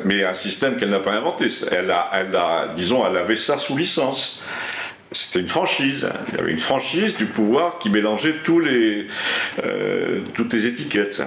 mais 0.05 0.23
un 0.23 0.33
système 0.33 0.77
qu'elle 0.77 0.89
n'a 0.89 0.99
pas 0.99 1.13
inventé. 1.13 1.47
Elle 1.71 1.91
a, 1.91 2.09
elle 2.13 2.35
a, 2.35 2.73
disons, 2.75 3.05
elle 3.05 3.17
avait 3.17 3.35
ça 3.35 3.57
sous 3.57 3.77
licence. 3.77 4.41
C'était 5.11 5.41
une 5.41 5.47
franchise. 5.47 6.09
Il 6.29 6.37
y 6.37 6.39
avait 6.39 6.51
une 6.51 6.59
franchise 6.59 7.15
du 7.15 7.25
pouvoir 7.25 7.79
qui 7.79 7.89
mélangeait 7.89 8.35
tous 8.43 8.59
les, 8.59 9.07
euh, 9.63 10.21
toutes 10.33 10.53
les 10.53 10.67
étiquettes. 10.67 11.21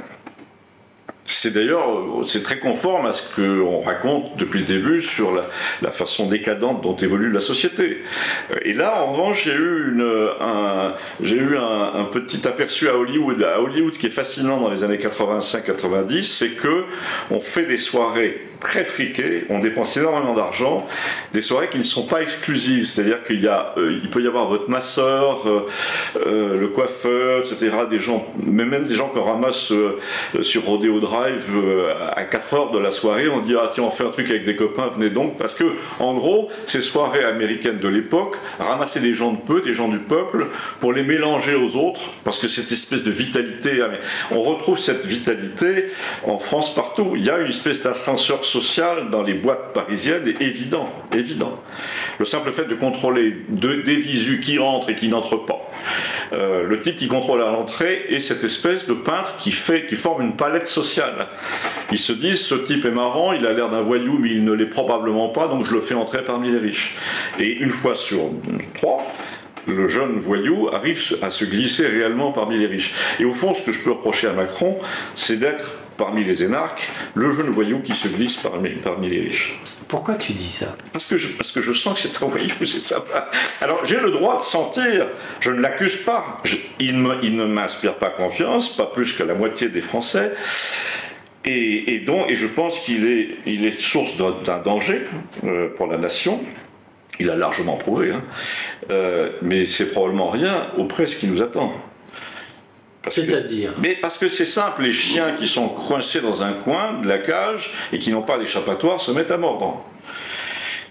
C'est 1.27 1.53
d'ailleurs, 1.53 1.89
c'est 2.25 2.43
très 2.43 2.59
conforme 2.59 3.07
à 3.07 3.13
ce 3.13 3.35
qu'on 3.35 3.81
raconte 3.81 4.37
depuis 4.37 4.61
le 4.61 4.65
début 4.65 5.03
sur 5.03 5.33
la, 5.35 5.91
façon 5.91 6.27
décadente 6.27 6.83
dont 6.83 6.97
évolue 6.97 7.31
la 7.31 7.41
société. 7.41 8.03
Et 8.63 8.75
là, 8.75 9.03
en 9.03 9.13
revanche, 9.13 9.47
a 9.47 9.55
eu 9.55 9.93
une, 9.93 10.31
un, 10.41 10.95
j'ai 11.23 11.37
eu 11.37 11.57
un, 11.57 12.05
petit 12.05 12.47
aperçu 12.47 12.89
à 12.89 12.97
Hollywood. 12.97 13.43
À 13.43 13.61
Hollywood, 13.61 13.97
qui 13.97 14.07
est 14.07 14.11
fascinant 14.11 14.61
dans 14.61 14.71
les 14.71 14.85
années 14.85 14.99
85-90, 14.99 16.23
c'est 16.23 16.51
que 16.51 16.85
on 17.31 17.41
fait 17.41 17.67
des 17.67 17.79
soirées 17.79 18.47
très 18.61 18.85
friquées, 18.85 19.45
on 19.49 19.59
dépense 19.59 19.97
énormément 19.97 20.35
d'argent, 20.35 20.87
des 21.33 21.43
soirées 21.43 21.69
qui 21.69 21.79
ne 21.79 21.83
sont 21.83 22.07
pas 22.07 22.23
exclusives, 22.23 22.87
c'est-à-dire 22.87 23.25
qu'il 23.25 23.41
y 23.41 23.49
a, 23.49 23.75
euh, 23.77 23.99
il 24.03 24.11
peut 24.11 24.23
y 24.23 24.27
avoir 24.27 24.47
votre 24.49 24.69
masseur, 24.69 25.49
euh, 25.49 25.67
euh, 26.27 26.59
le 26.59 26.69
coiffeur, 26.69 27.41
etc., 27.41 27.77
des 27.91 27.99
gens, 27.99 28.27
mais 28.43 28.65
même 28.65 28.87
des 28.87 28.95
gens 28.95 29.09
qu'on 29.09 29.25
ramasse 29.25 29.73
sur 30.43 30.65
Rodeo 30.65 31.01
Drive 31.17 31.47
à 32.15 32.25
4 32.25 32.55
heures 32.55 32.71
de 32.73 32.79
la 32.79 32.93
soirée, 32.93 33.29
on 33.29 33.41
dit 33.41 33.55
ah 33.59 33.71
tiens 33.73 33.85
on 33.85 33.91
fait 33.91 34.05
un 34.05 34.11
truc 34.11 34.29
avec 34.29 34.45
des 34.45 34.55
copains, 34.55 34.89
venez 34.95 35.09
donc, 35.09 35.39
parce 35.39 35.55
que 35.55 35.65
en 35.99 36.15
gros 36.15 36.51
ces 36.67 36.83
soirées 36.83 37.25
américaines 37.25 37.79
de 37.79 37.89
l'époque 37.89 38.37
ramassaient 38.59 39.01
des 39.01 39.15
gens 39.15 39.33
de 39.33 39.39
peu, 39.39 39.63
des 39.63 39.73
gens 39.73 39.89
du 39.89 39.99
peuple, 39.99 40.49
pour 40.79 40.93
les 40.93 41.03
mélanger 41.03 41.55
aux 41.55 41.75
autres, 41.77 42.01
parce 42.25 42.39
que 42.39 42.49
cette 42.49 42.71
espèce 42.71 43.03
de 43.03 43.11
vitalité, 43.11 43.83
on 44.31 44.43
retrouve 44.43 44.79
cette 44.79 45.07
vitalité 45.07 45.87
en 46.25 46.37
France 46.39 46.75
partout. 46.75 47.13
Il 47.17 47.25
y 47.25 47.31
a 47.31 47.39
une 47.39 47.49
espèce 47.49 47.83
d'ascenseur 47.83 48.45
social 48.45 49.09
dans 49.11 49.23
les 49.23 49.35
boîtes 49.35 49.73
parisiennes 49.73 50.29
est 50.29 50.43
évident, 50.43 50.91
évident. 51.15 51.59
Le 52.19 52.25
simple 52.27 52.53
fait 52.53 52.67
de 52.67 52.75
contrôler 52.75 53.37
deux, 53.49 53.83
des 53.83 53.97
visus 53.97 54.41
qui 54.41 54.59
rentrent 54.59 54.91
et 54.91 54.97
qui 54.97 55.09
n'entrent 55.09 55.47
pas. 55.47 55.67
Euh, 56.33 56.65
le 56.67 56.81
type 56.81 56.99
qui 56.99 57.09
contrôle 57.09 57.41
à 57.43 57.51
l'entrée 57.51 58.07
est 58.11 58.21
cette 58.21 58.45
espèce 58.45 58.87
de 58.87 58.95
peintre 58.95 59.37
qui 59.39 59.53
fait, 59.53 59.87
qui 59.87 59.97
forme 59.97 60.23
une 60.23 60.37
palette 60.37 60.67
sociale. 60.67 61.06
Ils 61.93 61.99
se 61.99 62.13
disent, 62.13 62.43
ce 62.43 62.55
type 62.55 62.85
est 62.85 62.91
marrant, 62.91 63.33
il 63.33 63.47
a 63.47 63.53
l'air 63.53 63.69
d'un 63.69 63.81
voyou, 63.81 64.19
mais 64.19 64.31
il 64.31 64.45
ne 64.45 64.53
l'est 64.53 64.67
probablement 64.67 65.29
pas, 65.29 65.49
donc 65.49 65.67
je 65.67 65.75
le 65.75 65.81
fais 65.81 65.95
entrer 65.95 66.25
parmi 66.25 66.51
les 66.51 66.59
riches. 66.59 66.97
Et 67.39 67.49
une 67.49 67.71
fois 67.71 67.95
sur 67.95 68.31
trois, 68.75 69.07
le 69.67 69.89
jeune 69.89 70.19
voyou 70.19 70.69
arrive 70.73 71.01
à 71.23 71.31
se 71.31 71.45
glisser 71.45 71.87
réellement 71.87 72.33
parmi 72.33 72.59
les 72.59 72.67
riches. 72.67 72.95
Et 73.19 73.25
au 73.25 73.33
fond, 73.33 73.55
ce 73.55 73.63
que 73.63 73.73
je 73.73 73.81
peux 73.81 73.91
reprocher 73.91 74.29
à 74.29 74.33
Macron, 74.33 74.79
c'est 75.15 75.39
d'être 75.39 75.73
parmi 75.97 76.25
les 76.25 76.43
énarques, 76.43 76.91
le 77.15 77.33
jeune 77.33 77.51
voyou 77.51 77.81
qui 77.81 77.95
se 77.95 78.09
glisse 78.09 78.37
parmi, 78.37 78.71
parmi 78.71 79.09
les 79.09 79.21
riches. 79.21 79.59
Pourquoi 79.89 80.17
tu 80.17 80.33
dis 80.33 80.49
ça 80.49 80.77
parce 80.93 81.07
que, 81.07 81.17
je, 81.17 81.29
parce 81.37 81.53
que 81.53 81.61
je 81.61 81.73
sens 81.73 81.95
que 81.95 82.09
c'est 82.09 82.23
un 82.23 82.27
voyou, 82.27 82.55
c'est 82.61 82.83
sympa. 82.83 83.31
Alors 83.61 83.85
j'ai 83.85 84.01
le 84.01 84.11
droit 84.11 84.39
de 84.39 84.43
sentir, 84.43 85.09
je 85.41 85.51
ne 85.51 85.61
l'accuse 85.61 85.97
pas, 85.97 86.39
il, 86.79 87.03
ne 87.03 87.45
m'inspire 87.45 87.95
pas 87.97 88.11
confiance, 88.11 88.77
pas 88.77 88.87
plus 88.87 89.13
que 89.13 89.23
la 89.23 89.35
moitié 89.35 89.69
des 89.69 89.83
Français. 89.83 90.33
Et, 91.49 92.01
donc, 92.01 92.29
et 92.29 92.35
je 92.35 92.49
pense 92.49 92.81
qu'il 92.81 93.07
est, 93.07 93.29
il 93.47 93.65
est 93.65 93.81
source 93.81 94.17
d'un 94.17 94.59
danger 94.59 95.03
euh, 95.45 95.69
pour 95.77 95.87
la 95.87 95.97
nation. 95.97 96.41
Il 97.21 97.31
a 97.31 97.37
largement 97.37 97.77
prouvé, 97.77 98.11
hein. 98.11 98.23
euh, 98.91 99.31
mais 99.43 99.65
c'est 99.65 99.93
probablement 99.93 100.29
rien 100.29 100.67
auprès 100.77 101.05
de 101.05 101.09
ce 101.09 101.17
qui 101.17 101.29
nous 101.29 101.43
attend. 101.43 101.73
C'est-à-dire 103.09 103.73
Mais 103.79 103.95
parce 103.95 104.19
que 104.19 104.29
c'est 104.29 104.47
simple, 104.47 104.83
les 104.83 104.93
chiens 104.93 105.37
qui 105.39 105.47
sont 105.47 105.69
coincés 105.69 106.21
dans 106.21 106.43
un 106.43 106.53
coin 106.53 107.01
de 107.01 107.09
la 107.09 107.19
cage 107.19 107.71
et 107.93 107.99
qui 107.99 108.11
n'ont 108.11 108.23
pas 108.23 108.39
d'échappatoire 108.39 109.01
se 109.01 109.11
mettent 109.13 109.31
à 109.31 109.37
mordre. 109.37 109.85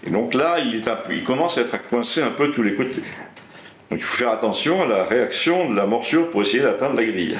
Et 0.06 0.10
donc 0.10 0.34
là, 0.34 0.58
il, 0.58 0.82
il 1.10 1.24
commence 1.24 1.58
à 1.58 1.62
être 1.62 1.82
coincé 1.88 2.22
un 2.22 2.30
peu 2.30 2.48
de 2.48 2.52
tous 2.52 2.62
les 2.62 2.74
côtés. 2.74 3.02
Donc 3.90 4.00
il 4.00 4.02
faut 4.02 4.16
faire 4.16 4.30
attention 4.30 4.82
à 4.82 4.86
la 4.86 5.04
réaction 5.04 5.68
de 5.68 5.76
la 5.76 5.86
morsure 5.86 6.30
pour 6.30 6.42
essayer 6.42 6.62
d'atteindre 6.62 6.96
la 6.96 7.04
grille. 7.04 7.38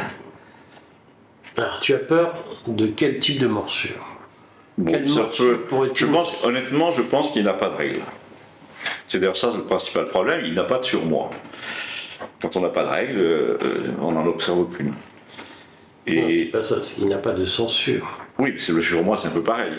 Alors 1.57 1.81
tu 1.81 1.95
as 1.95 1.99
peur 1.99 2.35
de 2.67 2.87
quel 2.87 3.19
type 3.19 3.39
de 3.39 3.47
morsure? 3.47 4.17
Quelle 4.87 5.09
morsure 5.09 5.61
je 5.95 6.07
pense, 6.07 6.33
Honnêtement, 6.45 6.93
je 6.93 7.03
pense 7.03 7.31
qu'il 7.31 7.45
n'a 7.45 7.55
pas 7.55 7.71
de 7.71 7.77
règle. 7.77 8.01
C'est 9.07 9.19
d'ailleurs 9.19 9.37
ça 9.37 9.53
le 9.57 9.63
principal 9.63 10.09
problème, 10.09 10.43
il 10.45 10.55
n'a 10.55 10.65
pas 10.65 10.79
de 10.79 10.85
surmoi. 10.85 11.31
Quand 12.41 12.57
on 12.57 12.61
n'a 12.61 12.69
pas 12.69 12.83
de 12.83 12.89
règle, 12.89 13.19
euh, 13.19 13.59
on 14.01 14.13
n'en 14.13 14.27
observe 14.27 14.61
aucune. 14.61 14.91
Et 16.07 16.45
c'est 16.45 16.51
pas 16.51 16.63
ça, 16.63 16.77
il 16.99 17.09
n'a 17.09 17.19
pas 17.19 17.33
de 17.33 17.45
censure. 17.45 18.21
Oui, 18.39 18.55
c'est 18.59 18.73
le 18.73 18.83
sur 18.83 19.03
moi, 19.03 19.17
c'est 19.17 19.29
un 19.29 19.33
peu 19.33 19.43
pareil. 19.43 19.73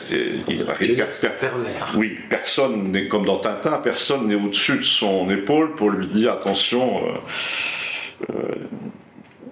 il 0.47 0.65
pervers. 0.65 1.93
Oui, 1.95 2.17
personne 2.29 2.91
n'est 2.91 3.07
comme 3.07 3.25
dans 3.25 3.37
Tintin, 3.37 3.79
personne 3.83 4.27
n'est 4.27 4.35
au-dessus 4.35 4.77
de 4.77 4.83
son 4.83 5.29
épaule 5.29 5.75
pour 5.75 5.91
lui 5.91 6.07
dire 6.07 6.33
attention. 6.33 6.97
Euh, 6.97 8.33
euh, 8.33 8.55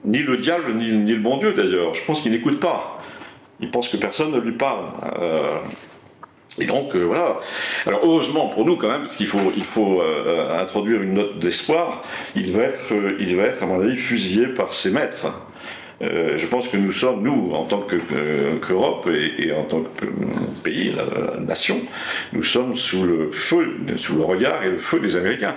ni 0.04 0.20
le 0.20 0.38
diable, 0.38 0.74
ni, 0.74 0.91
ni, 0.91 1.13
le 1.13 1.20
bon 1.20 1.38
Dieu 1.38 1.54
d'ailleurs. 1.54 1.94
Je 1.94 2.04
pense 2.04 2.22
qu'il 2.22 2.32
n'écoute 2.32 2.60
pas. 2.60 3.00
Il 3.60 3.72
pense 3.72 3.88
que 3.88 3.98
personne 3.98 4.32
ne 4.32 4.39
lui 4.39 4.54
parle. 4.54 4.86
Et 6.60 6.65
donc, 6.65 6.96
euh, 6.96 7.04
voilà. 7.04 7.39
Alors, 7.86 8.02
heureusement 8.04 8.48
pour 8.48 8.65
nous, 8.65 8.78
quand 8.78 8.88
même, 8.88 9.02
parce 9.02 9.15
qu'il 9.15 9.28
faut, 9.28 10.02
euh, 10.02 10.62
introduire 10.62 11.02
une 11.02 11.13
note 11.13 11.39
d'espoir, 11.39 12.02
il, 12.36 12.52
va 12.54 12.63
être, 12.63 12.94
euh, 12.94 13.18
il 13.20 13.36
va 13.36 13.44
être, 13.44 13.63
à 13.63 13.65
mon 13.65 13.82
avis, 13.82 13.96
fusillé 13.96 14.48
par 14.48 14.74
ses 14.74 14.91
maîtres. 14.91 15.28
je 16.02 16.46
pense 16.48 16.68
que 16.68 16.78
nous 16.78 16.91
sommes, 16.91 17.24
nous, 17.24 17.52
en 17.54 17.63
tant 17.63 17.86
qu'Europe 18.62 19.10
et, 19.10 19.52
en 19.52 19.63
tant 19.63 19.82
que 19.82 20.06
pays, 20.63 20.91
la, 20.91 21.39
nation, 21.39 21.82
nous 22.32 22.44
sommes 22.44 22.76
sous 22.76 23.04
le 23.04 23.32
feu, 23.32 23.78
sous 23.98 24.15
le 24.15 24.24
regard 24.24 24.63
et 24.63 24.70
le 24.70 24.78
feu 24.78 25.00
des 25.00 25.18
Américains 25.18 25.56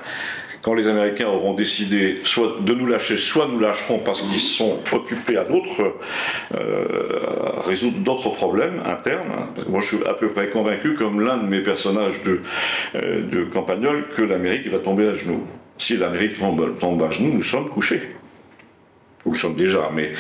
quand 0.62 0.75
les 0.75 0.88
Américains 0.88 1.29
auront 1.29 1.55
décidé 1.55 2.21
soit 2.25 2.57
de 2.61 2.75
nous 2.75 2.87
lâcher, 2.87 3.16
soit 3.16 3.47
nous 3.47 3.61
lâcherons 3.61 3.99
parce 4.01 4.23
qu'ils 4.23 4.40
sont 4.40 4.79
occupés 4.92 5.37
à 5.37 5.44
d'autres, 5.44 5.94
euh, 6.55 7.61
résoudre 7.64 7.99
d'autres 7.99 8.31
problèmes 8.31 8.83
internes. 8.85 9.47
Moi, 9.68 9.81
je 9.81 9.97
suis 9.97 10.07
à 10.07 10.14
peu 10.14 10.29
près 10.29 10.49
convaincu, 10.49 10.94
comme 10.94 11.21
l'un 11.21 11.38
de 11.38 11.47
mes 11.47 11.61
personnages 11.61 12.23
de, 12.23 12.40
euh, 12.97 13.23
de 13.29 13.44
Campagnol, 13.44 14.05
que 14.16 14.23
l'Amérique 14.23 14.68
va 14.68 14.79
tomber 14.79 15.09
à 15.09 15.14
genoux. 15.14 15.47
Si 15.79 15.97
l'Amérique 15.97 16.38
tombe, 16.38 16.79
tombe, 16.79 17.03
à 17.03 17.11
genoux, 17.11 17.33
nous 17.35 17.42
sommes 17.42 17.68
couchés. 17.68 18.03
Nous 19.25 19.33
le 19.33 19.38
sommes 19.38 19.55
déjà, 19.55 19.90
mais 19.94 20.12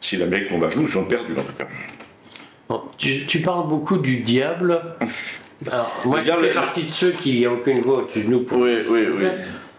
si 0.00 0.16
l'Amérique 0.16 0.48
tombe 0.48 0.64
à 0.64 0.70
genoux, 0.70 0.82
nous 0.82 0.88
sommes 0.88 1.08
perdus 1.08 1.34
en 1.36 1.42
tout 1.42 1.52
cas. 1.58 3.26
tu, 3.26 3.40
parles 3.40 3.68
beaucoup 3.68 3.98
du 3.98 4.18
diable. 4.18 4.80
Alors, 5.70 6.02
moi, 6.04 6.22
je 6.22 6.30
fais 6.30 6.52
partie 6.52 6.84
de 6.84 6.90
ceux 6.90 7.12
qui 7.12 7.42
n'ont 7.42 7.54
aucune 7.54 7.80
voix 7.80 8.02
au-dessus 8.02 8.22
de 8.22 8.28
nous. 8.28 8.40
Pour... 8.40 8.58
Oui, 8.58 8.76
oui, 8.88 9.06
oui. 9.16 9.24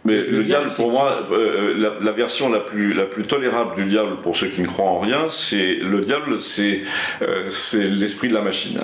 Mais 0.05 0.17
le, 0.17 0.43
diable, 0.43 0.69
pour 0.75 0.91
moi, 0.91 1.27
euh, 1.31 1.73
euh, 1.79 1.99
la, 1.99 2.11
version 2.11 2.47
la 2.49 2.59
plus, 2.59 2.93
la 2.93 3.05
plus 3.05 3.23
tolérable 3.23 3.75
du 3.75 3.85
diable, 3.85 4.17
pour 4.21 4.37
ceux 4.37 4.47
qui 4.47 4.61
ne 4.61 4.67
croient 4.67 4.85
en 4.85 4.99
rien, 4.99 5.25
c'est 5.29 5.75
le 5.75 6.01
diable, 6.01 6.39
c'est 6.39 6.83
euh, 7.23 7.49
l'esprit 7.73 8.27
de 8.27 8.35
la 8.35 8.41
machine. 8.41 8.79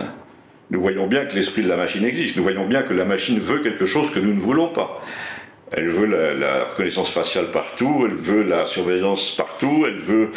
Nous 0.72 0.82
voyons 0.82 1.06
bien 1.06 1.26
que 1.26 1.36
l'esprit 1.36 1.62
de 1.62 1.70
la 1.70 1.78
machine 1.78 2.04
existe. 2.06 2.38
Nous 2.38 2.44
voyons 2.44 2.66
bien 2.66 2.82
que 2.82 2.94
la 2.94 3.06
machine 3.06 3.40
veut 3.40 3.60
quelque 3.60 3.86
chose 3.86 4.10
que 4.10 4.20
nous 4.20 4.34
ne 4.34 4.40
voulons 4.40 4.70
pas. 4.70 5.02
Elle 5.74 5.90
veut 5.90 6.08
la, 6.08 6.64
reconnaissance 6.64 7.12
faciale 7.12 7.52
partout, 7.52 8.06
elle 8.06 8.16
veut 8.16 8.44
la 8.44 8.66
surveillance 8.66 9.36
partout, 9.38 9.86
elle 9.86 10.00
veut 10.00 10.32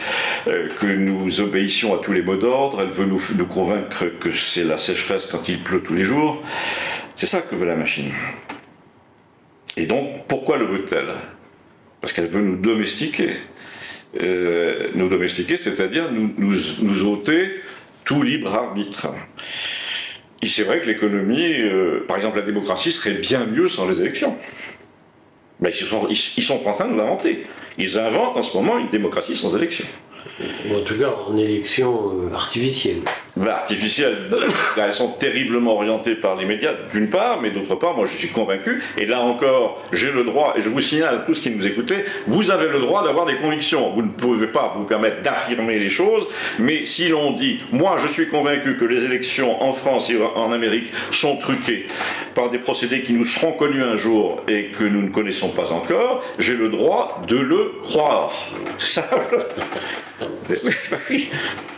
que 0.46 0.86
nous 0.86 1.40
obéissions 1.40 1.92
à 1.92 1.98
tous 1.98 2.12
les 2.12 2.22
mots 2.22 2.36
d'ordre, 2.36 2.82
elle 2.82 2.92
veut 2.92 3.06
nous, 3.06 3.20
nous 3.36 3.46
convaincre 3.46 4.04
que 4.20 4.30
c'est 4.30 4.62
la 4.62 4.76
sécheresse 4.76 5.26
quand 5.26 5.48
il 5.48 5.60
pleut 5.60 5.80
tous 5.80 5.94
les 5.94 6.04
jours. 6.04 6.40
C'est 7.16 7.26
ça 7.26 7.40
que 7.40 7.56
veut 7.56 7.66
la 7.66 7.74
machine. 7.74 8.12
Et 9.77 9.87
donc, 9.87 10.27
pourquoi 10.29 10.57
le 10.57 10.66
veut-elle? 10.66 11.14
Parce 12.00 12.12
qu'elle 12.12 12.29
veut 12.29 12.40
nous 12.40 12.57
domestiquer. 12.57 13.31
Euh, 14.20 14.90
nous 14.94 15.09
domestiquer, 15.09 15.57
c'est-à-dire 15.57 16.11
nous, 16.12 17.05
ôter 17.05 17.61
tout 18.05 18.22
libre 18.22 18.55
arbitre. 18.55 19.09
Et 20.40 20.46
c'est 20.46 20.62
vrai 20.62 20.81
que 20.81 20.87
l'économie, 20.87 21.55
euh, 21.55 22.05
par 22.07 22.16
exemple 22.16 22.38
la 22.38 22.44
démocratie, 22.44 22.92
serait 22.92 23.14
bien 23.14 23.44
mieux 23.46 23.68
sans 23.68 23.88
les 23.88 24.00
élections. 24.00 24.37
Mais 25.61 25.70
ils 25.70 25.87
sont, 25.87 26.07
ils 26.09 26.42
sont 26.42 26.66
en 26.66 26.74
train 26.74 26.88
de 26.88 26.96
l'inventer. 26.96 27.46
Ils 27.79 27.98
inventent 27.98 28.37
en 28.37 28.42
ce 28.42 28.57
moment 28.57 28.79
une 28.79 28.88
démocratie 28.88 29.35
sans 29.35 29.57
élections 29.57 29.87
en 30.70 30.81
tout 30.85 30.98
cas 30.98 31.14
en 31.29 31.37
élection 31.37 32.12
euh, 32.12 32.35
artificielle. 32.35 33.03
Bah, 33.36 33.56
artificielle, 33.56 34.16
elles 34.76 34.92
sont 34.92 35.08
terriblement 35.08 35.74
orientées 35.74 36.14
par 36.14 36.36
les 36.36 36.44
médias, 36.44 36.72
d'une 36.92 37.10
part, 37.10 37.40
mais 37.40 37.50
d'autre 37.50 37.74
part, 37.74 37.96
moi 37.96 38.06
je 38.06 38.16
suis 38.16 38.28
convaincu, 38.28 38.80
et 38.96 39.06
là 39.06 39.22
encore, 39.22 39.82
j'ai 39.92 40.12
le 40.12 40.22
droit, 40.22 40.54
et 40.56 40.60
je 40.60 40.68
vous 40.68 40.80
signale 40.80 41.16
à 41.16 41.18
tous 41.18 41.40
qui 41.40 41.50
nous 41.50 41.66
écoutez, 41.66 42.04
vous 42.28 42.52
avez 42.52 42.68
le 42.68 42.78
droit 42.78 43.02
d'avoir 43.02 43.26
des 43.26 43.34
convictions. 43.36 43.90
Vous 43.90 44.02
ne 44.02 44.10
pouvez 44.10 44.46
pas 44.46 44.72
vous 44.76 44.84
permettre 44.84 45.22
d'affirmer 45.22 45.80
les 45.80 45.88
choses, 45.88 46.28
mais 46.60 46.84
si 46.84 47.08
l'on 47.08 47.32
dit, 47.32 47.58
moi 47.72 47.98
je 48.00 48.06
suis 48.06 48.28
convaincu 48.28 48.76
que 48.76 48.84
les 48.84 49.04
élections 49.04 49.60
en 49.64 49.72
France 49.72 50.10
et 50.10 50.18
en 50.36 50.52
Amérique 50.52 50.92
sont 51.10 51.36
truquées 51.36 51.86
par 52.36 52.50
des 52.50 52.58
procédés 52.58 53.02
qui 53.02 53.14
nous 53.14 53.24
seront 53.24 53.52
connus 53.52 53.82
un 53.82 53.96
jour 53.96 54.42
et 54.46 54.66
que 54.66 54.84
nous 54.84 55.02
ne 55.02 55.10
connaissons 55.10 55.48
pas 55.48 55.72
encore, 55.72 56.22
j'ai 56.38 56.54
le 56.54 56.68
droit 56.68 57.22
de 57.26 57.38
le 57.38 57.72
croire. 57.82 58.32
Ça. 58.78 59.08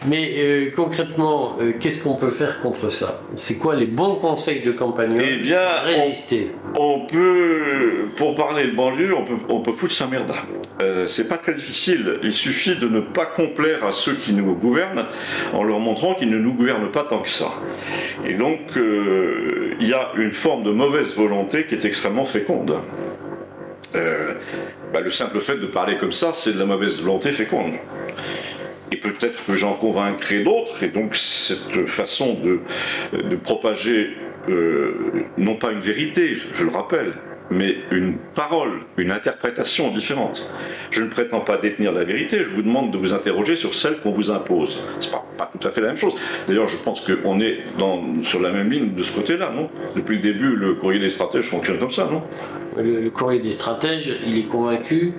Mais 0.07 0.35
euh, 0.37 0.71
concrètement, 0.75 1.46
euh, 1.61 1.73
qu'est-ce 1.79 2.03
qu'on 2.03 2.17
peut 2.17 2.31
faire 2.31 2.61
contre 2.61 2.91
ça 2.91 3.21
C'est 3.35 3.59
quoi 3.59 3.75
les 3.75 3.87
bons 3.87 4.17
conseils 4.17 4.63
de 4.63 4.73
campagne 4.73 5.19
Eh 5.21 5.37
bien, 5.37 5.69
résister 5.85 6.53
on, 6.75 7.07
peut, 7.07 8.09
pour 8.17 8.35
parler 8.35 8.67
de 8.67 8.73
banlieue, 8.73 9.15
on 9.15 9.25
peut, 9.25 9.37
on 9.49 9.61
peut 9.61 9.73
foutre 9.73 9.93
sa 9.93 10.07
merde. 10.07 10.33
Euh, 10.81 11.07
c'est 11.07 11.29
pas 11.29 11.39
très 11.39 11.55
difficile. 11.55 12.19
Il 12.23 12.33
suffit 12.33 12.77
de 12.77 12.89
ne 12.89 13.01
pas 13.01 13.27
complaire 13.27 13.85
à 13.85 13.93
ceux 13.93 14.15
qui 14.15 14.33
nous 14.33 14.55
gouvernent 14.55 15.05
en 15.53 15.65
leur 15.65 15.79
montrant 15.79 16.15
qu'ils 16.15 16.31
ne 16.31 16.39
nous 16.39 16.53
gouvernent 16.53 16.91
pas 16.91 17.05
tant 17.05 17.21
que 17.21 17.29
ça. 17.29 17.53
Et 18.25 18.35
donc, 18.35 18.61
il 18.77 19.89
y 19.89 19.95
a 19.95 20.13
une 20.17 20.33
forme 20.33 20.65
de 20.65 20.71
mauvaise 20.71 21.15
volonté 21.17 21.67
qui 21.67 21.75
est 21.75 21.85
extrêmement 21.85 22.25
féconde. 22.25 22.77
bah, 23.93 25.01
le 25.01 25.11
simple 25.11 25.41
fait 25.41 25.57
de 25.57 25.67
parler 25.67 25.97
comme 25.97 26.13
ça, 26.13 26.33
c'est 26.35 26.53
de 26.53 26.59
la 26.59 26.67
mauvaise 26.67 27.01
volonté 27.01 27.33
féconde. 27.33 27.75
Et 28.93 28.97
peut-être 28.97 29.45
que 29.45 29.55
j'en 29.55 29.75
convaincrai 29.75 30.45
d'autres, 30.45 30.83
et 30.83 30.89
donc 30.89 31.17
cette 31.17 31.87
façon 31.87 32.35
de, 32.35 32.61
de 33.19 33.37
propager, 33.37 34.11
euh, 34.49 34.95
non 35.39 35.57
pas 35.57 35.73
une 35.73 35.81
vérité, 35.81 36.37
je 36.53 36.65
le 36.65 36.71
rappelle, 36.71 37.15
mais 37.51 37.77
une 37.91 38.15
parole, 38.35 38.81
une 38.97 39.11
interprétation 39.11 39.93
différente. 39.93 40.53
Je 40.91 41.03
ne 41.03 41.09
prétends 41.09 41.41
pas 41.41 41.57
détenir 41.57 41.93
la 41.93 42.05
vérité, 42.05 42.39
je 42.45 42.51
vous 42.51 42.63
demande 42.63 42.93
de 42.93 42.99
vous 42.99 43.13
interroger 43.13 43.57
sur 43.57 43.75
celle 43.75 43.99
qu'on 43.99 44.13
vous 44.13 44.31
impose. 44.31 44.81
C'est 45.01 45.11
pas, 45.11 45.25
pas 45.37 45.51
tout 45.59 45.67
à 45.67 45.71
fait 45.71 45.81
la 45.81 45.89
même 45.89 45.97
chose. 45.97 46.17
D'ailleurs, 46.47 46.69
je 46.69 46.77
pense 46.77 47.01
qu'on 47.01 47.41
est 47.41 47.59
dans, 47.79 48.23
sur 48.23 48.41
la 48.41 48.51
même 48.51 48.71
ligne 48.71 48.95
de 48.95 49.03
ce 49.03 49.13
côté-là, 49.13 49.53
non? 49.55 49.69
Depuis 49.95 50.17
le 50.17 50.23
début, 50.23 50.57
le 50.57 50.75
courrier 50.75 51.01
des 51.01 51.11
stratèges 51.11 51.45
fonctionne 51.45 51.79
comme 51.79 51.91
ça, 51.91 52.09
non? 52.11 52.23
Le, 52.77 53.01
le 53.01 53.11
courrier 53.11 53.41
des 53.41 53.53
stratèges, 53.53 54.17
il 54.27 54.39
est 54.39 54.49
convaincu 54.49 55.15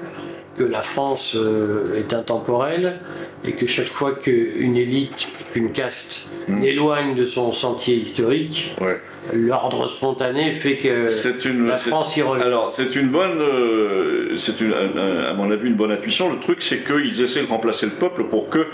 que 0.57 0.63
la 0.63 0.81
France 0.81 1.35
euh, 1.35 1.97
est 1.99 2.13
intemporelle 2.13 2.97
et 3.45 3.53
que 3.53 3.67
chaque 3.67 3.87
fois 3.87 4.13
qu'une 4.15 4.75
élite, 4.75 5.27
qu'une 5.53 5.71
caste 5.71 6.29
Mm. 6.47 6.63
éloigne 6.63 7.15
de 7.15 7.25
son 7.25 7.51
sentier 7.51 7.95
historique, 7.97 8.73
Ouais. 8.79 9.01
l'ordre 9.33 9.89
spontané 9.89 10.53
fait 10.55 10.77
que 10.77 11.07
une. 11.45 11.67
la 11.67 11.77
France 11.77 12.15
y 12.15 12.21
revient. 12.21 12.41
Alors, 12.43 12.71
c'est 12.71 12.95
une 12.95 13.09
bonne, 13.09 13.39
euh, 13.41 14.33
c'est 14.37 14.61
une, 14.61 14.71
à 14.73 15.29
à 15.29 15.33
mon 15.33 15.51
avis 15.51 15.67
une 15.67 15.75
bonne 15.75 15.91
intuition. 15.91 16.31
Le 16.31 16.39
truc, 16.39 16.61
c'est 16.61 16.85
qu'ils 16.85 17.21
essaient 17.21 17.41
de 17.43 17.47
remplacer 17.49 17.85
le 17.87 17.91
peuple 17.93 18.23
pour 18.25 18.49
que 18.49 18.65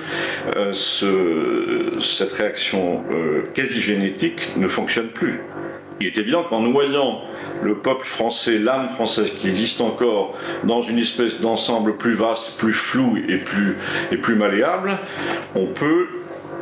euh, 0.56 0.72
ce- 0.72 2.00
cette 2.00 2.32
réaction 2.32 3.04
euh, 3.12 3.42
quasi 3.56 3.82
génétique 3.82 4.56
ne 4.56 4.68
fonctionne 4.68 5.08
plus. 5.08 5.42
Il 6.00 6.08
est 6.08 6.18
évident 6.18 6.44
qu'en 6.44 6.62
noyant 6.62 7.22
le 7.62 7.76
peuple 7.76 8.06
français, 8.06 8.58
l'âme 8.58 8.90
française 8.90 9.32
qui 9.32 9.50
existe 9.50 9.82
encore 9.82 10.34
dans 10.64 10.82
une 10.82 11.00
espèce 11.00 11.40
d'ensemble 11.40 11.98
plus 11.98 12.14
vaste, 12.14 12.58
plus 12.58 12.74
flou 12.74 13.18
et 13.28 13.38
plus, 13.38 13.78
et 14.12 14.18
plus 14.18 14.36
malléable, 14.36 14.98
on 15.56 15.68
peut 15.68 16.08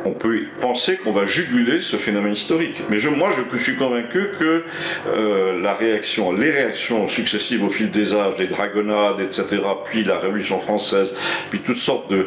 on 0.04 0.10
peut 0.10 0.42
penser 0.60 0.96
qu'on 0.96 1.12
va 1.12 1.26
juguler 1.26 1.80
ce 1.80 1.96
phénomène 1.96 2.32
historique. 2.32 2.82
Mais 2.90 2.98
je, 2.98 3.08
moi, 3.08 3.30
je, 3.30 3.58
suis 3.58 3.76
convaincu 3.76 4.30
que 4.38 4.64
euh, 5.08 5.60
la 5.60 5.74
réaction, 5.74 6.32
les 6.32 6.50
réactions 6.50 7.06
successives 7.06 7.64
au 7.64 7.70
fil 7.70 7.90
des 7.90 8.14
âges, 8.14 8.34
les 8.38 8.46
dragonnades, 8.46 9.20
etc., 9.20 9.62
puis 9.84 10.04
la 10.04 10.18
Révolution 10.18 10.60
française, 10.60 11.16
puis 11.50 11.60
toutes 11.60 11.78
sortes 11.78 12.10
de, 12.10 12.26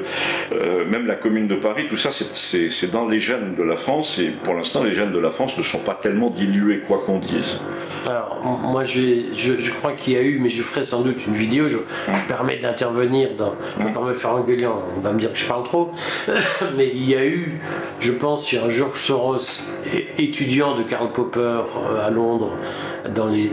euh, 0.54 0.86
même 0.86 1.08
la 1.08 1.16
Commune 1.16 1.48
de 1.48 1.56
Paris, 1.56 1.86
tout 1.90 1.98
ça, 1.98 2.12
c'est- 2.12 2.92
dans 2.92 3.08
les 3.08 3.20
gènes 3.20 3.54
de 3.58 3.64
la 3.64 3.78
France. 3.78 4.20
Et 4.20 4.30
pour 4.44 4.54
l'instant, 4.54 4.84
les 4.84 4.94
gènes 4.94 5.12
de 5.12 5.20
la 5.20 5.32
France 5.32 5.58
ne 5.58 5.64
sont 5.64 5.80
pas 5.80 5.98
tellement 6.00 6.30
dilués, 6.30 6.80
quoi 6.80 7.04
qu'on 7.06 7.20
dise. 7.20 7.60
Alors, 8.08 8.40
moi, 8.44 8.84
je, 8.84 9.72
crois 9.72 9.94
qu'il 9.94 10.14
y 10.14 10.16
a 10.18 10.22
eu, 10.22 10.38
mais 10.40 10.50
je 10.50 10.62
ferai 10.62 10.86
sans 10.86 11.02
doute 11.02 11.26
une 11.26 11.34
vidéo. 11.34 11.68
Je, 11.68 11.78
je 12.08 12.12
me 12.12 12.28
permets 12.28 12.58
d'intervenir 12.58 13.30
dans. 13.36 13.56
Je 13.80 13.86
vais 13.86 13.94
pas 13.94 14.02
me 14.02 14.14
faire 14.14 14.36
engueuler, 14.36 14.68
on 14.68 15.00
va 15.02 15.12
me 15.12 15.20
dire 15.20 15.34
que 15.34 15.40
je 15.40 15.48
parle 15.48 15.64
trop. 15.64 15.92
mais 16.78 16.92
il 16.94 17.10
y 17.10 17.16
a 17.16 17.26
eu, 17.26 17.60
je 18.00 18.12
pense, 18.12 18.44
sur 18.44 18.66
un 18.66 18.70
George 18.70 19.02
Soros, 19.02 19.68
étudiant 20.20 20.78
de 20.78 20.84
Karl 20.84 21.12
Popper 21.14 21.40
euh, 21.40 22.06
à 22.06 22.12
Londres 22.12 22.52
dans 23.16 23.28
les, 23.28 23.52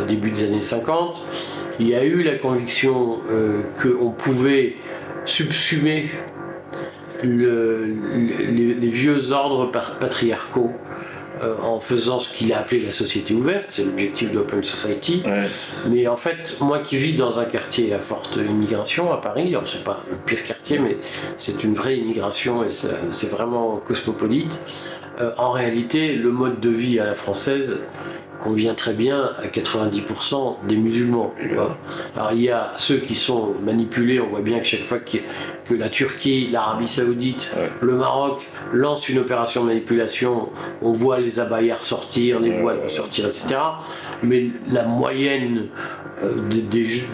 au 0.00 0.06
début 0.06 0.30
des 0.30 0.44
années 0.44 0.60
50, 0.60 1.20
il 1.80 1.88
y 1.88 1.94
a 1.94 2.04
eu 2.04 2.22
la 2.22 2.36
conviction 2.36 3.18
euh, 3.30 3.62
qu'on 3.82 4.10
pouvait 4.10 4.76
subsumer 5.24 6.10
le- 7.22 7.86
le- 7.86 8.74
les, 8.74 8.88
vieux 8.88 9.32
ordres 9.32 9.70
patriarcaux 10.00 10.70
euh, 11.42 11.56
en 11.62 11.80
faisant 11.80 12.20
ce 12.20 12.32
qu'il 12.32 12.52
a 12.52 12.60
appelé 12.60 12.82
la 12.84 12.92
société 12.92 13.34
ouverte, 13.34 13.66
c'est 13.68 13.84
l'objectif 13.84 14.30
de 14.30 14.38
Open 14.38 14.62
Society. 14.62 15.22
Mais 15.88 16.06
en 16.06 16.16
fait, 16.16 16.56
moi 16.60 16.80
qui 16.80 16.96
vis 16.96 17.14
dans 17.14 17.38
un 17.38 17.44
quartier 17.44 17.92
à 17.94 17.98
forte 17.98 18.36
immigration 18.36 19.12
à 19.12 19.18
Paris, 19.18 19.48
alors 19.48 19.68
c'est 19.68 19.84
pas 19.84 20.04
le 20.10 20.16
pire 20.16 20.44
quartier, 20.44 20.78
mais 20.78 20.98
c'est 21.38 21.64
une 21.64 21.74
vraie 21.74 21.96
immigration 21.96 22.64
et 22.64 22.70
c'est 22.70 23.30
vraiment 23.30 23.76
cosmopolite. 23.86 24.58
euh, 25.20 25.32
en 25.36 25.50
réalité, 25.50 26.14
le 26.14 26.30
mode 26.30 26.60
de 26.60 26.70
vie 26.70 26.98
à 26.98 27.04
la 27.04 27.14
française 27.14 27.80
convient 28.42 28.74
très 28.74 28.92
bien 28.94 29.30
à 29.42 29.46
90% 29.48 30.66
des 30.66 30.76
musulmans. 30.76 31.34
Alors 32.16 32.32
il 32.32 32.42
y 32.42 32.50
a 32.50 32.72
ceux 32.76 32.96
qui 32.98 33.14
sont 33.14 33.54
manipulés, 33.62 34.20
on 34.20 34.28
voit 34.28 34.40
bien 34.40 34.58
que 34.60 34.66
chaque 34.66 34.84
fois 34.84 34.98
que 34.98 35.74
la 35.74 35.88
Turquie, 35.88 36.48
l'Arabie 36.50 36.88
Saoudite, 36.88 37.50
Ouais. 37.56 37.68
le 37.80 37.94
Maroc 37.94 38.42
lancent 38.72 39.08
une 39.08 39.18
opération 39.18 39.62
de 39.62 39.68
manipulation, 39.68 40.48
on 40.82 40.92
voit 40.92 41.18
les 41.20 41.40
abayas 41.40 41.76
ressortir, 41.76 42.40
les 42.40 42.60
voiles 42.60 42.80
ressortir, 42.84 43.26
etc. 43.26 43.56
Mais 44.22 44.46
la 44.70 44.84
moyenne 44.84 45.68
euh, 46.22 46.32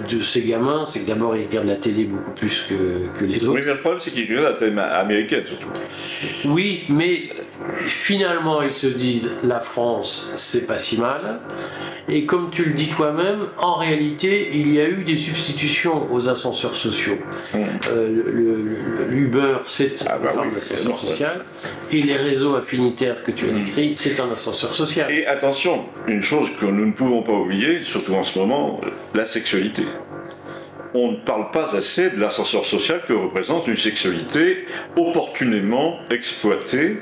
de 0.08 0.22
ces 0.22 0.42
gamins, 0.42 0.84
c'est 0.86 1.00
que 1.00 1.06
d'abord 1.06 1.36
ils 1.36 1.46
regardent 1.46 1.68
la 1.68 1.76
télé 1.76 2.04
beaucoup 2.04 2.32
plus 2.32 2.66
que, 2.68 3.18
que 3.18 3.24
les 3.24 3.38
autres. 3.46 3.54
Oui, 3.54 3.60
mais 3.64 3.72
le 3.74 3.80
problème, 3.80 4.00
c'est 4.00 4.10
qu'ils 4.10 4.28
regardent 4.28 4.54
la 4.54 4.58
télé 4.58 4.78
américaine 4.78 5.44
surtout. 5.44 5.68
Oui, 6.46 6.84
mais 6.88 7.18
finalement, 7.86 8.62
ils 8.62 8.72
se 8.72 8.86
disent 8.86 9.30
la 9.42 9.60
France, 9.60 10.32
c'est 10.36 10.66
pas 10.66 10.78
si 10.78 10.98
mal. 11.00 11.40
Et 12.08 12.24
comme 12.24 12.50
tu 12.50 12.64
le 12.64 12.72
dis 12.72 12.88
toi-même, 12.88 13.46
en 13.58 13.74
réalité, 13.76 14.50
il 14.54 14.72
y 14.72 14.80
a 14.80 14.88
eu 14.88 15.02
des 15.04 15.16
substitutions 15.16 16.12
aux 16.12 16.28
ascenseurs 16.28 16.76
sociaux. 16.76 17.18
Mm. 17.52 17.58
Euh, 17.90 19.06
L'Uber, 19.08 19.58
c'est 19.66 19.96
Ah 20.06 20.18
bah 20.18 20.30
oui, 20.34 20.38
énorme, 20.38 20.54
ouais. 20.54 21.08
social. 21.08 21.44
Et 21.92 22.02
les 22.02 22.16
réseaux 22.16 22.54
affinitaires 22.54 23.22
que 23.24 23.32
tu 23.32 23.46
as 23.48 23.52
Mm. 23.52 23.64
décrits, 23.64 23.94
c'est 23.96 24.20
un 24.20 24.30
ascenseur 24.32 24.74
social. 24.74 25.10
Et 25.10 25.26
attention, 25.26 25.84
une 26.06 26.22
chose 26.22 26.50
que 26.60 26.66
nous 26.66 26.86
ne 26.86 26.92
pouvons 26.92 27.22
pas 27.22 27.32
oublier, 27.32 27.80
surtout 27.80 28.14
en 28.14 28.22
ce 28.22 28.38
moment, 28.38 28.80
la 29.14 29.24
sexualité. 29.24 29.82
On 30.98 31.12
ne 31.12 31.16
parle 31.16 31.50
pas 31.50 31.76
assez 31.76 32.08
de 32.08 32.18
l'ascenseur 32.18 32.64
social 32.64 33.02
que 33.06 33.12
représente 33.12 33.66
une 33.66 33.76
sexualité 33.76 34.64
opportunément 34.96 35.98
exploitée 36.08 37.00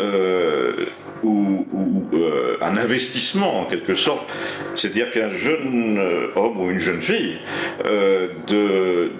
euh, 0.00 0.86
ou, 1.22 1.66
ou, 1.72 2.16
euh, 2.16 2.56
un 2.60 2.76
investissement 2.76 3.60
en 3.60 3.64
quelque 3.64 3.94
sorte. 3.94 4.30
C'est-à-dire 4.74 5.10
qu'un 5.10 5.28
jeune 5.28 5.96
euh, 5.98 6.28
homme 6.36 6.60
ou 6.60 6.70
une 6.70 6.78
jeune 6.78 7.00
fille 7.02 7.38
euh, 7.84 8.28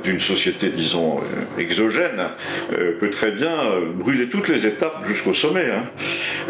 d'une 0.04 0.20
société, 0.20 0.68
disons, 0.70 1.18
euh, 1.18 1.60
exogène 1.60 2.20
euh, 2.72 2.98
peut 2.98 3.10
très 3.10 3.30
bien 3.30 3.56
brûler 3.94 4.28
toutes 4.28 4.48
les 4.48 4.66
étapes 4.66 5.04
jusqu'au 5.06 5.32
sommet, 5.34 5.66
hein. 5.70 5.84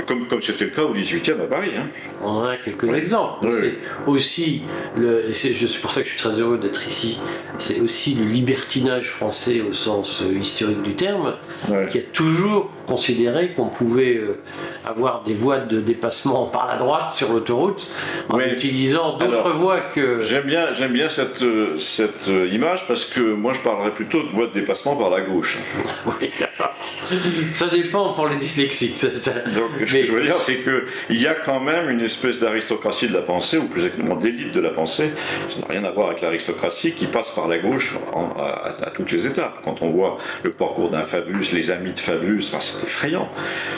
comme 0.06 0.26
comme 0.26 0.42
c'était 0.42 0.64
le 0.64 0.70
cas 0.70 0.82
au 0.82 0.94
18e 0.94 1.40
à 1.42 1.46
Paris. 1.46 1.70
hein. 1.76 1.86
On 2.22 2.28
en 2.28 2.44
a 2.44 2.56
quelques 2.56 2.84
Oui. 2.84 2.94
exemples. 2.94 3.46
Oui. 3.46 3.52
C'est 3.52 3.74
aussi, 4.10 4.62
le, 4.96 5.32
c'est 5.32 5.54
pour 5.80 5.92
ça 5.92 6.02
que 6.02 6.06
je 6.08 6.12
suis 6.12 6.20
très 6.22 6.40
heureux 6.40 6.58
d'être 6.58 6.86
ici, 6.86 7.20
c'est 7.58 7.80
aussi 7.80 8.14
le 8.14 8.24
libertinage 8.24 9.08
français 9.10 9.60
au 9.68 9.72
sens 9.72 10.22
historique 10.40 10.82
du 10.82 10.94
terme, 10.94 11.34
Ouais. 11.70 11.86
qui 11.90 11.98
a 11.98 12.02
toujours 12.12 12.70
considéré 12.86 13.52
qu'on 13.54 13.68
pouvait 13.68 14.20
avoir 14.84 15.22
des 15.22 15.34
voies 15.42 15.58
de 15.58 15.80
dépassement 15.80 16.46
par 16.46 16.66
la 16.68 16.76
droite 16.76 17.10
sur 17.10 17.32
l'autoroute 17.32 17.88
en 18.28 18.36
Oui. 18.36 18.44
utilisant 18.52 19.18
d'autres 19.18 19.50
voies 19.52 19.80
que... 19.80 20.20
J'aime 20.22 20.44
bien, 20.44 20.72
j'aime 20.72 20.92
bien 20.92 21.08
cette, 21.08 21.42
euh, 21.42 21.76
cette 21.76 22.28
euh, 22.28 22.48
image 22.52 22.86
parce 22.86 23.04
que 23.04 23.20
moi 23.20 23.52
je 23.52 23.60
parlerais 23.60 23.90
plutôt 23.92 24.22
de 24.22 24.28
voie 24.28 24.46
de 24.46 24.52
dépassement 24.52 24.96
par 24.96 25.10
la 25.10 25.20
gauche. 25.20 25.58
ça 27.54 27.66
dépend 27.68 28.12
pour 28.12 28.28
les 28.28 28.36
dyslexiques. 28.36 28.96
ça- 28.96 29.12
ça- 29.20 29.32
Donc 29.54 29.70
ce 29.78 29.92
que 29.92 30.04
je 30.04 30.12
veux 30.12 30.22
dire, 30.22 30.40
c'est 30.40 30.56
que 30.56 30.84
il 31.10 31.20
y 31.20 31.26
a 31.26 31.34
quand 31.34 31.60
même 31.60 31.88
une 31.90 32.00
espèce 32.00 32.38
d'aristocratie 32.38 33.08
de 33.08 33.12
la 33.14 33.20
pensée, 33.22 33.58
ou 33.58 33.64
plus 33.66 33.84
exactement 33.84 34.16
d'élite 34.16 34.52
de 34.52 34.60
la 34.60 34.70
pensée, 34.70 35.10
ça 35.50 35.60
n'a 35.60 35.66
rien 35.68 35.84
à 35.84 35.90
voir 35.90 36.08
avec 36.08 36.20
l'aristocratie, 36.22 36.92
qui 36.92 37.06
passe 37.06 37.30
par 37.30 37.48
la 37.48 37.58
gauche 37.58 37.94
en- 38.12 38.30
à, 38.38 38.74
à 38.86 38.90
toutes 38.90 39.10
les 39.10 39.26
étapes. 39.26 39.58
Quand 39.64 39.82
on 39.82 39.90
voit 39.90 40.18
le 40.42 40.50
parcours 40.50 40.90
d'un 40.90 41.02
Fabius, 41.02 41.52
les 41.52 41.70
amis 41.70 41.92
de 41.92 41.98
Fabius, 41.98 42.48
enfin, 42.48 42.60
c'est 42.60 42.86
effrayant. 42.86 43.28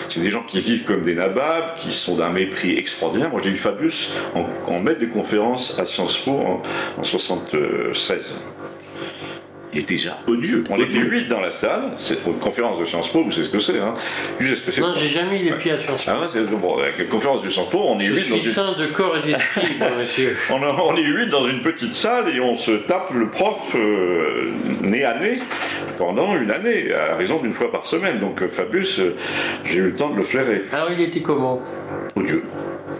C'est 0.08 0.20
des 0.20 0.30
gens 0.30 0.42
qui 0.42 0.60
vivent 0.60 0.84
comme 0.84 1.02
des 1.02 1.18
qui 1.78 1.92
sont 1.92 2.16
d'un 2.16 2.30
mépris 2.30 2.76
extraordinaire. 2.76 3.30
Moi 3.30 3.40
j'ai 3.42 3.50
eu 3.50 3.56
Fabius 3.56 4.12
en, 4.34 4.46
en 4.66 4.80
maître 4.80 5.00
de 5.00 5.06
conférence 5.06 5.78
à 5.78 5.84
Sciences 5.84 6.18
Po 6.18 6.32
en, 6.32 6.62
en 6.98 7.02
76. 7.02 8.36
Il 9.74 9.80
était 9.80 9.94
déjà 9.94 10.18
odieux. 10.28 10.62
On 10.70 10.76
était 10.80 10.98
huit 10.98 11.26
dans 11.28 11.40
la 11.40 11.50
salle, 11.50 11.92
c'est 11.96 12.18
une 12.26 12.38
conférence 12.38 12.78
de 12.78 12.84
Sciences 12.84 13.08
Po, 13.10 13.24
vous 13.24 13.30
savez 13.32 13.46
ce 13.46 13.50
que 13.52 13.58
c'est, 13.58 13.78
hein 13.80 13.94
Tu 14.38 14.46
sais 14.48 14.54
ce 14.56 14.64
que 14.64 14.70
c'est 14.70 14.80
Non, 14.80 14.94
j'ai 14.96 15.08
jamais 15.08 15.40
eu 15.40 15.44
les 15.46 15.52
pieds 15.58 15.72
à 15.72 15.78
Sciences 15.78 16.04
Po. 16.04 16.10
ah 16.12 16.20
ouais, 16.20 16.42
bon, 16.60 16.76
la 16.78 17.04
conférence 17.04 17.42
du 17.42 17.50
Sciences 17.50 17.70
Po, 17.70 17.80
on 17.88 17.98
est 17.98 18.06
Je 18.06 18.12
huit 18.12 18.30
dans 18.30 18.36
une... 18.36 18.42
sain 18.42 18.72
de 18.78 18.86
corps 18.86 19.16
et 19.18 19.26
d'esprit, 19.26 19.76
monsieur. 19.98 20.36
On, 20.50 20.62
a- 20.62 20.72
on 20.80 20.96
est 20.96 21.02
huit 21.02 21.28
dans 21.28 21.44
une 21.46 21.60
petite 21.62 21.94
salle 21.94 22.28
et 22.34 22.40
on 22.40 22.56
se 22.56 22.70
tape 22.72 23.12
le 23.14 23.28
prof 23.28 23.74
euh, 23.74 24.50
nez 24.82 25.04
à 25.04 25.18
nez 25.18 25.38
pendant 25.98 26.36
une 26.36 26.50
année, 26.50 26.92
à 26.92 27.16
raison 27.16 27.40
d'une 27.40 27.52
fois 27.52 27.72
par 27.72 27.84
semaine. 27.86 28.18
Donc 28.20 28.42
euh, 28.42 28.48
Fabius, 28.48 29.00
euh, 29.00 29.14
j'ai 29.64 29.78
eu 29.78 29.82
le 29.82 29.94
temps 29.96 30.10
de 30.10 30.16
le 30.16 30.22
flairer. 30.24 30.62
Alors 30.72 30.90
il 30.92 31.00
était 31.00 31.20
comment? 31.20 31.60
Oh 32.16 32.22
Dieu, 32.22 32.44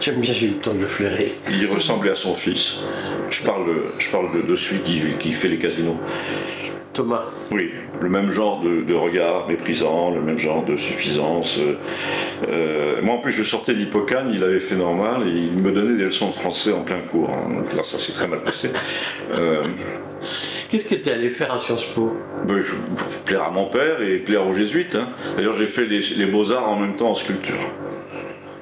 J'aime 0.00 0.20
bien, 0.20 0.32
j'ai 0.32 0.46
eu 0.46 0.50
le 0.50 0.56
temps 0.56 0.74
de 0.74 0.80
le 0.80 0.86
flairer. 0.86 1.32
il 1.50 1.66
ressemblait 1.66 2.10
à 2.10 2.14
son 2.14 2.34
fils. 2.34 2.80
Je 3.30 3.42
parle, 3.42 3.66
je 3.98 4.10
parle 4.10 4.34
de, 4.34 4.42
de 4.42 4.56
celui 4.56 4.80
qui, 4.80 5.02
qui 5.18 5.32
fait 5.32 5.48
les 5.48 5.58
casinos. 5.58 5.98
Thomas. 6.94 7.24
Oui, 7.50 7.72
le 8.00 8.08
même 8.08 8.30
genre 8.30 8.62
de, 8.62 8.94
regard 8.94 9.48
méprisant, 9.48 10.14
le 10.14 10.22
même 10.22 10.38
genre 10.38 10.64
de 10.64 10.76
suffisance. 10.76 11.58
Euh, 12.48 13.02
moi, 13.02 13.16
en 13.16 13.18
plus, 13.18 13.32
je 13.32 13.42
sortais 13.42 13.74
d'Hippocane, 13.74 14.30
il 14.32 14.42
avait 14.42 14.60
fait 14.60 14.76
normal, 14.76 15.26
et 15.26 15.32
il 15.32 15.60
me 15.60 15.72
donnait 15.72 15.96
des 15.96 16.04
leçons 16.04 16.28
de 16.28 16.34
français 16.34 16.72
en 16.72 16.82
plein 16.82 17.00
cours. 17.00 17.30
Hein. 17.30 17.52
Donc 17.52 17.74
là, 17.74 17.82
ça 17.82 17.98
s'est 17.98 18.12
très 18.12 18.28
mal 18.28 18.42
passé. 18.42 18.70
Euh, 19.32 19.64
Qu'est-ce 20.70 20.88
que 20.88 20.94
tu 20.94 21.08
es 21.08 21.12
allé 21.12 21.30
faire 21.30 21.52
à 21.52 21.58
Sciences 21.58 21.84
Po? 21.84 22.16
ben, 22.46 22.60
je, 22.60 22.74
Plaire 23.24 23.42
à 23.42 23.50
mon 23.50 23.66
père 23.66 24.00
et 24.00 24.18
plaire 24.18 24.46
aux 24.46 24.54
jésuites. 24.54 24.94
Hein. 24.94 25.08
D'ailleurs, 25.36 25.54
j'ai 25.54 25.66
fait 25.66 25.86
les, 25.86 26.26
beaux-arts 26.26 26.68
en 26.68 26.78
même 26.78 26.96
temps 26.96 27.10
en 27.10 27.14
sculpture. 27.14 27.54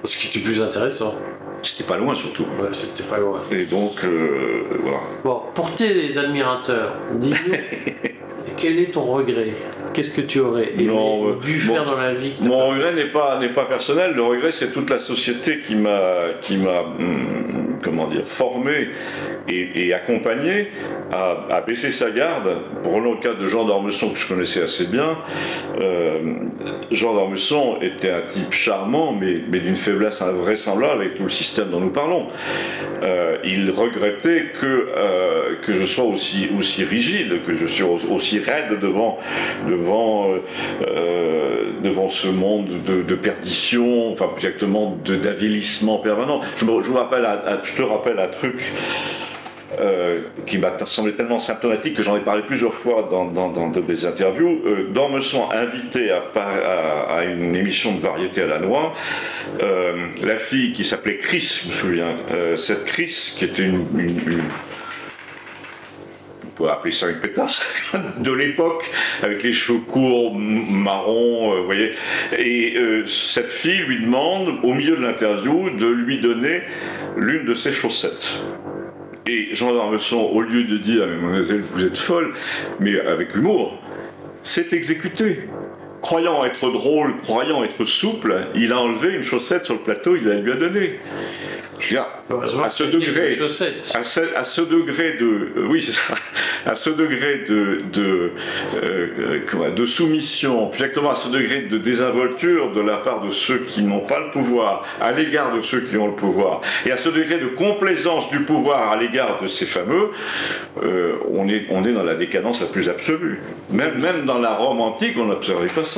Ce 0.05 0.17
qui 0.17 0.29
était 0.29 0.45
plus 0.45 0.61
intéressant. 0.61 1.15
C'était 1.63 1.85
pas 1.85 1.97
loin 1.97 2.15
surtout. 2.15 2.45
Ouais, 2.61 2.71
c'était 2.73 3.05
pas 3.05 3.19
loin. 3.19 3.41
Et 3.53 3.67
donc, 3.67 4.05
euh, 4.05 4.65
voilà. 4.81 4.99
Bon, 5.23 5.43
pour 5.55 5.73
tes 5.75 6.19
admirateurs, 6.19 6.97
dis-nous, 7.15 7.55
quel 8.57 8.81
est 8.81 8.91
ton 8.91 9.05
regret? 9.05 9.55
Qu'est-ce 9.93 10.15
que 10.15 10.23
tu 10.23 10.41
aurais 10.41 10.73
aimé 10.73 10.89
euh, 10.91 11.39
dû 11.41 11.61
faire 11.61 11.85
dans 11.85 11.97
la 11.97 12.15
vie 12.15 12.35
Mon 12.41 12.69
regret 12.69 12.95
n'est 12.95 13.11
pas, 13.11 13.39
n'est 13.39 13.53
pas 13.53 13.65
personnel, 13.65 14.15
le 14.15 14.23
regret 14.23 14.51
c'est 14.51 14.73
toute 14.73 14.91
la 14.91 14.99
société 14.99 15.61
qui 15.61 15.77
m'a, 15.77 16.25
qui 16.41 16.57
m'a 16.57 16.81
hum, 16.81 17.79
comment 17.83 18.09
dire, 18.09 18.27
formé 18.27 18.89
et, 19.49 19.93
accompagné 19.93 20.69
à, 21.13 21.61
baisser 21.67 21.91
sa 21.91 22.11
garde. 22.11 22.63
Pour 22.83 23.01
le 23.01 23.17
cas 23.17 23.35
de 23.35 23.47
Jean 23.47 23.65
d'Ormesson, 23.65 24.11
que 24.11 24.19
je 24.19 24.27
connaissais 24.27 24.63
assez 24.63 24.87
bien, 24.87 25.19
euh, 25.81 26.21
Jean 26.91 27.15
d'Ormesson 27.15 27.79
était 27.81 28.11
un 28.11 28.23
type 28.23 28.53
charmant, 28.53 29.13
mais, 29.13 29.61
d'une 29.61 29.77
faiblesse 29.77 30.23
invraisemblable 30.23 31.03
avec 31.03 31.15
tout 31.15 31.25
le 31.25 31.29
système 31.29 31.71
dont 31.71 31.81
nous 31.81 31.91
parlons. 31.91 32.27
Euh, 33.03 33.37
il 33.45 33.71
regrettait 33.71 34.47
que, 34.61 34.67
euh, 34.67 35.57
que 35.63 35.73
je 35.73 35.85
sois 35.85 36.05
aussi, 36.05 36.49
rigide, 36.85 37.43
que 37.47 37.55
je 37.55 37.67
sois 37.67 37.99
aussi 38.11 38.39
raide 38.39 38.79
devant, 38.81 39.19
devant, 39.69 40.29
devant 41.83 42.09
ce 42.09 42.29
monde 42.29 42.69
de, 42.87 43.15
perdition, 43.15 44.13
enfin 44.13 44.31
exactement 44.37 44.99
d'avilissement 45.07 45.99
permanent. 45.99 46.41
Je 46.57 46.65
te 46.65 47.83
rappelle 47.83 48.19
un 48.19 48.29
truc 48.29 48.73
euh, 49.81 50.21
qui 50.47 50.59
m'a 50.59 50.77
semblé 50.85 51.15
tellement 51.15 51.39
symptomatique 51.39 51.95
que 51.95 52.03
j'en 52.03 52.17
ai 52.17 52.21
parlé 52.21 52.43
plusieurs 52.43 52.75
fois 52.75 53.09
dans, 53.11 53.71
des 53.71 54.07
interviews. 54.07 54.63
Euh, 54.67 54.89
Dormesson 54.91 55.49
invité 55.51 56.11
à, 56.11 56.23
à, 57.09 57.25
une 57.25 57.57
émission 57.57 57.95
de 57.95 58.01
variété 58.01 58.43
à 58.43 58.47
la 58.47 58.59
noix, 58.59 58.93
euh, 59.63 60.09
la 60.23 60.39
fille 60.39 60.73
qui 60.73 60.85
s'appelait 60.85 61.17
Chris, 61.17 61.63
je 61.63 61.69
me 61.69 61.73
souviens, 61.73 62.17
euh, 62.33 62.57
cette 62.57 62.85
Chris 62.85 63.35
qui 63.37 63.45
était 63.45 63.63
une, 63.63 63.87
on 66.45 66.51
peut 66.55 66.71
appeler 66.71 66.93
ça 66.93 67.09
une 67.09 67.21
pétasse, 67.21 67.63
de 68.19 68.33
l'époque, 68.33 68.91
avec 69.23 69.43
les 69.43 69.53
cheveux 69.53 69.79
courts, 69.79 70.35
marrons, 70.35 71.57
vous 71.61 71.65
voyez. 71.65 71.93
Et 72.39 72.77
cette 73.07 73.51
fille 73.51 73.79
lui 73.79 74.01
demande, 74.01 74.59
au 74.63 74.75
milieu 74.75 74.97
de 74.97 75.03
l'interview, 75.03 75.71
de 75.71 75.87
lui 75.87 76.21
donner 76.21 76.63
l'une 77.17 77.47
de 77.47 77.55
ses 77.55 77.73
chaussettes. 77.73 78.39
Et 79.27 79.55
Jean 79.55 79.75
d'Armesson, 79.75 80.17
au 80.33 80.41
lieu 80.41 80.65
de 80.65 80.77
dire, 80.79 81.07
mademoiselle, 81.07 81.63
vous 81.73 81.85
êtes 81.85 81.99
folle, 81.99 82.35
mais 82.81 82.99
avec 83.01 83.35
humour, 83.37 83.79
s'est 84.43 84.69
exécuté. 84.73 85.49
Croyant 86.03 86.45
être 86.45 86.69
drôle, 86.71 87.17
croyant 87.23 87.63
être 87.63 87.85
souple, 87.85 88.35
il 88.57 88.73
a 88.73 88.79
enlevé 88.79 89.15
une 89.15 89.23
chaussette 89.23 89.65
sur 89.65 89.75
le 89.75 89.81
plateau, 89.81 90.17
il 90.17 90.25
la 90.27 90.35
lui 90.35 90.53
a 90.53 90.57
donnée 90.57 90.99
à 92.65 92.71
ce 92.71 92.85
degré, 92.85 93.39
à 93.95 94.45
ce, 94.45 94.61
degré 94.61 95.15
de, 95.15 95.25
euh, 95.57 95.67
oui, 95.69 95.87
à 96.67 96.75
ce 96.75 96.91
degré 96.91 97.45
de, 97.49 97.83
de, 97.93 98.33
euh, 98.83 99.71
de 99.75 99.87
soumission, 99.87 100.71
exactement 100.73 101.11
à 101.11 101.15
ce 101.15 101.29
degré 101.29 101.63
de 101.63 101.79
désinvolture 101.79 102.73
de 102.73 102.81
la 102.81 102.99
part 102.99 103.23
de 103.23 103.31
ceux 103.31 103.59
qui 103.59 103.83
n'ont 103.83 104.01
pas 104.01 104.21
le 104.21 104.31
pouvoir 104.31 104.85
à 105.01 105.13
l'égard 105.13 105.55
de 105.55 105.61
ceux 105.61 105.81
qui 105.81 105.97
ont 105.97 106.07
le 106.07 106.15
pouvoir, 106.15 106.61
et 106.87 106.93
à 106.93 106.97
ce 106.97 107.09
degré 107.09 107.39
de 107.39 107.49
complaisance 107.49 108.31
du 108.31 108.41
pouvoir 108.41 108.91
à 108.91 108.97
l'égard 108.97 109.41
de 109.43 109.47
ces 109.47 109.67
fameux, 109.67 110.11
euh, 110.83 111.15
on, 111.31 111.49
est, 111.49 111.67
on 111.71 111.85
est 111.85 111.93
dans 111.93 112.05
la 112.05 112.15
décadence 112.15 112.61
la 112.61 112.67
plus 112.67 112.89
absolue. 112.89 113.41
Même, 113.71 113.99
même 113.99 114.25
dans 114.25 114.39
la 114.39 114.55
Rome 114.55 114.81
antique, 114.81 115.17
on 115.19 115.27
n'observait 115.27 115.67
pas 115.69 115.85
ça. 115.85 115.92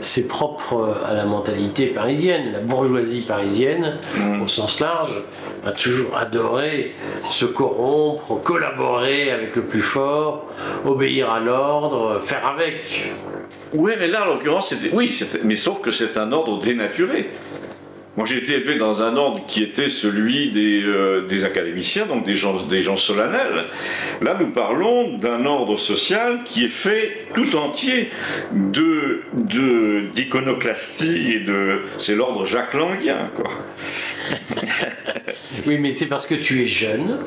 C'est 0.00 0.28
propre 0.28 0.96
à 1.04 1.14
la 1.14 1.24
mentalité 1.24 1.86
parisienne, 1.86 2.52
la 2.52 2.60
bourgeoisie 2.60 3.22
parisienne, 3.22 3.98
mmh. 4.16 4.42
au 4.42 4.48
sens 4.48 4.80
large 4.80 5.14
a 5.66 5.72
toujours 5.72 6.16
adoré 6.16 6.94
se 7.30 7.44
corrompre, 7.44 8.42
collaborer 8.42 9.30
avec 9.30 9.56
le 9.56 9.62
plus 9.62 9.82
fort, 9.82 10.46
obéir 10.84 11.30
à 11.30 11.40
l'ordre, 11.40 12.20
faire 12.22 12.46
avec. 12.46 13.12
Oui, 13.74 13.92
mais 13.98 14.08
là, 14.08 14.24
en 14.24 14.34
l'occurrence, 14.34 14.70
c'était. 14.70 14.94
Oui, 14.94 15.18
mais 15.44 15.56
sauf 15.56 15.80
que 15.80 15.90
c'est 15.90 16.16
un 16.16 16.32
ordre 16.32 16.60
dénaturé. 16.60 17.30
Moi, 18.18 18.26
j'ai 18.26 18.38
été 18.38 18.54
élevé 18.54 18.74
dans 18.74 19.00
un 19.00 19.16
ordre 19.16 19.46
qui 19.46 19.62
était 19.62 19.88
celui 19.88 20.50
des, 20.50 20.82
euh, 20.82 21.24
des 21.28 21.44
académiciens, 21.44 22.04
donc 22.04 22.26
des 22.26 22.34
gens, 22.34 22.64
des 22.64 22.82
gens 22.82 22.96
solennels. 22.96 23.66
Là, 24.20 24.36
nous 24.40 24.50
parlons 24.50 25.16
d'un 25.18 25.46
ordre 25.46 25.76
social 25.76 26.40
qui 26.44 26.64
est 26.64 26.74
fait 26.84 27.28
tout 27.36 27.54
entier 27.54 28.10
de 28.50 29.20
d'iconoclastie 30.12 31.30
et 31.30 31.38
de. 31.38 31.82
C'est 31.98 32.16
l'ordre 32.16 32.44
Jacques 32.44 32.74
Languien, 32.74 33.30
quoi. 33.36 33.52
oui, 35.68 35.78
mais 35.78 35.92
c'est 35.92 36.06
parce 36.06 36.26
que 36.26 36.34
tu 36.34 36.64
es 36.64 36.66
jeune 36.66 37.20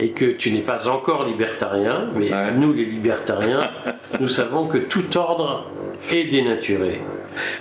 et 0.00 0.12
que 0.12 0.24
tu 0.24 0.52
n'es 0.52 0.62
pas 0.62 0.88
encore 0.88 1.26
libertarien, 1.26 2.08
mais 2.16 2.30
nous, 2.56 2.72
les 2.72 2.86
libertariens, 2.86 3.70
nous 4.18 4.30
savons 4.30 4.68
que 4.68 4.78
tout 4.78 5.18
ordre 5.18 5.70
est 6.10 6.24
dénaturé. 6.24 7.02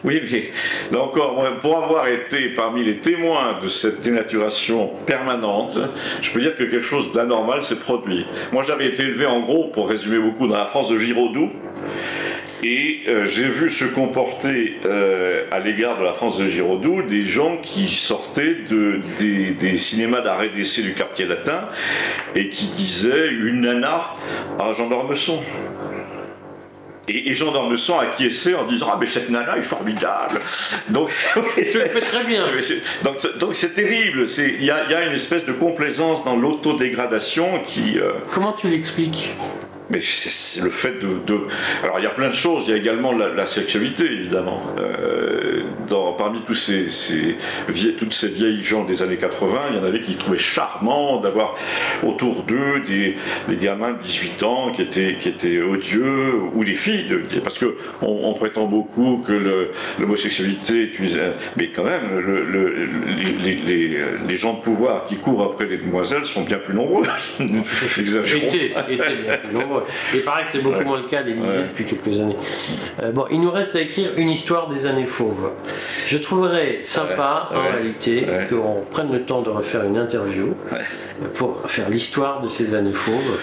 Oui, 0.04 0.22
mais 0.32 0.52
là 0.92 1.04
encore, 1.04 1.42
pour 1.62 1.78
avoir 1.78 2.08
été 2.08 2.50
parmi 2.50 2.84
les 2.84 2.98
témoins 2.98 3.60
de 3.62 3.68
cette 3.68 4.02
dénaturation 4.02 4.92
permanente, 5.06 5.80
je 6.22 6.32
peux 6.32 6.40
dire 6.40 6.56
que 6.56 6.64
quelque 6.64 6.82
chose 6.82 7.12
d'anormal 7.12 7.64
s'est 7.64 7.80
produit. 7.80 8.26
Moi, 8.52 8.64
j'avais 8.64 8.88
été 8.88 9.04
élevé 9.04 9.26
en 9.26 9.42
gros, 9.42 9.70
pour 9.70 9.90
résumer 9.90 10.20
beaucoup, 10.20 10.48
dans 10.48 10.58
la 10.58 10.68
France 10.68 10.90
de 10.90 10.98
Giraudoux. 10.98 11.50
Et 12.64 13.02
euh, 13.10 13.26
j'ai 13.26 13.44
vu 13.44 13.70
se 13.70 13.84
comporter 13.84 14.80
euh, 14.86 15.44
à 15.52 15.60
l'égard 15.60 16.00
de 16.00 16.04
la 16.06 16.14
France 16.14 16.38
de 16.38 16.46
Giraudoux 16.46 17.04
des 17.04 17.24
gens 17.24 17.58
qui 17.58 17.90
sortaient 17.90 18.56
de, 18.70 19.02
des, 19.20 19.78
cinémas 19.78 20.22
d'arrêt 20.22 20.48
d'essai 20.50 20.82
du 20.82 20.94
quartier 20.94 21.26
latin 21.26 21.68
et 22.36 22.48
qui 22.48 22.68
disaient 22.68 23.30
une 23.32 23.62
nana 23.62 24.14
à 24.60 24.72
Jean 24.72 24.88
d'Ormesson. 24.88 25.42
Et, 27.08 27.34
Jean 27.34 27.52
d'Ormesson 27.52 28.00
acquiesçait 28.00 28.56
en 28.56 28.66
disant 28.66 28.88
Ah, 28.92 28.98
mais 29.00 29.08
cette 29.08 29.30
nana 29.30 29.58
est 29.58 29.64
formidable 29.64 30.40
Donc, 30.90 31.10
tu 31.56 31.78
le 31.78 31.86
fais 31.86 32.00
très 32.00 32.24
bien. 32.24 32.46
Donc, 33.40 33.56
c'est 33.56 33.74
terrible. 33.74 34.26
Il 34.38 34.64
y, 34.64 34.72
a 34.72 35.06
une 35.06 35.14
espèce 35.14 35.46
de 35.46 35.54
complaisance 35.54 36.24
dans 36.24 36.36
l'autodégradation 36.36 37.62
qui. 37.66 38.00
Euh, 38.00 38.14
Comment 38.34 38.54
tu 38.54 38.70
l'expliques? 38.70 39.36
Mais 39.90 40.00
c'est 40.02 40.62
le 40.62 40.70
fait 40.70 41.00
de, 41.00 41.48
Alors 41.84 42.00
il 42.00 42.04
y 42.04 42.08
a 42.08 42.12
plein 42.12 42.30
de 42.30 42.34
choses, 42.34 42.64
il 42.68 42.72
y 42.72 42.74
a 42.74 42.78
également 42.78 43.12
la, 43.12 43.46
sexualité 43.46 44.06
évidemment. 44.06 44.64
Euh, 44.80 45.23
dans, 45.88 46.14
parmi 46.14 46.42
tous 46.42 46.56
ces, 46.56 47.36
toutes 48.00 48.14
ces 48.14 48.30
vieilles 48.30 48.64
gens 48.64 48.86
des 48.86 49.04
années 49.04 49.18
80, 49.18 49.62
il 49.72 49.78
y 49.78 49.80
en 49.80 49.84
avait 49.84 50.02
qui 50.02 50.16
trouvaient 50.16 50.38
charmant 50.38 51.20
d'avoir 51.20 51.56
autour 52.04 52.44
d'eux 52.44 52.82
des, 52.86 53.16
gamins 53.58 53.94
de 53.94 54.00
18 54.00 54.44
ans 54.44 54.72
qui 54.72 54.82
étaient, 54.82 55.18
qui 55.20 55.30
étaient 55.30 55.62
odieux, 55.62 56.34
ou 56.54 56.64
des 56.64 56.76
filles, 56.76 57.06
de, 57.08 57.40
parce 57.40 57.58
qu'on 57.60 57.74
on 58.02 58.34
prétend 58.34 58.66
beaucoup 58.66 59.24
que 59.26 59.68
l'homosexualité 60.00 60.84
est 60.84 61.04
Mais 61.58 61.68
quand 61.68 61.84
même, 61.84 62.20
le, 62.20 62.88
les, 64.28 64.38
gens 64.38 64.56
de 64.56 64.62
pouvoir 64.62 65.06
qui 65.06 65.18
courent 65.18 65.44
après 65.44 65.66
les 65.66 65.78
demoiselles 65.78 66.26
sont 66.26 66.42
bien 66.42 66.58
plus 66.58 66.74
nombreux. 66.74 67.06
Étaient, 67.40 68.74
bien 69.24 69.38
plus 69.38 69.54
nombreux. 69.54 69.84
Il 70.14 70.22
paraît 70.22 70.46
que 70.46 70.52
c'est 70.52 70.64
beaucoup 70.64 70.84
moins 70.84 71.02
le 71.02 71.08
cas 71.08 71.24
d'Élysée 71.24 71.64
depuis 71.70 71.86
quelques 71.86 72.20
années. 72.20 72.38
Euh, 73.02 73.12
bon, 73.12 73.26
il 73.32 73.42
nous 73.42 73.52
reste 73.52 73.76
à 73.76 73.82
écrire 73.82 74.12
une 74.18 74.30
histoire 74.30 74.68
des 74.68 74.86
années 74.86 75.06
fauves. 75.06 75.52
Je 76.08 76.18
trouverais 76.18 76.80
sympa, 76.84 77.50
en 77.54 77.62
réalité, 77.72 78.28
qu'on 78.50 78.84
prenne 78.90 79.12
le 79.12 79.24
temps 79.24 79.42
de 79.42 79.50
refaire 79.50 79.84
une 79.84 79.98
interview 79.98 80.56
pour 81.36 81.70
faire 81.70 81.90
l'histoire 81.90 82.42
de 82.42 82.48
ces 82.48 82.76
années 82.76 82.94
fauves. 82.94 83.40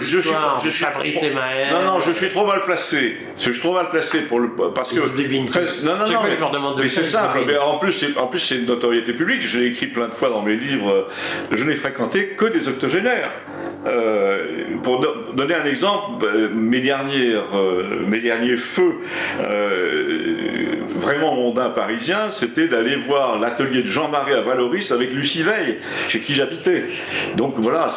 je 0.00 0.20
suis, 0.20 0.30
je 0.62 0.68
suis 0.68 0.84
Fabrice 0.84 1.22
Maël. 1.34 1.68
Non, 1.72 1.94
non, 1.94 2.00
je 2.00 2.12
suis 2.12 2.30
trop 2.30 2.46
mal 2.46 2.62
placé. 2.62 3.16
Je 3.36 3.50
suis 3.50 3.60
trop 3.60 3.74
mal 3.74 3.90
placé 3.90 4.22
pour 4.22 4.40
le 4.40 4.48
parce 4.74 4.92
que 4.92 5.00
non, 5.84 5.96
non, 5.96 6.08
non, 6.08 6.76
mais, 6.76 6.88
c'est 6.88 7.04
simple. 7.04 7.40
Mais 7.46 7.56
en 7.56 7.78
plus, 7.78 8.04
en 8.16 8.26
plus, 8.26 8.40
c'est 8.40 8.56
une 8.56 8.66
notoriété 8.66 9.12
publique. 9.12 9.42
Je 9.42 9.58
l'ai 9.58 9.66
écrit 9.66 9.86
plein 9.86 10.08
de 10.08 10.14
fois 10.14 10.30
dans 10.30 10.42
mes 10.42 10.54
livres. 10.54 11.08
Je 11.50 11.64
n'ai 11.64 11.74
fréquenté 11.74 12.28
que 12.28 12.46
des 12.46 12.68
octogénaires. 12.68 13.30
Euh, 13.86 14.76
pour 14.82 15.00
donner 15.34 15.54
un 15.54 15.64
exemple, 15.64 16.24
euh, 16.24 16.48
mes, 16.52 16.80
derniers, 16.80 17.34
euh, 17.54 18.00
mes 18.06 18.18
derniers 18.18 18.56
feux 18.56 18.96
vraiment 20.88 21.36
mondain 21.36 21.70
parisien, 21.70 22.30
c'était 22.30 22.66
d'aller 22.66 22.96
voir 22.96 23.38
l'atelier 23.38 23.82
de 23.82 23.88
Jean-Marie 23.88 24.34
à 24.34 24.40
Valoris 24.40 24.90
avec 24.90 25.12
Lucie 25.12 25.42
Veil, 25.42 25.78
chez 26.08 26.20
qui 26.20 26.34
j'habitais. 26.34 26.86
Donc 27.36 27.54
voilà, 27.58 27.92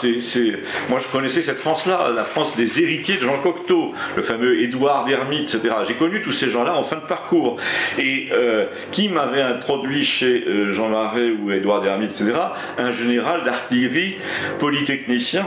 moi 0.89 0.99
je 0.99 1.07
connaissais 1.12 1.41
cette 1.41 1.59
France-là, 1.59 2.12
la 2.16 2.24
France 2.24 2.55
des 2.55 2.82
héritiers 2.82 3.16
de 3.16 3.22
Jean 3.22 3.39
Cocteau, 3.39 3.93
le 4.16 4.22
fameux 4.22 4.62
Édouard 4.62 5.05
Dermite, 5.05 5.53
etc. 5.53 5.76
J'ai 5.88 5.93
connu 5.93 6.22
tous 6.22 6.32
ces 6.32 6.49
gens-là 6.49 6.76
en 6.76 6.84
fin 6.84 6.97
de 6.97 7.05
parcours. 7.07 7.57
Et 7.97 8.30
euh, 8.32 8.66
qui 8.91 9.09
m'avait 9.09 9.41
introduit 9.41 10.03
chez 10.03 10.43
euh, 10.47 10.72
Jean 10.72 10.89
Marais 10.89 11.32
ou 11.32 11.51
Édouard 11.51 11.82
Dermite, 11.82 12.12
etc., 12.12 12.34
un 12.78 12.91
général 12.91 13.43
d'artillerie 13.43 14.18
polytechnicien 14.59 15.45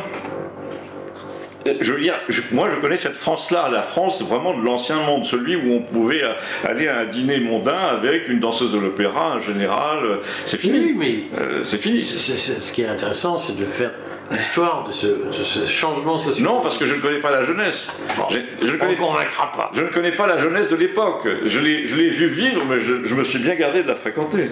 je 1.81 1.93
veux 1.93 2.01
dire, 2.01 2.15
moi 2.53 2.69
je 2.75 2.81
connais 2.81 2.97
cette 2.97 3.17
France-là, 3.17 3.69
la 3.73 3.83
France 3.83 4.23
vraiment 4.23 4.55
de 4.57 4.63
l'ancien 4.63 4.97
monde, 4.97 5.25
celui 5.25 5.57
où 5.57 5.73
on 5.73 5.81
pouvait 5.83 6.23
aller 6.65 6.89
à 6.89 6.99
un 7.01 7.05
dîner 7.07 7.41
mondain 7.41 7.79
avec 7.79 8.29
une 8.29 8.41
danseuse 8.41 8.73
de 8.73 8.79
l'opéra, 8.79 9.33
un 9.35 9.41
général, 9.41 10.21
c'est 10.45 10.59
fini. 10.59 10.79
Oui, 10.79 10.95
mais 10.97 11.39
Euh, 11.41 11.65
c'est 11.65 11.79
fini. 11.79 12.01
ce 12.03 12.73
qui 12.73 12.83
est 12.83 12.87
intéressant, 12.87 13.39
c'est 13.39 13.57
de 13.57 13.65
faire 13.67 13.93
l'histoire 14.31 14.87
de 14.89 14.93
ce, 14.93 15.07
de 15.07 15.33
ce 15.33 15.67
changement 15.67 16.19
social. 16.19 16.45
Non, 16.45 16.61
parce 16.61 16.77
que 16.79 16.87
je 16.87 16.95
ne 16.95 17.01
connais 17.01 17.21
pas 17.21 17.31
la 17.31 17.43
jeunesse. 17.43 18.03
Bon, 18.17 18.25
J'ai- 18.31 18.45
je, 18.63 18.67
ne 18.73 18.77
on 18.77 18.79
connais, 18.79 18.95
pas. 18.97 19.71
je 19.75 19.81
ne 19.83 19.89
connais 19.89 20.13
pas 20.13 20.27
la 20.27 20.39
jeunesse 20.39 20.69
de 20.71 20.77
l'époque. 20.77 21.29
Je 21.45 21.59
l'ai 21.61 21.87
je 21.87 21.95
vu 21.97 22.27
vivre, 22.29 22.63
mais 22.69 22.81
je, 22.81 23.05
je 23.05 23.15
me 23.15 23.25
suis 23.25 23.39
bien 23.39 23.55
gardé 23.55 23.83
de 23.83 23.89
la 23.89 23.97
fréquenter. 23.97 24.51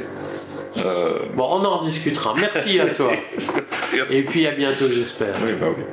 Euh, 0.76 1.18
Bon, 1.34 1.44
on 1.50 1.64
en 1.64 1.78
rediscutera. 1.78 2.34
Merci 2.38 2.80
à 2.80 2.86
toi. 2.86 3.12
merci. 3.94 4.16
Et 4.18 4.22
puis 4.22 4.46
à 4.46 4.52
bientôt, 4.52 4.86
j'espère. 4.92 5.34
Oui, 5.44 5.52
bah 5.60 5.66
oui. 5.76 5.84